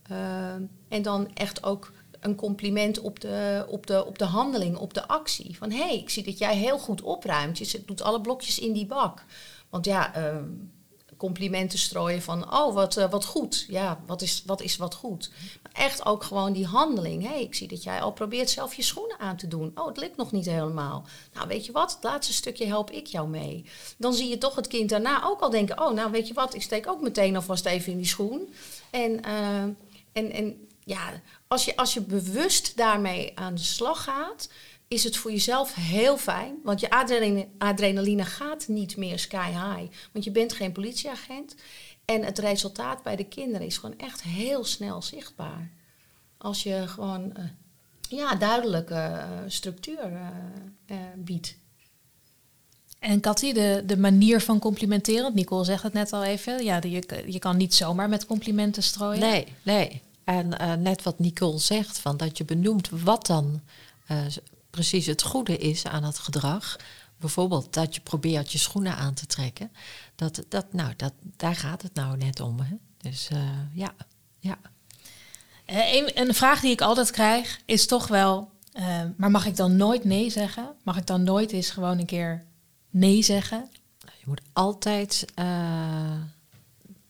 Eh, 0.02 0.54
en 0.88 1.02
dan 1.02 1.34
echt 1.34 1.62
ook 1.62 1.92
een 2.20 2.34
compliment 2.34 3.00
op 3.00 3.20
de, 3.20 3.66
op 3.68 3.86
de, 3.86 4.06
op 4.06 4.18
de 4.18 4.24
handeling, 4.24 4.76
op 4.76 4.94
de 4.94 5.08
actie. 5.08 5.56
Van 5.56 5.70
hé, 5.70 5.86
hey, 5.86 5.98
ik 5.98 6.10
zie 6.10 6.24
dat 6.24 6.38
jij 6.38 6.56
heel 6.56 6.78
goed 6.78 7.02
opruimt. 7.02 7.58
Je 7.58 7.82
doet 7.86 8.02
alle 8.02 8.20
blokjes 8.20 8.58
in 8.58 8.72
die 8.72 8.86
bak. 8.86 9.24
Want 9.70 9.84
ja, 9.84 10.14
ehm, 10.14 10.44
complimenten 11.22 11.78
strooien 11.78 12.22
van, 12.22 12.52
oh, 12.54 12.74
wat, 12.74 12.96
eh, 12.96 13.10
wat 13.10 13.24
goed. 13.24 13.64
Ja, 13.68 14.00
wat 14.06 14.22
is, 14.22 14.42
wat 14.46 14.60
is 14.60 14.76
wat 14.76 14.94
goed? 14.94 15.30
Maar 15.62 15.72
echt 15.72 16.06
ook 16.06 16.24
gewoon 16.24 16.52
die 16.52 16.66
handeling. 16.66 17.28
Hey, 17.28 17.42
ik 17.42 17.54
zie 17.54 17.68
dat 17.68 17.82
jij 17.82 18.00
al 18.00 18.12
probeert 18.12 18.50
zelf 18.50 18.74
je 18.74 18.82
schoenen 18.82 19.18
aan 19.18 19.36
te 19.36 19.48
doen. 19.48 19.70
Oh, 19.74 19.86
het 19.86 19.96
lukt 19.96 20.16
nog 20.16 20.32
niet 20.32 20.46
helemaal. 20.46 21.06
Nou, 21.32 21.48
weet 21.48 21.66
je 21.66 21.72
wat? 21.72 21.92
Het 21.92 22.02
laatste 22.02 22.32
stukje 22.32 22.66
help 22.66 22.90
ik 22.90 23.06
jou 23.06 23.28
mee. 23.28 23.64
Dan 23.96 24.14
zie 24.14 24.28
je 24.28 24.38
toch 24.38 24.54
het 24.54 24.66
kind 24.66 24.88
daarna 24.88 25.24
ook 25.24 25.40
al 25.40 25.50
denken, 25.50 25.80
oh, 25.80 25.94
nou, 25.94 26.10
weet 26.10 26.28
je 26.28 26.34
wat? 26.34 26.54
Ik 26.54 26.62
steek 26.62 26.88
ook 26.88 27.00
meteen 27.00 27.36
alvast 27.36 27.66
even 27.66 27.92
in 27.92 27.98
die 27.98 28.06
schoen. 28.06 28.54
En, 28.90 29.24
eh, 29.24 29.62
en, 30.12 30.30
en 30.32 30.68
ja, 30.84 31.20
als 31.48 31.64
je, 31.64 31.76
als 31.76 31.94
je 31.94 32.00
bewust 32.00 32.76
daarmee 32.76 33.32
aan 33.34 33.54
de 33.54 33.60
slag 33.60 34.04
gaat, 34.04 34.48
is 34.92 35.04
het 35.04 35.16
voor 35.16 35.30
jezelf 35.30 35.74
heel 35.74 36.18
fijn. 36.18 36.54
Want 36.62 36.80
je 36.80 36.90
adrenaline, 36.90 37.48
adrenaline 37.58 38.24
gaat 38.24 38.68
niet 38.68 38.96
meer 38.96 39.18
sky 39.18 39.48
high. 39.50 39.92
Want 40.12 40.24
je 40.24 40.30
bent 40.30 40.52
geen 40.52 40.72
politieagent. 40.72 41.54
En 42.04 42.24
het 42.24 42.38
resultaat 42.38 43.02
bij 43.02 43.16
de 43.16 43.24
kinderen 43.24 43.66
is 43.66 43.76
gewoon 43.76 43.98
echt 43.98 44.22
heel 44.22 44.64
snel 44.64 45.02
zichtbaar. 45.02 45.70
Als 46.38 46.62
je 46.62 46.84
gewoon 46.86 47.36
eh, 47.36 47.44
ja, 48.08 48.34
duidelijke 48.34 48.94
eh, 48.94 49.28
structuur 49.46 50.12
eh, 50.86 50.96
biedt. 51.16 51.56
En 52.98 53.20
Cathy, 53.20 53.52
de, 53.52 53.82
de 53.86 53.96
manier 53.96 54.40
van 54.40 54.58
complimenteren, 54.58 55.22
want 55.22 55.34
Nicole 55.34 55.64
zegt 55.64 55.82
het 55.82 55.92
net 55.92 56.12
al 56.12 56.24
even, 56.24 56.64
ja, 56.64 56.80
je, 56.82 57.24
je 57.26 57.38
kan 57.38 57.56
niet 57.56 57.74
zomaar 57.74 58.08
met 58.08 58.26
complimenten 58.26 58.82
strooien. 58.82 59.20
Nee, 59.20 59.46
nee. 59.62 60.02
En 60.24 60.58
eh, 60.58 60.74
net 60.74 61.02
wat 61.02 61.18
Nicole 61.18 61.58
zegt, 61.58 61.98
van 61.98 62.16
dat 62.16 62.38
je 62.38 62.44
benoemt 62.44 62.88
wat 62.90 63.26
dan 63.26 63.60
eh, 64.06 64.18
precies 64.72 65.06
het 65.06 65.22
goede 65.22 65.56
is 65.56 65.84
aan 65.84 66.04
het 66.04 66.18
gedrag. 66.18 66.76
Bijvoorbeeld 67.16 67.72
dat 67.72 67.94
je 67.94 68.00
probeert 68.00 68.52
je 68.52 68.58
schoenen 68.58 68.96
aan 68.96 69.14
te 69.14 69.26
trekken. 69.26 69.72
Dat, 70.14 70.44
dat, 70.48 70.72
nou, 70.72 70.92
dat, 70.96 71.12
daar 71.36 71.56
gaat 71.56 71.82
het 71.82 71.94
nou 71.94 72.16
net 72.16 72.40
om. 72.40 72.60
Hè? 72.60 72.74
Dus 72.98 73.28
eh, 73.28 73.38
ja, 73.74 73.94
ja. 74.38 74.58
Eh, 75.64 75.94
een, 75.94 76.20
een 76.20 76.34
vraag 76.34 76.60
die 76.60 76.70
ik 76.70 76.80
altijd 76.80 77.10
krijg 77.10 77.60
is 77.64 77.86
toch 77.86 78.06
wel, 78.06 78.50
eh, 78.72 79.02
maar 79.16 79.30
mag 79.30 79.46
ik 79.46 79.56
dan 79.56 79.76
nooit 79.76 80.04
nee 80.04 80.30
zeggen? 80.30 80.74
Mag 80.82 80.96
ik 80.96 81.06
dan 81.06 81.22
nooit 81.22 81.52
eens 81.52 81.70
gewoon 81.70 81.98
een 81.98 82.06
keer 82.06 82.44
nee 82.90 83.22
zeggen? 83.22 83.68
Je 83.98 84.24
moet 84.24 84.42
altijd 84.52 85.24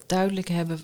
duidelijk 0.06 0.48
hebben 0.48 0.80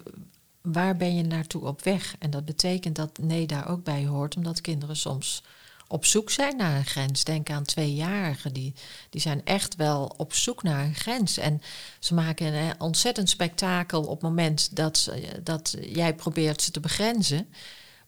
waar 0.61 0.97
ben 0.97 1.17
je 1.17 1.23
naartoe 1.23 1.67
op 1.67 1.83
weg. 1.83 2.17
En 2.19 2.31
dat 2.31 2.45
betekent 2.45 2.97
dat 2.97 3.19
nee 3.19 3.47
daar 3.47 3.69
ook 3.69 3.85
bij 3.85 4.07
hoort, 4.07 4.37
omdat 4.37 4.61
kinderen 4.61 4.97
soms 4.97 5.43
op 5.89 6.05
zoek 6.05 6.31
zijn 6.31 6.57
naar 6.57 6.77
een 6.77 6.85
grens. 6.87 7.25
Denk 7.25 7.51
aan 7.51 7.65
tweejarigen, 7.65 8.53
die, 8.53 8.75
die 9.11 9.21
zijn 9.21 9.45
echt 9.45 9.77
wel 9.77 10.15
op 10.17 10.35
zoek 10.35 10.63
naar 10.63 10.85
een 10.85 10.95
grens. 10.95 11.37
En 11.39 11.61
ze 11.99 12.15
maken 12.15 12.47
een 12.47 12.55
eh, 12.71 12.75
ontzettend 12.79 13.29
spektakel 13.31 14.03
op 14.03 14.11
het 14.11 14.23
moment 14.23 14.77
dat, 14.77 14.99
ze- 14.99 15.41
dat 15.43 15.77
jij 15.81 16.15
probeert 16.15 16.63
ze 16.63 16.71
te 16.71 16.81
begrenzen. 16.81 17.49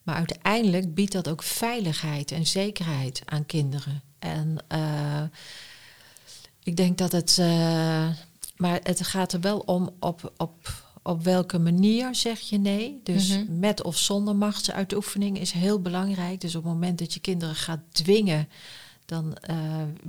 Maar 0.03 0.17
uiteindelijk 0.17 0.95
biedt 0.95 1.13
dat 1.13 1.29
ook 1.29 1.43
veiligheid 1.43 2.31
en 2.33 2.47
zekerheid 2.47 3.23
aan 3.25 3.47
kinderen. 3.47 4.03
En 4.19 4.57
eh, 4.69 5.23
ik 6.63 6.77
denk 6.77 6.99
dat 6.99 7.13
het. 7.13 7.39
eh, 7.39 8.09
maar 8.57 8.81
het 8.83 9.07
gaat 9.07 9.33
er 9.33 9.41
wel 9.41 9.59
om 9.59 9.91
op, 10.01 10.33
op, 10.37 10.83
op 11.11 11.23
welke 11.25 11.59
manier 11.59 12.15
zeg 12.15 12.41
je 12.41 12.59
nee. 12.59 13.01
Dus 13.03 13.29
Mhm. 13.29 13.59
met 13.59 13.83
of 13.83 13.97
zonder 13.99 14.37
machtsuitoefening 14.37 15.39
is 15.39 15.51
heel 15.53 15.81
belangrijk. 15.81 16.41
Dus 16.41 16.55
op 16.55 16.65
het 16.65 16.73
moment 16.73 16.99
dat 16.99 17.15
je 17.15 17.21
kinderen 17.21 17.55
gaat 17.55 17.81
dwingen, 17.93 18.49
dan 19.05 19.35
eh, 19.37 19.57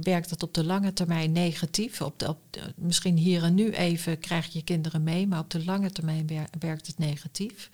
werkt 0.02 0.30
dat 0.30 0.44
op 0.44 0.54
de 0.54 0.64
lange 0.64 0.94
termijn 0.94 1.32
negatief. 1.32 2.02
Op 2.02 2.20
de, 2.20 2.28
op 2.28 2.38
de- 2.50 2.74
misschien 2.76 3.18
hier 3.18 3.44
en 3.44 3.54
nu 3.54 3.72
even 3.72 4.20
krijg 4.20 4.48
je 4.54 4.62
kinderen 4.64 5.04
mee, 5.04 5.28
maar 5.28 5.40
op 5.40 5.50
de 5.50 5.66
lange 5.66 5.92
termijn 5.92 6.28
wer- 6.28 6.50
werkt 6.60 6.88
het 6.88 6.98
negatief. 6.98 7.70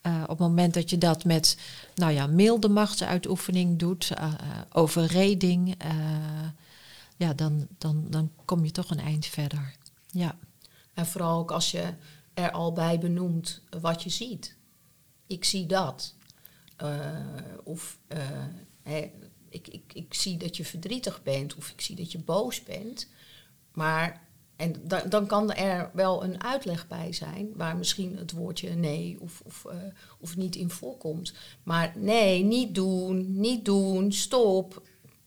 Eh, 0.00 0.22
op 0.22 0.28
het 0.28 0.38
moment 0.38 0.74
dat 0.74 0.90
je 0.90 0.98
dat 0.98 1.24
met 1.24 1.56
nou 1.94 2.12
ja, 2.12 2.26
milde 2.26 2.68
machtsuitoefening 2.68 3.78
doet, 3.78 4.10
eh, 4.10 4.32
overreding, 4.72 5.74
ja, 7.16 7.32
dan, 7.34 7.66
dan, 7.78 8.06
dan 8.10 8.30
kom 8.44 8.64
je 8.64 8.70
toch 8.70 8.90
een 8.90 9.00
eind 9.00 9.26
verder. 9.26 9.74
Ja, 10.10 10.36
En 10.94 11.06
vooral 11.06 11.38
ook 11.38 11.50
als 11.50 11.70
je 11.70 11.82
er 12.34 12.50
al 12.50 12.72
bij 12.72 12.98
benoemt 12.98 13.62
wat 13.80 14.02
je 14.02 14.10
ziet. 14.10 14.56
Ik 15.26 15.44
zie 15.44 15.66
dat. 15.66 16.14
Eh, 16.76 17.16
of 17.64 17.98
eh, 18.06 18.44
ik, 19.48 19.68
ik, 19.68 19.92
ik 19.92 20.14
zie 20.14 20.36
dat 20.36 20.56
je 20.56 20.64
verdrietig 20.64 21.22
bent. 21.22 21.54
Of 21.54 21.70
ik 21.70 21.80
zie 21.80 21.96
dat 21.96 22.12
je 22.12 22.18
boos 22.18 22.62
bent. 22.62 23.08
Maar 23.72 24.30
en 24.56 24.74
dan, 24.82 25.00
dan 25.08 25.26
kan 25.26 25.52
er 25.52 25.90
wel 25.92 26.24
een 26.24 26.42
uitleg 26.42 26.88
bij 26.88 27.12
zijn. 27.12 27.50
Waar 27.54 27.76
misschien 27.76 28.16
het 28.16 28.32
woordje 28.32 28.70
nee 28.70 29.20
of, 29.20 29.42
of, 29.44 29.64
eh, 29.64 29.76
of 30.18 30.36
niet 30.36 30.56
in 30.56 30.70
voorkomt. 30.70 31.34
Maar 31.62 31.92
nee, 31.96 32.44
niet 32.44 32.74
doen, 32.74 33.40
niet 33.40 33.64
doen, 33.64 34.12
stop. 34.12 34.82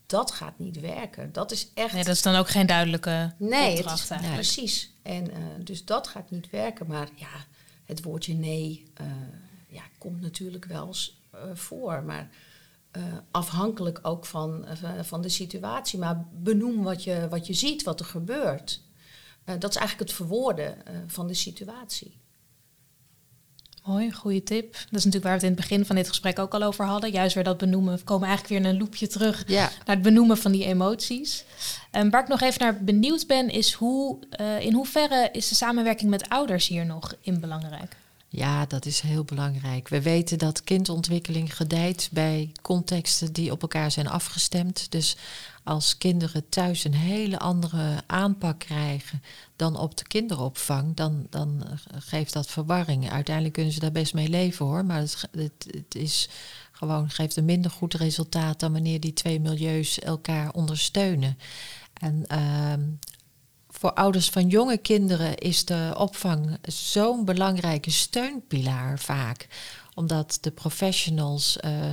Dat 0.06 0.30
gaat 0.30 0.58
niet 0.58 0.80
werken. 0.80 1.32
Dat 1.32 1.50
is 1.50 1.70
echt... 1.74 1.92
Nee, 1.92 2.04
dat 2.04 2.14
is 2.14 2.22
dan 2.22 2.34
ook 2.34 2.48
geen 2.48 2.66
duidelijke 2.66 3.34
Nee, 3.38 3.70
het 3.70 3.78
opdracht 3.78 4.02
is, 4.02 4.10
eigenlijk. 4.10 4.40
precies. 4.40 4.90
En 5.02 5.30
eh, 5.30 5.38
dus 5.58 5.84
dat 5.84 6.08
gaat 6.08 6.30
niet 6.30 6.50
werken. 6.50 6.86
Maar 6.86 7.08
ja, 7.14 7.44
het 7.84 8.02
woordje 8.02 8.34
nee 8.34 8.84
eh, 8.94 9.06
ja, 9.68 9.82
komt 9.98 10.20
natuurlijk 10.20 10.64
wel 10.64 10.86
eens 10.86 11.20
eh, 11.30 11.40
voor. 11.54 12.02
Maar 12.02 12.28
afhankelijk 13.30 13.98
ook 14.02 14.26
van, 14.26 14.66
van 15.00 15.22
de 15.22 15.28
situatie. 15.28 15.98
Maar 15.98 16.24
benoem 16.32 16.82
wat 16.82 17.04
je, 17.04 17.26
wat 17.28 17.46
je 17.46 17.54
ziet, 17.54 17.82
wat 17.82 18.00
er 18.00 18.06
gebeurt. 18.06 18.80
Dat 19.44 19.70
is 19.70 19.76
eigenlijk 19.76 20.08
het 20.08 20.18
verwoorden 20.18 20.76
van 21.06 21.26
de 21.26 21.34
situatie. 21.34 22.20
Mooi, 23.86 24.12
goede 24.12 24.42
tip. 24.42 24.72
Dat 24.72 24.82
is 24.82 25.04
natuurlijk 25.04 25.24
waar 25.24 25.38
we 25.38 25.46
het 25.46 25.50
in 25.50 25.56
het 25.56 25.60
begin 25.60 25.86
van 25.86 25.96
dit 25.96 26.08
gesprek 26.08 26.38
ook 26.38 26.54
al 26.54 26.62
over 26.62 26.84
hadden. 26.84 27.10
Juist 27.10 27.34
weer 27.34 27.44
dat 27.44 27.58
benoemen. 27.58 27.96
We 27.96 28.04
komen 28.04 28.28
eigenlijk 28.28 28.58
weer 28.58 28.70
in 28.70 28.74
een 28.74 28.82
loopje 28.82 29.06
terug 29.06 29.44
ja. 29.46 29.70
naar 29.84 29.94
het 29.96 30.02
benoemen 30.02 30.38
van 30.38 30.52
die 30.52 30.64
emoties. 30.64 31.44
En 31.90 32.10
waar 32.10 32.22
ik 32.22 32.28
nog 32.28 32.40
even 32.40 32.60
naar 32.60 32.84
benieuwd 32.84 33.26
ben, 33.26 33.48
is 33.48 33.72
hoe, 33.72 34.18
eh, 34.30 34.60
in 34.60 34.72
hoeverre 34.72 35.28
is 35.32 35.48
de 35.48 35.54
samenwerking 35.54 36.10
met 36.10 36.28
ouders 36.28 36.68
hier 36.68 36.86
nog 36.86 37.14
in 37.20 37.40
belangrijk? 37.40 37.96
Ja, 38.28 38.66
dat 38.66 38.86
is 38.86 39.00
heel 39.00 39.24
belangrijk. 39.24 39.88
We 39.88 40.02
weten 40.02 40.38
dat 40.38 40.64
kindontwikkeling 40.64 41.56
gedijt 41.56 42.08
bij 42.12 42.52
contexten 42.62 43.32
die 43.32 43.52
op 43.52 43.62
elkaar 43.62 43.90
zijn 43.90 44.08
afgestemd. 44.08 44.90
Dus 44.90 45.16
als 45.66 45.98
kinderen 45.98 46.48
thuis 46.48 46.84
een 46.84 46.94
hele 46.94 47.38
andere 47.38 48.02
aanpak 48.06 48.58
krijgen 48.58 49.22
dan 49.56 49.76
op 49.76 49.96
de 49.96 50.04
kinderopvang, 50.04 50.96
dan, 50.96 51.26
dan 51.30 51.64
geeft 51.92 52.32
dat 52.32 52.46
verwarring. 52.46 53.10
Uiteindelijk 53.10 53.54
kunnen 53.54 53.72
ze 53.72 53.80
daar 53.80 53.92
best 53.92 54.14
mee 54.14 54.28
leven 54.28 54.66
hoor, 54.66 54.84
maar 54.84 55.00
het, 55.00 55.66
het 55.70 55.94
is 55.94 56.28
gewoon, 56.72 57.10
geeft 57.10 57.36
een 57.36 57.44
minder 57.44 57.70
goed 57.70 57.94
resultaat 57.94 58.60
dan 58.60 58.72
wanneer 58.72 59.00
die 59.00 59.12
twee 59.12 59.40
milieus 59.40 59.98
elkaar 59.98 60.52
ondersteunen. 60.52 61.38
En 61.92 62.24
ehm, 62.26 62.82
voor 63.68 63.92
ouders 63.92 64.30
van 64.30 64.48
jonge 64.48 64.78
kinderen 64.78 65.36
is 65.36 65.64
de 65.64 65.94
opvang 65.96 66.58
zo'n 66.62 67.24
belangrijke 67.24 67.90
steunpilaar 67.90 68.98
vaak. 68.98 69.48
Omdat 69.94 70.38
de 70.40 70.50
professionals, 70.50 71.56
eh, 71.56 71.92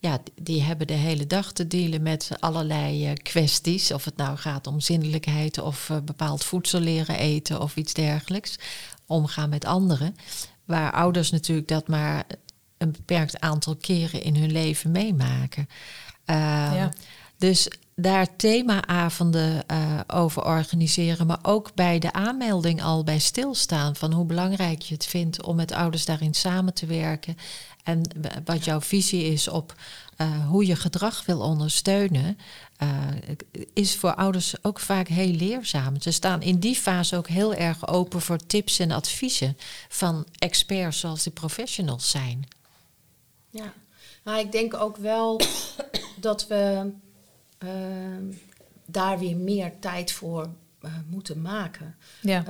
ja, 0.00 0.18
die 0.34 0.62
hebben 0.62 0.86
de 0.86 0.92
hele 0.92 1.26
dag 1.26 1.52
te 1.52 1.66
dealen 1.66 2.02
met 2.02 2.30
allerlei 2.38 3.06
eh, 3.06 3.12
kwesties. 3.22 3.92
Of 3.92 4.04
het 4.04 4.16
nou 4.16 4.36
gaat 4.36 4.66
om 4.66 4.80
zindelijkheid 4.80 5.58
of 5.58 5.90
eh, 5.90 5.96
bepaald 6.04 6.44
voedsel 6.44 6.80
leren 6.80 7.18
eten 7.18 7.60
of 7.60 7.76
iets 7.76 7.94
dergelijks. 7.94 8.58
Omgaan 9.06 9.48
met 9.48 9.64
anderen. 9.64 10.16
Waar 10.64 10.92
ouders 10.92 11.30
natuurlijk 11.30 11.68
dat 11.68 11.88
maar 11.88 12.24
een 12.78 12.92
beperkt 12.92 13.40
aantal 13.40 13.76
keren 13.76 14.22
in 14.22 14.36
hun 14.36 14.52
leven 14.52 14.90
meemaken. 14.90 15.68
Ehm, 16.24 16.74
Ja. 16.74 16.92
Dus 17.36 17.68
daar 17.94 18.36
themaavonden 18.36 19.64
uh, 19.72 20.00
over 20.06 20.44
organiseren, 20.44 21.26
maar 21.26 21.38
ook 21.42 21.74
bij 21.74 21.98
de 21.98 22.12
aanmelding 22.12 22.82
al 22.82 23.04
bij 23.04 23.18
stilstaan 23.18 23.96
van 23.96 24.12
hoe 24.12 24.24
belangrijk 24.24 24.82
je 24.82 24.94
het 24.94 25.06
vindt 25.06 25.42
om 25.42 25.56
met 25.56 25.72
ouders 25.72 26.04
daarin 26.04 26.34
samen 26.34 26.74
te 26.74 26.86
werken 26.86 27.36
en 27.84 28.02
wat 28.44 28.64
jouw 28.64 28.80
visie 28.80 29.24
is 29.24 29.48
op 29.48 29.74
uh, 30.16 30.46
hoe 30.46 30.66
je 30.66 30.76
gedrag 30.76 31.24
wil 31.26 31.40
ondersteunen, 31.40 32.38
uh, 32.82 32.88
is 33.72 33.96
voor 33.96 34.14
ouders 34.14 34.64
ook 34.64 34.80
vaak 34.80 35.08
heel 35.08 35.32
leerzaam. 35.32 36.00
Ze 36.00 36.10
staan 36.10 36.42
in 36.42 36.58
die 36.58 36.76
fase 36.76 37.16
ook 37.16 37.28
heel 37.28 37.54
erg 37.54 37.88
open 37.88 38.20
voor 38.20 38.38
tips 38.38 38.78
en 38.78 38.90
adviezen 38.90 39.56
van 39.88 40.26
experts 40.38 40.98
zoals 40.98 41.22
die 41.22 41.32
professionals 41.32 42.10
zijn. 42.10 42.48
Ja, 43.50 43.72
maar 44.22 44.38
ik 44.38 44.52
denk 44.52 44.74
ook 44.74 44.96
wel 44.96 45.40
dat 46.20 46.46
we 46.46 46.92
Ehm, 47.60 48.24
daar 48.86 49.18
weer 49.18 49.36
meer 49.36 49.78
tijd 49.78 50.12
voor 50.12 50.48
uh, 50.82 50.90
moeten 51.06 51.42
maken. 51.42 51.96
Ja. 52.20 52.44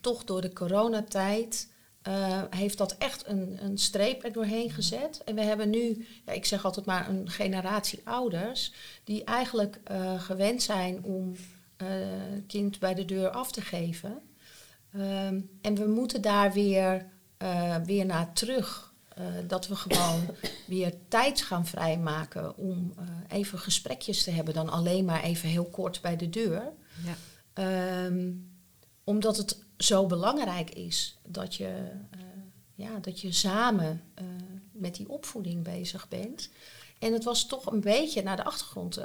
Toch 0.00 0.24
door 0.24 0.40
de 0.40 0.52
coronatijd 0.52 1.68
uh, 2.08 2.42
heeft 2.50 2.78
dat 2.78 2.96
echt 2.98 3.26
een, 3.26 3.58
een 3.62 3.78
streep 3.78 4.24
er 4.24 4.32
doorheen 4.32 4.70
gezet. 4.70 5.22
En 5.24 5.34
we 5.34 5.40
hebben 5.40 5.70
nu, 5.70 6.06
ja, 6.26 6.32
ik 6.32 6.44
zeg 6.44 6.64
altijd 6.64 6.86
maar, 6.86 7.08
een 7.08 7.30
generatie 7.30 8.00
ouders 8.04 8.72
die 9.04 9.24
eigenlijk 9.24 9.80
gewend 10.18 10.62
zijn 10.62 11.02
om 11.02 11.36
kind 12.46 12.78
bij 12.78 12.94
de 12.94 13.04
deur 13.04 13.28
af 13.28 13.52
te 13.52 13.60
geven. 13.60 14.18
Ehm, 14.92 15.40
en 15.60 15.74
we 15.74 15.86
moeten 15.86 16.22
daar 16.22 16.52
weer, 16.52 17.06
weer 17.84 18.06
naar 18.06 18.32
terug. 18.32 18.94
Dat 19.46 19.68
we 19.68 19.76
gewoon 19.76 20.26
weer 20.66 20.94
tijd 21.08 21.42
gaan 21.42 21.66
vrijmaken 21.66 22.56
om 22.56 22.94
even 23.28 23.58
gesprekjes 23.58 24.22
te 24.22 24.30
hebben, 24.30 24.54
dan 24.54 24.68
alleen 24.68 25.04
maar 25.04 25.22
even 25.22 25.48
heel 25.48 25.68
kort 25.70 26.00
bij 26.00 26.16
de 26.16 26.30
deur. 26.30 26.72
Ja. 27.04 27.16
Um, 28.06 28.52
omdat 29.04 29.36
het 29.36 29.63
zo 29.78 30.06
belangrijk 30.06 30.70
is 30.70 31.18
dat 31.26 31.54
je, 31.54 31.90
uh, 32.16 32.20
ja, 32.74 32.98
dat 32.98 33.20
je 33.20 33.32
samen 33.32 34.02
met 34.72 34.94
die 34.94 35.08
opvoeding 35.08 35.62
bezig 35.62 36.08
bent. 36.08 36.50
En 36.98 37.12
het 37.12 37.24
was 37.24 37.46
toch 37.46 37.66
een 37.66 37.80
beetje 37.80 38.22
naar 38.22 38.36
de 38.36 38.44
achtergrond 38.44 39.00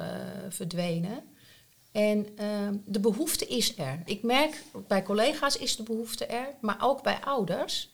verdwenen. 0.49 1.23
En 1.91 2.27
ehm, 2.37 2.75
de 2.85 2.99
behoefte 2.99 3.45
is 3.45 3.77
er. 3.77 4.01
Ik 4.05 4.23
merk 4.23 4.63
bij 4.87 5.03
collega's 5.03 5.57
is 5.57 5.75
de 5.75 5.83
behoefte 5.83 6.25
er, 6.25 6.47
maar 6.61 6.77
ook 6.81 7.03
bij 7.03 7.19
ouders. 7.21 7.89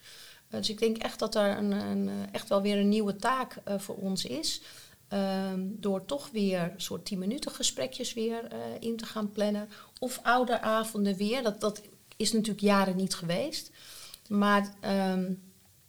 Dus 0.50 0.70
ik 0.70 0.80
denk 0.80 0.98
echt 0.98 1.20
dat 1.20 1.36
er 1.36 1.58
een, 1.58 1.72
een, 1.72 2.10
echt 2.32 2.50
wel 2.50 2.62
weer 2.62 2.78
een 2.78 2.90
nieuwe 2.90 3.16
taak 3.16 3.62
voor 3.78 3.96
ons 3.96 4.26
is. 4.26 4.62
Um, 5.10 5.76
door 5.80 6.06
toch 6.06 6.30
weer 6.32 6.74
soort 6.78 7.06
10 7.06 7.20
minuten 7.20 7.52
gesprekjes 7.52 8.14
weer 8.14 8.48
in 8.80 8.98
te 8.98 9.06
gaan 9.06 9.32
plannen. 9.32 9.70
Of 10.00 10.20
ouderavonden 10.24 11.16
weer. 11.16 11.44
Dat, 11.44 11.62
dat 11.62 11.82
is 12.16 12.32
natuurlijk 12.32 12.62
jaren 12.62 12.96
niet 12.96 13.16
geweest. 13.16 13.72
Maar 14.28 14.74
um, 15.12 15.42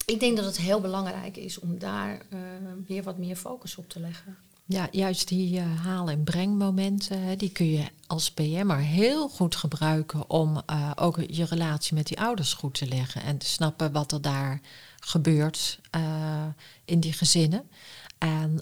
ik 0.05 0.21
denk 0.21 0.37
dat 0.37 0.45
het 0.45 0.57
heel 0.57 0.81
belangrijk 0.81 1.37
is 1.37 1.59
om 1.59 1.79
daar 1.79 2.23
uh, 2.33 2.39
weer 2.87 3.03
wat 3.03 3.19
meer 3.19 3.37
focus 3.37 3.77
op 3.77 3.89
te 3.89 4.01
leggen. 4.01 4.37
Ja, 4.69 4.89
juist 4.91 5.29
die 5.29 5.59
uh, 5.59 5.81
haal- 5.85 6.11
en 6.11 6.25
brengmomenten, 6.25 7.39
die 7.39 7.51
kun 7.51 7.71
je 7.71 7.85
als 8.07 8.31
PM'er 8.31 8.77
heel 8.77 9.29
goed 9.29 9.57
gebruiken 9.57 10.31
om 10.31 10.63
uh, 10.71 10.91
ook 10.95 11.21
je 11.29 11.45
relatie 11.45 11.95
met 11.95 12.07
die 12.07 12.21
ouders 12.21 12.53
goed 12.53 12.75
te 12.75 12.87
leggen 12.87 13.23
en 13.23 13.39
te 13.39 13.47
snappen 13.47 13.93
wat 13.93 14.13
er 14.13 14.21
daar 14.21 14.61
gebeurt 15.01 15.81
in 16.85 17.01
die 17.01 17.13
gezinnen. 17.13 17.69
En 18.19 18.61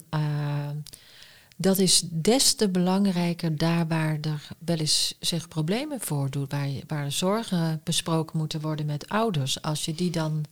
dat 1.55 1.77
is 1.77 2.03
des 2.11 2.53
te 2.53 2.69
belangrijker 2.69 3.57
daar 3.57 3.87
waar 3.87 4.17
er 4.21 4.47
wel 4.57 4.77
eens 4.77 5.15
zich 5.19 5.47
problemen 5.47 6.01
voordoen, 6.01 6.45
waar, 6.49 6.69
waar 6.87 7.11
zorgen 7.11 7.81
besproken 7.83 8.37
moeten 8.37 8.61
worden 8.61 8.85
met 8.85 9.09
ouders. 9.09 9.61
Als 9.61 9.85
je 9.85 9.93
die 9.93 10.11
dan 10.11 10.45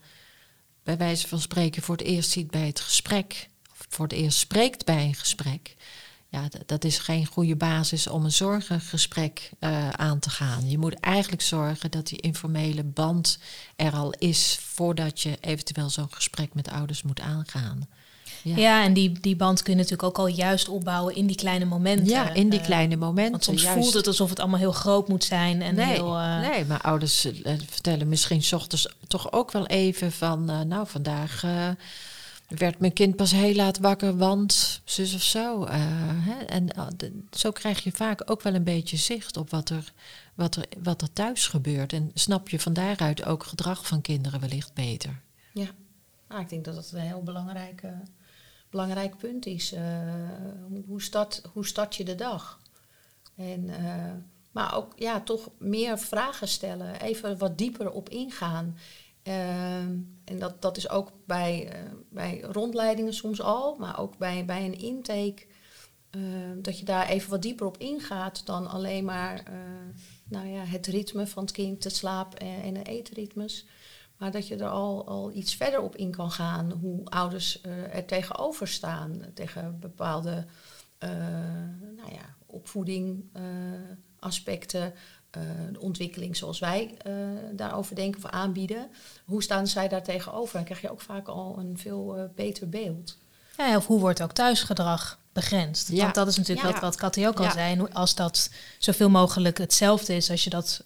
bij 0.83 0.97
wijze 0.97 1.27
van 1.27 1.39
spreken 1.39 1.81
voor 1.81 1.95
het 1.95 2.05
eerst 2.05 2.29
ziet 2.29 2.51
bij 2.51 2.67
het 2.67 2.79
gesprek 2.79 3.49
voor 3.89 4.05
het 4.05 4.13
eerst 4.13 4.37
spreekt 4.37 4.85
bij 4.85 5.05
een 5.05 5.15
gesprek, 5.15 5.75
ja, 6.29 6.47
dat 6.65 6.83
is 6.83 6.97
geen 6.97 7.25
goede 7.25 7.55
basis 7.55 8.07
om 8.07 8.23
een 8.23 8.31
zorgengesprek 8.31 9.51
uh, 9.59 9.89
aan 9.89 10.19
te 10.19 10.29
gaan. 10.29 10.69
Je 10.69 10.77
moet 10.77 10.99
eigenlijk 10.99 11.41
zorgen 11.41 11.91
dat 11.91 12.07
die 12.07 12.21
informele 12.21 12.83
band 12.83 13.39
er 13.75 13.91
al 13.91 14.11
is 14.11 14.57
voordat 14.61 15.21
je 15.21 15.37
eventueel 15.39 15.89
zo'n 15.89 16.13
gesprek 16.13 16.53
met 16.53 16.69
ouders 16.69 17.03
moet 17.03 17.19
aangaan. 17.19 17.87
Ja, 18.43 18.55
ja 18.55 18.83
en 18.83 18.93
die, 18.93 19.11
die 19.11 19.35
band 19.35 19.61
kun 19.61 19.71
je 19.73 19.77
natuurlijk 19.77 20.03
ook 20.03 20.17
al 20.17 20.27
juist 20.27 20.69
opbouwen 20.69 21.15
in 21.15 21.27
die 21.27 21.35
kleine 21.35 21.65
momenten. 21.65 22.05
Ja, 22.05 22.33
in 22.33 22.49
die 22.49 22.61
kleine 22.61 22.95
momenten. 22.95 23.31
Want 23.31 23.43
soms 23.43 23.61
juist. 23.61 23.79
voelt 23.79 23.93
het 23.93 24.07
alsof 24.07 24.29
het 24.29 24.39
allemaal 24.39 24.59
heel 24.59 24.71
groot 24.71 25.07
moet 25.07 25.23
zijn. 25.23 25.61
En 25.61 25.75
nee, 25.75 25.85
heel, 25.85 26.17
uh... 26.17 26.39
nee, 26.39 26.65
maar 26.65 26.81
ouders 26.81 27.25
uh, 27.25 27.53
vertellen 27.69 28.07
misschien 28.07 28.43
s 28.43 28.53
ochtends 28.53 28.87
toch 29.07 29.31
ook 29.31 29.51
wel 29.51 29.65
even 29.65 30.11
van... 30.11 30.45
nou, 30.67 30.87
vandaag 30.87 31.43
werd 32.47 32.79
mijn 32.79 32.93
kind 32.93 33.15
pas 33.15 33.31
heel 33.31 33.55
laat 33.55 33.77
wakker, 33.77 34.17
want 34.17 34.81
zus 34.83 35.13
of 35.13 35.21
zo. 35.21 35.63
Uh, 35.63 35.69
hè? 35.73 36.45
En 36.45 36.67
uh, 36.77 36.87
de, 36.97 37.23
zo 37.31 37.51
krijg 37.51 37.83
je 37.83 37.91
vaak 37.91 38.31
ook 38.31 38.41
wel 38.41 38.53
een 38.53 38.63
beetje 38.63 38.97
zicht 38.97 39.37
op 39.37 39.49
wat 39.49 39.69
er, 39.69 39.93
wat, 40.33 40.55
er, 40.55 40.65
wat 40.83 41.01
er 41.01 41.13
thuis 41.13 41.47
gebeurt. 41.47 41.93
En 41.93 42.11
snap 42.13 42.49
je 42.49 42.59
van 42.59 42.73
daaruit 42.73 43.25
ook 43.25 43.43
gedrag 43.43 43.87
van 43.87 44.01
kinderen 44.01 44.39
wellicht 44.39 44.73
beter. 44.73 45.21
Ja, 45.53 45.67
nou, 46.29 46.41
ik 46.41 46.49
denk 46.49 46.65
dat 46.65 46.75
dat 46.75 46.91
een 46.93 46.99
heel 46.99 47.23
belangrijk, 47.23 47.81
uh, 47.83 47.91
belangrijk 48.73 49.17
punt 49.17 49.45
is. 49.45 49.75
hoe, 50.85 51.01
start, 51.01 51.41
hoe 51.53 51.65
start 51.65 51.95
je 51.95 52.03
de 52.03 52.15
dag? 52.15 52.59
En, 53.35 53.69
maar 54.51 54.75
ook 54.75 54.93
ja, 54.95 55.21
toch 55.21 55.49
meer 55.57 55.99
vragen 55.99 56.47
stellen, 56.47 57.01
even 57.01 57.37
wat 57.37 57.57
dieper 57.57 57.91
op 57.91 58.09
ingaan. 58.09 58.77
Ehm, 59.23 59.97
en 60.23 60.39
dat, 60.39 60.61
dat 60.61 60.77
is 60.77 60.89
ook 60.89 61.11
bij, 61.25 61.71
bij 62.09 62.41
rondleidingen 62.41 63.13
soms 63.13 63.41
al, 63.41 63.75
maar 63.75 63.99
ook 63.99 64.17
bij, 64.17 64.45
bij 64.45 64.65
een 64.65 64.79
intake. 64.79 65.45
Dat 66.55 66.79
je 66.79 66.85
daar 66.85 67.07
even 67.07 67.29
wat 67.29 67.41
dieper 67.41 67.65
op 67.65 67.77
ingaat 67.77 68.45
dan 68.45 68.67
alleen 68.67 69.05
maar 69.05 69.43
nou 70.33 70.47
ja, 70.47 70.63
het 70.63 70.87
ritme 70.87 71.27
van 71.27 71.43
het 71.43 71.51
kind, 71.51 71.83
het 71.83 71.95
slaap- 71.95 72.35
en, 72.35 72.61
en 72.61 72.73
de 72.73 72.83
eetritmes. 72.83 73.65
Maar 74.23 74.31
dat 74.31 74.47
je 74.47 74.55
er 74.55 74.69
al, 74.69 75.07
al 75.07 75.31
iets 75.31 75.55
verder 75.55 75.81
op 75.81 75.95
in 75.95 76.11
kan 76.11 76.31
gaan, 76.31 76.71
hoe 76.71 77.05
ouders 77.05 77.61
er 77.91 78.05
tegenover 78.05 78.67
staan, 78.67 79.21
tegen 79.33 79.79
bepaalde 79.79 80.45
nou 81.95 82.11
ja, 82.11 82.35
opvoeding 82.45 83.23
aspecten, 84.19 84.93
uh, 85.37 85.41
de 85.71 85.79
ontwikkeling 85.79 86.35
zoals 86.35 86.59
wij 86.59 86.97
uh, 87.07 87.13
daarover 87.51 87.95
denken 87.95 88.23
of 88.23 88.29
aanbieden. 88.29 88.89
Hoe 89.25 89.43
staan 89.43 89.67
zij 89.67 89.87
daar 89.87 90.03
tegenover? 90.03 90.55
Dan 90.55 90.63
krijg 90.63 90.81
je 90.81 90.91
ook 90.91 91.01
vaak 91.01 91.27
al 91.27 91.55
een 91.59 91.77
veel 91.77 92.17
uh, 92.17 92.23
beter 92.35 92.69
beeld. 92.69 93.17
Ja, 93.57 93.77
of 93.77 93.87
hoe 93.87 93.99
wordt 93.99 94.21
ook 94.21 94.31
thuisgedrag 94.31 95.19
begrensd? 95.33 95.87
Ja. 95.87 96.01
Want 96.01 96.15
dat 96.15 96.27
is 96.27 96.37
natuurlijk 96.37 96.67
ja. 96.67 96.71
wat, 96.73 96.81
wat 96.81 96.95
Katty 96.95 97.25
ook 97.25 97.37
al 97.37 97.43
ja. 97.43 97.51
zei. 97.51 97.85
Als 97.93 98.15
dat 98.15 98.49
zoveel 98.77 99.09
mogelijk 99.09 99.57
hetzelfde 99.57 100.15
is, 100.15 100.29
als 100.29 100.43
je 100.43 100.49
dat 100.49 100.85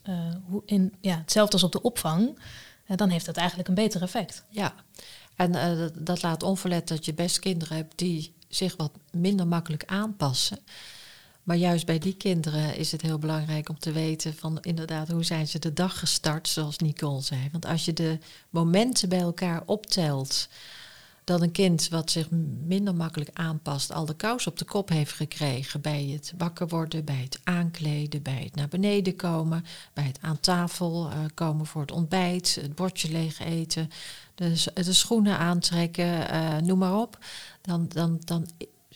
in, 0.66 0.94
ja, 1.02 1.18
hetzelfde 1.18 1.54
als 1.54 1.64
op 1.64 1.72
de 1.72 1.82
opvang, 1.82 2.40
dan 2.96 3.10
heeft 3.10 3.26
dat 3.26 3.38
eigenlijk 3.38 3.68
een 3.68 3.76
beter 3.76 4.02
effect. 4.02 4.44
Ja, 4.50 4.74
en 5.36 5.52
dat, 5.52 5.92
dat 5.96 6.22
laat 6.22 6.44
onverlet 6.44 6.88
dat 6.88 7.06
je 7.06 7.14
best 7.14 7.40
kinderen 7.40 7.78
hebt 7.78 7.98
die 7.98 8.36
zich 8.48 8.76
wat 8.76 8.92
minder 9.12 9.48
makkelijk 9.48 9.84
aanpassen. 9.86 10.60
Maar 11.44 11.56
juist 11.56 11.86
bij 11.86 12.00
die 12.00 12.14
kinderen 12.14 12.76
is 12.76 12.92
het 12.92 13.02
heel 13.02 13.20
belangrijk 13.20 13.70
om 13.70 13.80
te 13.80 13.92
weten 13.92 14.36
van 14.36 14.58
inderdaad 14.62 15.08
hoe 15.08 15.24
zijn 15.24 15.48
ze 15.48 15.60
de 15.60 15.74
dag 15.74 16.00
gestart, 16.00 16.48
zoals 16.48 16.78
Nicole 16.78 17.22
zei. 17.22 17.50
Want 17.52 17.66
als 17.66 17.86
je 17.86 17.94
de 17.94 18.20
momenten 18.50 19.10
bij 19.10 19.20
elkaar 19.20 19.64
optelt, 19.66 20.48
dat 21.28 21.42
een 21.42 21.52
kind 21.52 21.88
wat 21.88 22.12
zich 22.12 22.30
minder 22.66 22.96
makkelijk 22.96 23.30
aanpast, 23.34 23.92
al 23.92 24.06
de 24.06 24.16
kous 24.16 24.48
op 24.48 24.58
de 24.58 24.66
kop 24.66 24.90
heeft 24.90 25.14
gekregen 25.14 25.82
bij 25.82 26.04
het 26.04 26.34
wakker 26.38 26.68
worden, 26.68 27.06
bij 27.06 27.22
het 27.24 27.40
aankleden, 27.44 28.22
bij 28.22 28.42
het 28.44 28.56
naar 28.56 28.68
beneden 28.68 29.16
komen, 29.16 29.66
bij 29.94 30.04
het 30.04 30.18
aan 30.22 30.40
tafel 30.40 31.10
uh, 31.10 31.18
komen 31.34 31.66
voor 31.66 31.82
het 31.82 31.92
ontbijt, 31.92 32.56
het 32.62 32.76
bordje 32.76 33.12
leeg 33.12 33.40
eten, 33.40 33.90
de, 34.36 34.64
de 34.74 34.94
schoenen 34.94 35.38
aantrekken, 35.38 36.34
uh, 36.34 36.58
noem 36.58 36.78
maar 36.80 36.96
op. 36.96 37.18
Dan, 37.62 37.88
dan, 37.88 38.22
dan, 38.26 38.48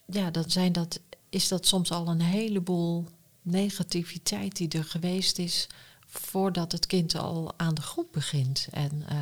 ja, 0.05 0.31
dan 0.31 0.49
zijn 0.49 0.71
dat 0.71 0.99
is 1.29 1.47
dat 1.47 1.67
soms 1.67 1.91
al 1.91 2.07
een 2.07 2.21
heleboel 2.21 3.07
negativiteit 3.41 4.55
die 4.55 4.69
er 4.69 4.83
geweest 4.83 5.39
is 5.39 5.67
voordat 6.07 6.71
het 6.71 6.87
kind 6.87 7.15
al 7.15 7.53
aan 7.57 7.73
de 7.73 7.81
groep 7.81 8.07
begint. 8.11 8.67
En 8.71 9.03
uh, 9.11 9.17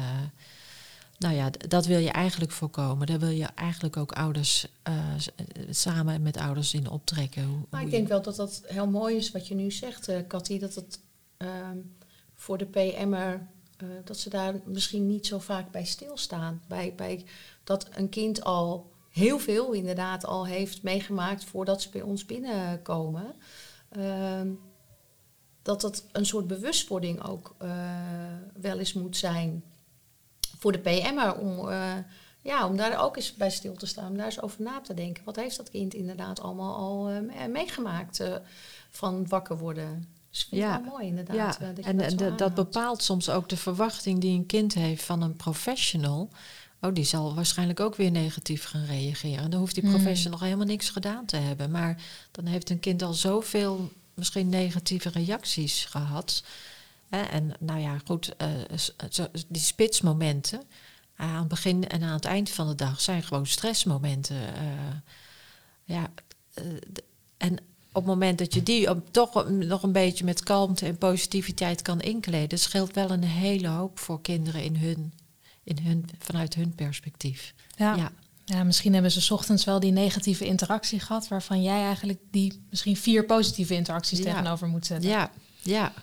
nou 1.20 1.36
ja, 1.36 1.50
dat 1.50 1.86
wil 1.86 2.00
je 2.00 2.12
eigenlijk 2.12 2.52
voorkomen. 2.52 3.08
Daar 3.08 3.20
wil 3.20 3.30
je 3.30 3.46
eigenlijk 3.46 3.98
ook 3.98 4.12
ouders 4.12 4.68
uh, 4.90 5.16
samen 5.70 6.22
met 6.22 6.38
ouders 6.38 6.74
in 6.74 6.90
optrekken. 6.90 7.44
Hoe, 7.44 7.66
maar 7.70 7.82
ik 7.82 7.92
denk 7.92 8.08
wel 8.08 8.22
dat 8.22 8.36
dat 8.36 8.64
heel 8.66 8.88
mooi 8.88 9.16
is 9.16 9.32
wat 9.32 9.48
je 9.48 9.56
nu 9.56 9.72
zegt, 9.72 10.10
uh, 10.10 10.18
Cathy, 10.28 10.60
dat 10.60 10.76
het 10.76 11.00
voor 12.36 12.58
de 12.58 12.66
PM'er 12.66 13.48
dat 14.04 14.18
ze 14.18 14.30
daar 14.30 14.56
misschien 14.66 15.08
niet 15.08 15.28
zo 15.28 15.40
vaak 15.40 15.72
bij 15.72 15.86
stilstaan. 15.86 16.62
Bij, 16.68 16.94
bij 16.96 17.26
dat 17.64 17.88
een 17.92 18.10
kind 18.10 18.44
al 18.44 18.92
heel 19.10 19.40
veel 19.40 19.72
inderdaad 19.72 20.26
al 20.26 20.46
heeft 20.46 20.84
meegemaakt 20.84 21.44
voordat 21.44 21.82
ze 21.82 21.90
bij 21.90 22.02
ons 22.02 22.26
binnenkomen. 22.26 23.36
Ehm, 23.90 24.48
dat 25.62 25.82
dat 25.82 26.06
een 26.12 26.26
soort 26.26 26.48
bewustwording 26.48 27.24
ook 27.24 27.56
wel 28.62 28.80
eens 28.80 28.94
moet 28.94 29.18
zijn 29.18 29.64
voor 30.60 30.72
de 30.72 30.80
PM'er 30.80 31.36
om, 31.36 31.70
uh, 31.70 31.94
ja, 32.42 32.68
om 32.68 32.78
daar 32.78 33.04
ook 33.04 33.16
eens 33.16 33.36
bij 33.36 33.50
stil 33.50 33.76
te 33.76 33.86
staan, 33.86 34.10
om 34.10 34.18
daar 34.18 34.26
eens 34.26 34.42
over 34.42 34.62
na 34.62 34.82
te 34.82 34.94
denken. 34.94 35.24
Wat 35.24 35.36
heeft 35.36 35.58
dat 35.58 35.70
kind 35.70 35.94
inderdaad 35.94 36.42
allemaal 36.42 36.76
al 36.76 37.12
uh, 37.12 37.46
meegemaakt 37.48 38.24
van 38.90 39.28
wakker 39.28 39.58
worden? 39.58 40.08
Dus 40.30 40.46
vind 40.50 40.62
ja. 40.62 40.78
mooi 40.78 41.08
inderdaad. 41.08 41.58
Ja. 41.60 41.72
Dat 41.72 41.86
en 41.86 42.38
dat, 42.38 42.54
bepaalt 42.56 43.04
soms 43.04 43.30
ook 43.30 43.50
de 43.50 43.58
verwachting 43.58 44.20
die 44.20 44.38
een 44.38 44.46
kind 44.46 44.74
heeft 44.74 45.04
van 45.04 45.22
een 45.22 45.36
professional. 45.36 46.30
Oh, 46.82 46.94
die 46.94 47.04
zal 47.04 47.36
waarschijnlijk 47.36 47.80
ook 47.80 47.96
weer 47.96 48.12
negatief 48.12 48.64
gaan 48.64 48.86
reageren. 48.86 49.52
Dan 49.52 49.60
hoeft 49.60 49.76
die 49.76 49.84
hmm. 49.84 49.94
professional 49.94 50.40
helemaal 50.40 50.66
niks 50.66 50.90
gedaan 50.90 51.26
te 51.26 51.36
hebben. 51.36 51.72
Maar 51.72 52.02
dan 52.32 52.46
heeft 52.46 52.70
een 52.70 52.80
kind 52.80 53.02
al 53.02 53.14
zoveel 53.14 53.92
misschien 54.14 54.50
negatieve 54.50 55.10
reacties 55.10 55.86
gehad. 55.86 56.44
En 57.10 57.54
nou 57.60 57.80
ja, 57.80 57.98
goed, 58.06 58.36
uh, 58.42 58.48
die 59.48 59.62
spitsmomenten 59.62 60.62
aan 61.16 61.40
het 61.40 61.48
begin 61.48 61.88
en 61.88 62.04
aan 62.04 62.14
het 62.14 62.26
eind 62.26 62.50
van 62.50 62.68
de 62.68 62.76
dag 62.76 63.02
zijn 63.02 63.24
gewoon 63.24 63.48
stressmomenten. 63.48 64.38
Ja, 65.84 66.10
en 67.38 67.54
op 67.92 68.06
het 68.06 68.06
moment 68.06 68.38
dat 68.38 68.54
je 68.54 68.64
die 68.64 68.88
toch 69.12 69.50
nog 69.50 69.84
een 69.84 69.92
beetje 69.92 70.24
met 70.24 70.44
kalmte 70.44 70.86
en 70.86 70.98
positiviteit 70.98 71.82
kan 71.82 72.02
inkleden, 72.02 72.60
scheelt 72.60 72.94
wel 72.94 73.12
een 73.12 73.24
hele 73.24 73.68
hoop 73.68 74.00
voor 74.00 74.22
kinderen 74.22 74.64
in 74.64 74.76
hun, 74.76 75.14
in 75.64 75.78
hun, 75.82 76.10
vanuit 76.18 76.54
hun 76.54 76.76
perspectief. 76.76 77.54
ja. 77.78 77.96
ja. 77.96 78.12
Ja, 78.50 78.64
misschien 78.64 78.94
hebben 78.94 79.12
ze 79.12 79.34
ochtends 79.34 79.66
wel 79.66 79.80
die 79.80 79.92
negatieve 79.92 80.46
interactie 80.46 81.00
gehad, 81.00 81.28
waarvan 81.28 81.62
jij 81.62 81.84
eigenlijk 81.84 82.20
die 82.32 82.62
misschien 82.70 82.98
vier 82.98 83.26
positieve 83.26 83.74
interacties 83.74 84.22
tegenover 84.22 84.68
moet 84.68 84.86
zetten. 84.86 85.10
Ja, 85.10 85.32
ja. 85.62 85.94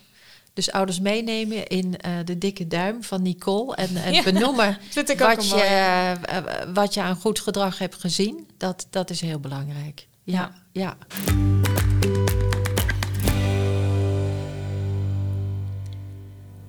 Dus 0.56 0.72
ouders 0.72 1.00
meenemen 1.00 1.66
in 1.66 1.86
uh, 1.86 2.12
de 2.24 2.38
dikke 2.38 2.66
duim 2.66 3.02
van 3.02 3.22
Nicole 3.22 3.74
en, 3.74 3.96
en 3.96 4.24
benoemen 4.24 4.78
wat, 5.18 5.48
je, 5.48 6.16
uh, 6.30 6.72
wat 6.74 6.94
je 6.94 7.00
aan 7.00 7.16
goed 7.16 7.40
gedrag 7.40 7.78
hebt 7.78 7.94
gezien. 7.94 8.48
Dat, 8.56 8.86
dat 8.90 9.10
is 9.10 9.20
heel 9.20 9.40
belangrijk. 9.40 10.06
ja. 10.24 10.52
ja. 10.72 10.96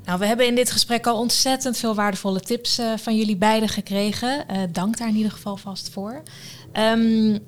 Nou, 0.06 0.20
we 0.20 0.26
hebben 0.26 0.48
in 0.48 0.56
dit 0.56 0.72
gesprek 0.72 1.08
al 1.08 1.20
ontzettend 1.20 1.78
veel 1.78 1.96
waardevolle 1.96 2.40
tips 2.40 2.80
uh, 2.80 2.98
van 2.98 3.16
jullie 3.16 3.38
beiden 3.38 3.70
gekregen. 3.70 4.46
Dank 4.72 4.98
daar 4.98 5.08
in 5.08 5.16
ieder 5.16 5.32
geval 5.32 5.58
vast 5.58 5.90
voor. 5.90 6.24
Um, 6.74 7.44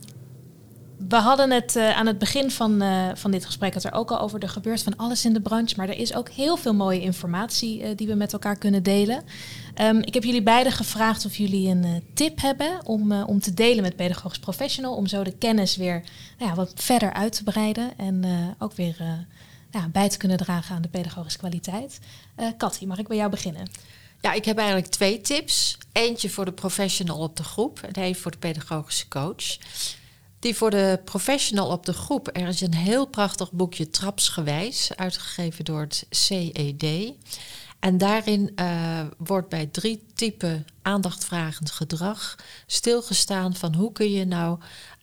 we 1.08 1.16
hadden 1.16 1.52
het 1.52 1.76
uh, 1.76 1.98
aan 1.98 2.08
het 2.08 2.18
begin 2.18 2.52
van, 2.52 2.84
van 3.16 3.32
dit 3.32 3.46
gesprek 3.46 3.74
het 3.74 3.84
er 3.84 3.94
ook 3.94 4.12
al 4.12 4.20
over. 4.20 4.40
Er 4.40 4.50
gebeurt 4.50 4.84
van 4.84 4.98
alles 4.98 5.26
in 5.26 5.34
de 5.34 5.42
branche, 5.42 5.74
maar 5.78 5.90
er 5.90 5.98
is 5.98 6.14
ook 6.14 6.30
heel 6.30 6.58
veel 6.58 6.74
mooie 6.74 7.02
informatie 7.02 7.96
die 7.96 8.08
we 8.08 8.14
met 8.14 8.34
elkaar 8.34 8.56
kunnen 8.56 8.84
delen. 8.84 9.24
Um, 9.82 10.02
ik 10.02 10.14
heb 10.14 10.24
jullie 10.24 10.44
beiden 10.44 10.72
gevraagd 10.72 11.26
of 11.26 11.36
jullie 11.36 11.70
een 11.70 12.04
tip 12.14 12.42
hebben 12.42 12.86
om, 12.86 13.12
om 13.12 13.40
te 13.40 13.54
delen 13.54 13.84
met 13.84 13.96
Pedagogisch 13.96 14.40
Professional. 14.40 14.96
Om 14.96 15.08
zo 15.08 15.24
de 15.24 15.38
kennis 15.38 15.76
weer 15.76 16.04
nou 16.38 16.50
ja, 16.50 16.56
wat 16.56 16.72
verder 16.76 17.14
uit 17.14 17.34
te 17.34 17.44
breiden 17.44 17.98
en 17.98 18.26
ook 18.60 18.74
weer 18.74 18.96
ja, 19.72 19.88
bij 19.92 20.10
te 20.10 20.18
kunnen 20.18 20.38
dragen 20.38 20.76
aan 20.76 20.82
de 20.82 20.88
pedagogische 20.88 21.40
kwaliteit. 21.40 22.00
Cathy, 22.58 22.86
mag 22.86 22.98
ik 22.98 23.08
bij 23.08 23.18
jou 23.18 23.30
beginnen? 23.30 23.68
Ja, 24.22 24.34
ik 24.34 24.46
heb 24.46 24.58
eigenlijk 24.58 24.88
twee 24.88 25.22
tips. 25.22 25.78
Eentje 25.92 26.30
voor 26.30 26.46
de 26.46 26.52
professional 26.52 27.20
op 27.20 27.38
de 27.38 27.44
groep 27.44 27.80
en 27.82 27.94
één 27.94 28.16
voor 28.16 28.32
de 28.32 28.38
pedagogische 28.38 29.08
coach. 29.08 29.58
Die 30.40 30.56
voor 30.56 30.70
de 30.70 31.00
professional 31.06 31.72
op 31.72 31.86
de 31.86 31.94
groep. 31.94 32.30
Er 32.34 32.48
is 32.48 32.62
een 32.62 32.76
heel 32.76 33.06
prachtig 33.06 33.52
boekje 33.52 33.90
Trapsgewijs, 33.90 34.96
uitgegeven 34.96 35.66
door 35.66 35.82
het 35.82 36.06
CED. 36.10 37.14
En 37.80 37.98
daarin 37.98 38.52
uh, 38.56 39.02
wordt 39.18 39.50
bij 39.50 39.66
drie 39.66 40.04
typen 40.14 40.66
aandachtvragend 40.82 41.72
gedrag 41.72 42.36
stilgestaan 42.66 43.56
van 43.56 43.76
hoe 43.76 43.92
kun 43.92 44.12
je 44.12 44.26
nou, 44.26 44.60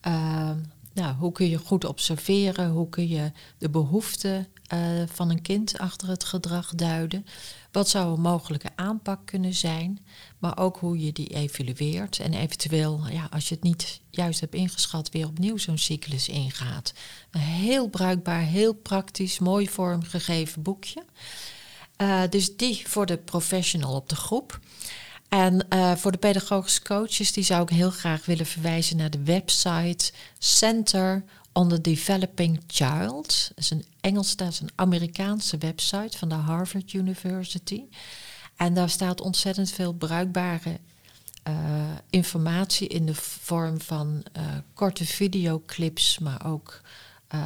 uh, 0.07 0.51
nou 0.93 1.15
hoe 1.15 1.31
kun 1.31 1.49
je 1.49 1.57
goed 1.57 1.85
observeren, 1.85 2.69
hoe 2.69 2.89
kun 2.89 3.07
je 3.07 3.31
de 3.57 3.69
behoeften 3.69 4.47
uh, 4.73 4.79
van 5.07 5.29
een 5.29 5.41
kind 5.41 5.77
achter 5.77 6.07
het 6.07 6.23
gedrag 6.23 6.75
duiden. 6.75 7.25
Wat 7.71 7.89
zou 7.89 8.13
een 8.13 8.21
mogelijke 8.21 8.69
aanpak 8.75 9.25
kunnen 9.25 9.53
zijn, 9.53 10.05
maar 10.37 10.57
ook 10.57 10.77
hoe 10.77 10.99
je 11.05 11.11
die 11.11 11.27
evalueert 11.27 12.19
en 12.19 12.33
eventueel, 12.33 13.01
ja, 13.11 13.27
als 13.31 13.49
je 13.49 13.55
het 13.55 13.63
niet 13.63 14.01
juist 14.09 14.39
hebt 14.39 14.55
ingeschat, 14.55 15.11
weer 15.11 15.27
opnieuw 15.27 15.57
zo'n 15.57 15.77
cyclus 15.77 16.29
ingaat. 16.29 16.93
Een 17.31 17.39
heel 17.39 17.87
bruikbaar, 17.87 18.41
heel 18.41 18.73
praktisch, 18.73 19.39
mooi 19.39 19.69
vormgegeven 19.69 20.61
boekje. 20.61 21.03
Uh, 21.97 22.21
dus 22.29 22.55
die 22.55 22.87
voor 22.87 23.05
de 23.05 23.17
professional 23.17 23.95
op 23.95 24.09
de 24.09 24.15
groep. 24.15 24.59
En 25.29 25.65
uh, 25.69 25.95
voor 25.95 26.11
de 26.11 26.17
pedagogische 26.17 26.81
coaches, 26.81 27.31
die 27.31 27.43
zou 27.43 27.61
ik 27.61 27.69
heel 27.69 27.91
graag 27.91 28.25
willen 28.25 28.45
verwijzen 28.45 28.97
naar 28.97 29.09
de 29.09 29.23
website 29.23 30.11
Center 30.37 31.23
on 31.57 31.69
the 31.69 31.81
Developing 31.81 32.59
Child. 32.67 33.51
Is 33.55 33.69
een 33.69 33.85
Engels, 34.01 34.35
dat 34.35 34.47
is 34.51 34.59
een 34.59 34.71
Amerikaanse 34.75 35.57
website 35.57 36.17
van 36.17 36.29
de 36.29 36.35
Harvard 36.35 36.93
University. 36.93 37.83
En 38.55 38.73
daar 38.73 38.89
staat 38.89 39.21
ontzettend 39.21 39.69
veel 39.71 39.93
bruikbare 39.93 40.79
uh, 41.47 41.53
informatie 42.09 42.87
in 42.87 43.05
de 43.05 43.15
vorm 43.15 43.81
van 43.81 44.23
uh, 44.37 44.43
korte 44.73 45.05
videoclips, 45.05 46.19
maar 46.19 46.45
ook 46.45 46.81
uh, 47.35 47.41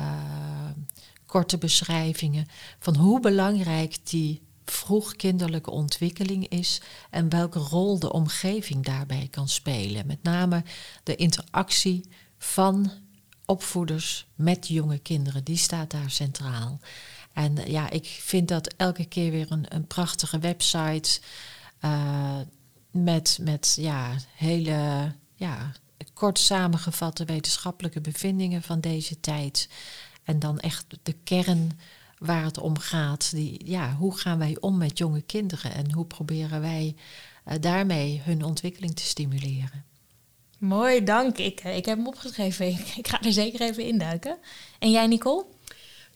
korte 1.26 1.58
beschrijvingen 1.58 2.48
van 2.80 2.96
hoe 2.96 3.20
belangrijk 3.20 3.98
die 4.04 4.42
vroegkinderlijke 4.66 5.72
ontwikkeling 5.72 6.48
is 6.48 6.82
en 7.10 7.30
welke 7.30 7.60
rol 7.60 8.00
de 8.00 8.12
omgeving 8.12 8.86
daarbij 8.86 9.28
kan 9.32 9.48
spelen. 9.48 10.08
Met 10.08 10.24
name 10.24 10.64
de 11.04 11.16
interactie 11.16 12.06
van 12.38 12.92
opvoeders 13.52 14.28
met 14.36 14.68
jonge 14.68 14.98
kinderen, 14.98 15.44
die 15.44 15.58
staat 15.58 15.92
daar 15.92 16.10
centraal. 16.10 16.80
En 17.34 17.56
ja, 17.66 17.90
ik 17.90 18.06
vind 18.06 18.48
dat 18.48 18.74
elke 18.74 19.06
keer 19.06 19.32
weer 19.32 19.52
een, 19.52 19.66
een 19.68 19.88
prachtige 19.88 20.40
website 20.40 21.20
uh, 21.82 22.40
met, 22.92 23.38
met 23.42 23.78
ja, 23.80 24.16
hele 24.36 25.12
ja, 25.36 25.72
kort 26.14 26.40
samengevatte 26.40 27.26
wetenschappelijke 27.26 28.02
bevindingen 28.02 28.62
van 28.62 28.80
deze 28.80 29.20
tijd. 29.20 29.70
En 30.24 30.40
dan 30.40 30.60
echt 30.60 30.86
de 31.04 31.16
kern 31.24 31.80
waar 32.18 32.44
het 32.44 32.58
om 32.58 32.78
gaat. 32.78 33.32
Die, 33.32 33.62
ja, 33.66 33.96
hoe 33.96 34.18
gaan 34.18 34.38
wij 34.38 34.58
om 34.60 34.78
met 34.78 34.98
jonge 34.98 35.22
kinderen 35.22 35.74
en 35.74 35.92
hoe 35.94 36.06
proberen 36.06 36.62
wij 36.62 36.96
uh, 37.48 37.54
daarmee 37.60 38.22
hun 38.24 38.44
ontwikkeling 38.44 38.96
te 38.96 39.04
stimuleren? 39.04 39.91
Mooi, 40.62 41.04
dank. 41.04 41.38
Ik, 41.38 41.60
eh, 41.60 41.76
ik 41.76 41.86
heb 41.86 41.98
hem 41.98 42.08
opgeschreven. 42.08 42.68
Ik, 42.98 43.08
ga 43.08 43.22
er 43.22 43.34
zeker 43.34 43.62
even 43.62 43.84
induiken. 43.84 44.38
En 44.80 44.92
jij, 44.92 45.08
Nicole? 45.08 45.46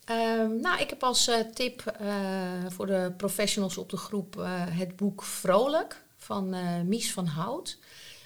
Um, 0.10 0.62
nou, 0.62 0.82
ik 0.82 0.90
heb 0.90 1.04
als 1.04 1.28
uh, 1.28 1.40
tip 1.40 1.98
uh, 2.02 2.66
voor 2.68 2.86
de 2.86 3.14
professionals 3.18 3.78
op 3.78 3.90
de 3.90 3.98
groep 3.98 4.36
het 4.70 4.96
boek 4.96 5.24
Vrolijk 5.24 6.04
van 6.18 6.56
Mies 6.88 7.14
van 7.14 7.26
Hout. 7.26 7.78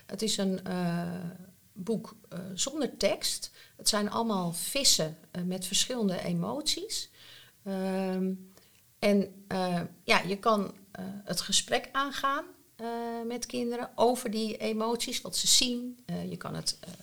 Het 0.05 0.21
is 0.21 0.37
een 0.37 0.59
boek 1.73 2.15
zonder 2.53 2.97
tekst. 2.97 3.51
Het 3.77 3.89
zijn 3.89 4.11
allemaal 4.11 4.53
vissen 4.53 5.17
met 5.45 5.65
verschillende 5.65 6.23
emoties. 6.23 7.09
Um, 7.67 8.53
en 8.99 9.45
ja, 10.03 10.21
je 10.27 10.37
kan 10.37 10.73
het 11.23 11.41
gesprek 11.41 11.89
aangaan 11.91 12.45
uh, 12.81 12.87
met 13.27 13.45
kinderen 13.45 13.89
over 13.95 14.31
die 14.31 14.57
emoties, 14.57 15.21
wat 15.21 15.37
ze 15.37 15.47
zien. 15.47 15.99
Uh, 16.05 16.29
je 16.29 16.37
kan 16.37 16.55
het 16.55 16.79
uh, 16.87 16.93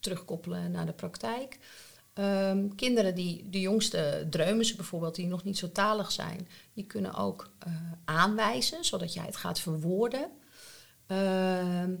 terugkoppelen 0.00 0.70
naar 0.70 0.86
de 0.86 0.92
praktijk. 0.92 1.58
Um, 2.14 2.74
kinderen 2.74 3.14
die, 3.14 3.50
de 3.50 3.60
jongste 3.60 4.26
dreumen 4.30 4.76
bijvoorbeeld, 4.76 5.14
die 5.14 5.26
nog 5.26 5.44
niet 5.44 5.58
zo 5.58 5.72
talig 5.72 6.12
zijn, 6.12 6.48
die 6.72 6.84
kunnen 6.84 7.14
ook 7.14 7.50
aanwijzen, 8.04 8.84
zodat 8.84 9.14
jij 9.14 9.24
het 9.24 9.36
gaat 9.36 9.60
verwoorden. 9.60 10.30
Ehm, 11.06 11.94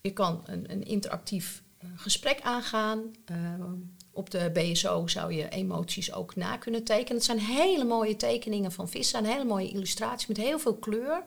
je 0.00 0.12
kan 0.12 0.42
een, 0.46 0.72
een 0.72 0.84
interactief 0.84 1.62
gesprek 1.96 2.40
aangaan. 2.40 3.14
Ehm, 3.24 3.72
op 4.10 4.30
de 4.30 4.50
BSO 4.52 5.06
zou 5.06 5.32
je 5.32 5.48
emoties 5.48 6.12
ook 6.12 6.36
na 6.36 6.56
kunnen 6.56 6.84
tekenen. 6.84 7.16
Het 7.16 7.24
zijn 7.24 7.38
hele 7.38 7.84
mooie 7.84 8.16
tekeningen 8.16 8.72
van 8.72 8.88
vissen, 8.88 9.18
een 9.18 9.30
hele 9.30 9.44
mooie 9.44 9.68
illustraties 9.68 10.26
met 10.26 10.36
heel 10.36 10.58
veel 10.58 10.76
kleur 10.76 11.22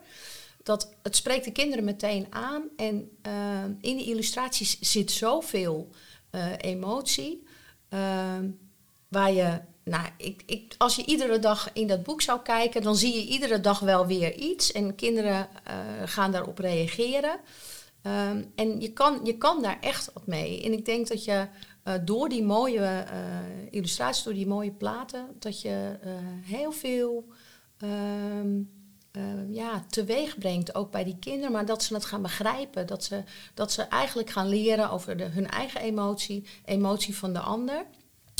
dat 0.62 0.94
het 1.02 1.16
spreekt 1.16 1.44
de 1.44 1.52
kinderen 1.52 1.84
meteen 1.84 2.26
aan. 2.30 2.62
En 2.76 3.10
uh, 3.26 3.64
in 3.80 3.96
die 3.96 4.06
illustraties 4.06 4.78
zit 4.80 5.10
zoveel 5.10 5.88
uh, 6.32 6.52
emotie. 6.58 7.46
Uh, 7.90 8.38
waar 9.08 9.32
je, 9.32 9.60
nou, 9.84 10.06
ik, 10.16 10.42
ik, 10.46 10.74
als 10.78 10.96
je 10.96 11.04
iedere 11.04 11.38
dag 11.38 11.72
in 11.72 11.86
dat 11.86 12.02
boek 12.02 12.22
zou 12.22 12.40
kijken, 12.40 12.82
dan 12.82 12.96
zie 12.96 13.14
je 13.14 13.26
iedere 13.26 13.60
dag 13.60 13.78
wel 13.78 14.06
weer 14.06 14.34
iets. 14.34 14.72
En 14.72 14.94
kinderen 14.94 15.48
gaan 16.04 16.32
daarop 16.32 16.58
reageren. 16.58 17.40
Ehm, 18.02 18.42
en 18.54 18.80
je 18.80 18.92
kan, 18.92 19.20
je 19.24 19.38
kan 19.38 19.62
daar 19.62 19.78
echt 19.80 20.10
wat 20.12 20.26
mee. 20.26 20.62
En 20.62 20.72
ik 20.72 20.84
denk 20.84 21.08
dat 21.08 21.24
je 21.24 21.46
uh, 21.84 21.94
door 22.04 22.28
die 22.28 22.42
mooie 22.42 23.04
illustraties, 23.70 24.22
door 24.22 24.34
die 24.34 24.46
mooie 24.46 24.72
platen, 24.72 25.26
dat 25.38 25.60
je 25.60 25.98
heel 26.42 26.72
veel 26.72 27.24
ja, 29.48 29.84
teweeg 29.88 30.38
brengt, 30.38 30.74
ook 30.74 30.90
bij 30.90 31.04
die 31.04 31.16
kinderen, 31.20 31.52
maar 31.52 31.66
dat 31.66 31.82
ze 31.82 31.94
het 31.94 32.04
gaan 32.04 32.22
begrijpen. 32.22 32.86
Dat 32.86 33.04
ze, 33.04 33.22
dat 33.54 33.72
ze 33.72 33.82
eigenlijk 33.82 34.30
gaan 34.30 34.48
leren 34.48 34.90
over 34.90 35.16
de, 35.16 35.24
hun 35.24 35.48
eigen 35.48 35.80
emotie, 35.80 36.46
emotie 36.64 37.16
van 37.16 37.32
de 37.32 37.40
ander. 37.40 37.84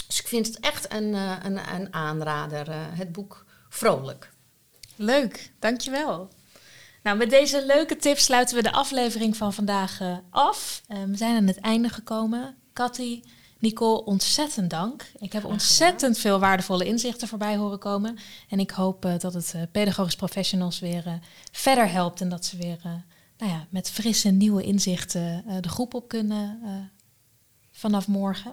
Dus 0.07 0.21
ik 0.21 0.29
vind 0.29 0.47
het 0.47 0.61
echt 0.61 0.93
een, 0.93 1.14
een, 1.14 1.75
een 1.75 1.95
aanrader, 1.95 2.66
het 2.73 3.12
boek 3.12 3.45
Vrolijk. 3.68 4.31
Leuk, 4.97 5.53
dankjewel. 5.59 6.29
Nou, 7.03 7.16
met 7.16 7.31
deze 7.31 7.66
leuke 7.66 7.97
tips 7.97 8.25
sluiten 8.25 8.57
we 8.57 8.62
de 8.62 8.73
aflevering 8.73 9.37
van 9.37 9.53
vandaag 9.53 10.01
af. 10.31 10.83
we 10.87 11.16
zijn 11.16 11.37
aan 11.37 11.47
het 11.47 11.61
einde 11.61 11.89
gekomen. 11.89 12.57
Katty, 12.73 13.23
Nicole, 13.61 14.04
ontzettend 14.04 14.70
dank. 14.70 15.12
Ik 15.18 15.32
heb 15.32 15.44
ontzettend 15.44 16.18
veel 16.18 16.38
waardevolle 16.38 16.84
inzichten 16.84 17.28
voorbij 17.28 17.56
horen 17.56 17.78
komen. 17.78 18.18
En 18.48 18.58
ik 18.61 18.70
hoop 18.70 19.04
uh, 19.04 19.18
dat 19.18 19.34
het 19.34 19.52
uh, 19.56 19.62
pedagogisch 19.72 20.16
professionals 20.16 20.78
weer 20.78 21.06
uh, 21.06 21.12
verder 21.52 21.90
helpt. 21.90 22.20
En 22.20 22.28
dat 22.28 22.44
ze 22.44 22.56
weer 22.56 22.80
nou 23.38 23.52
ja, 23.52 23.66
met 23.70 23.90
frisse 23.90 24.28
nieuwe 24.28 24.62
inzichten 24.62 25.44
de 25.61 25.68
groep 25.68 25.94
op 25.94 26.08
kunnen 26.08 26.61
vanaf 27.72 28.08
morgen. 28.08 28.52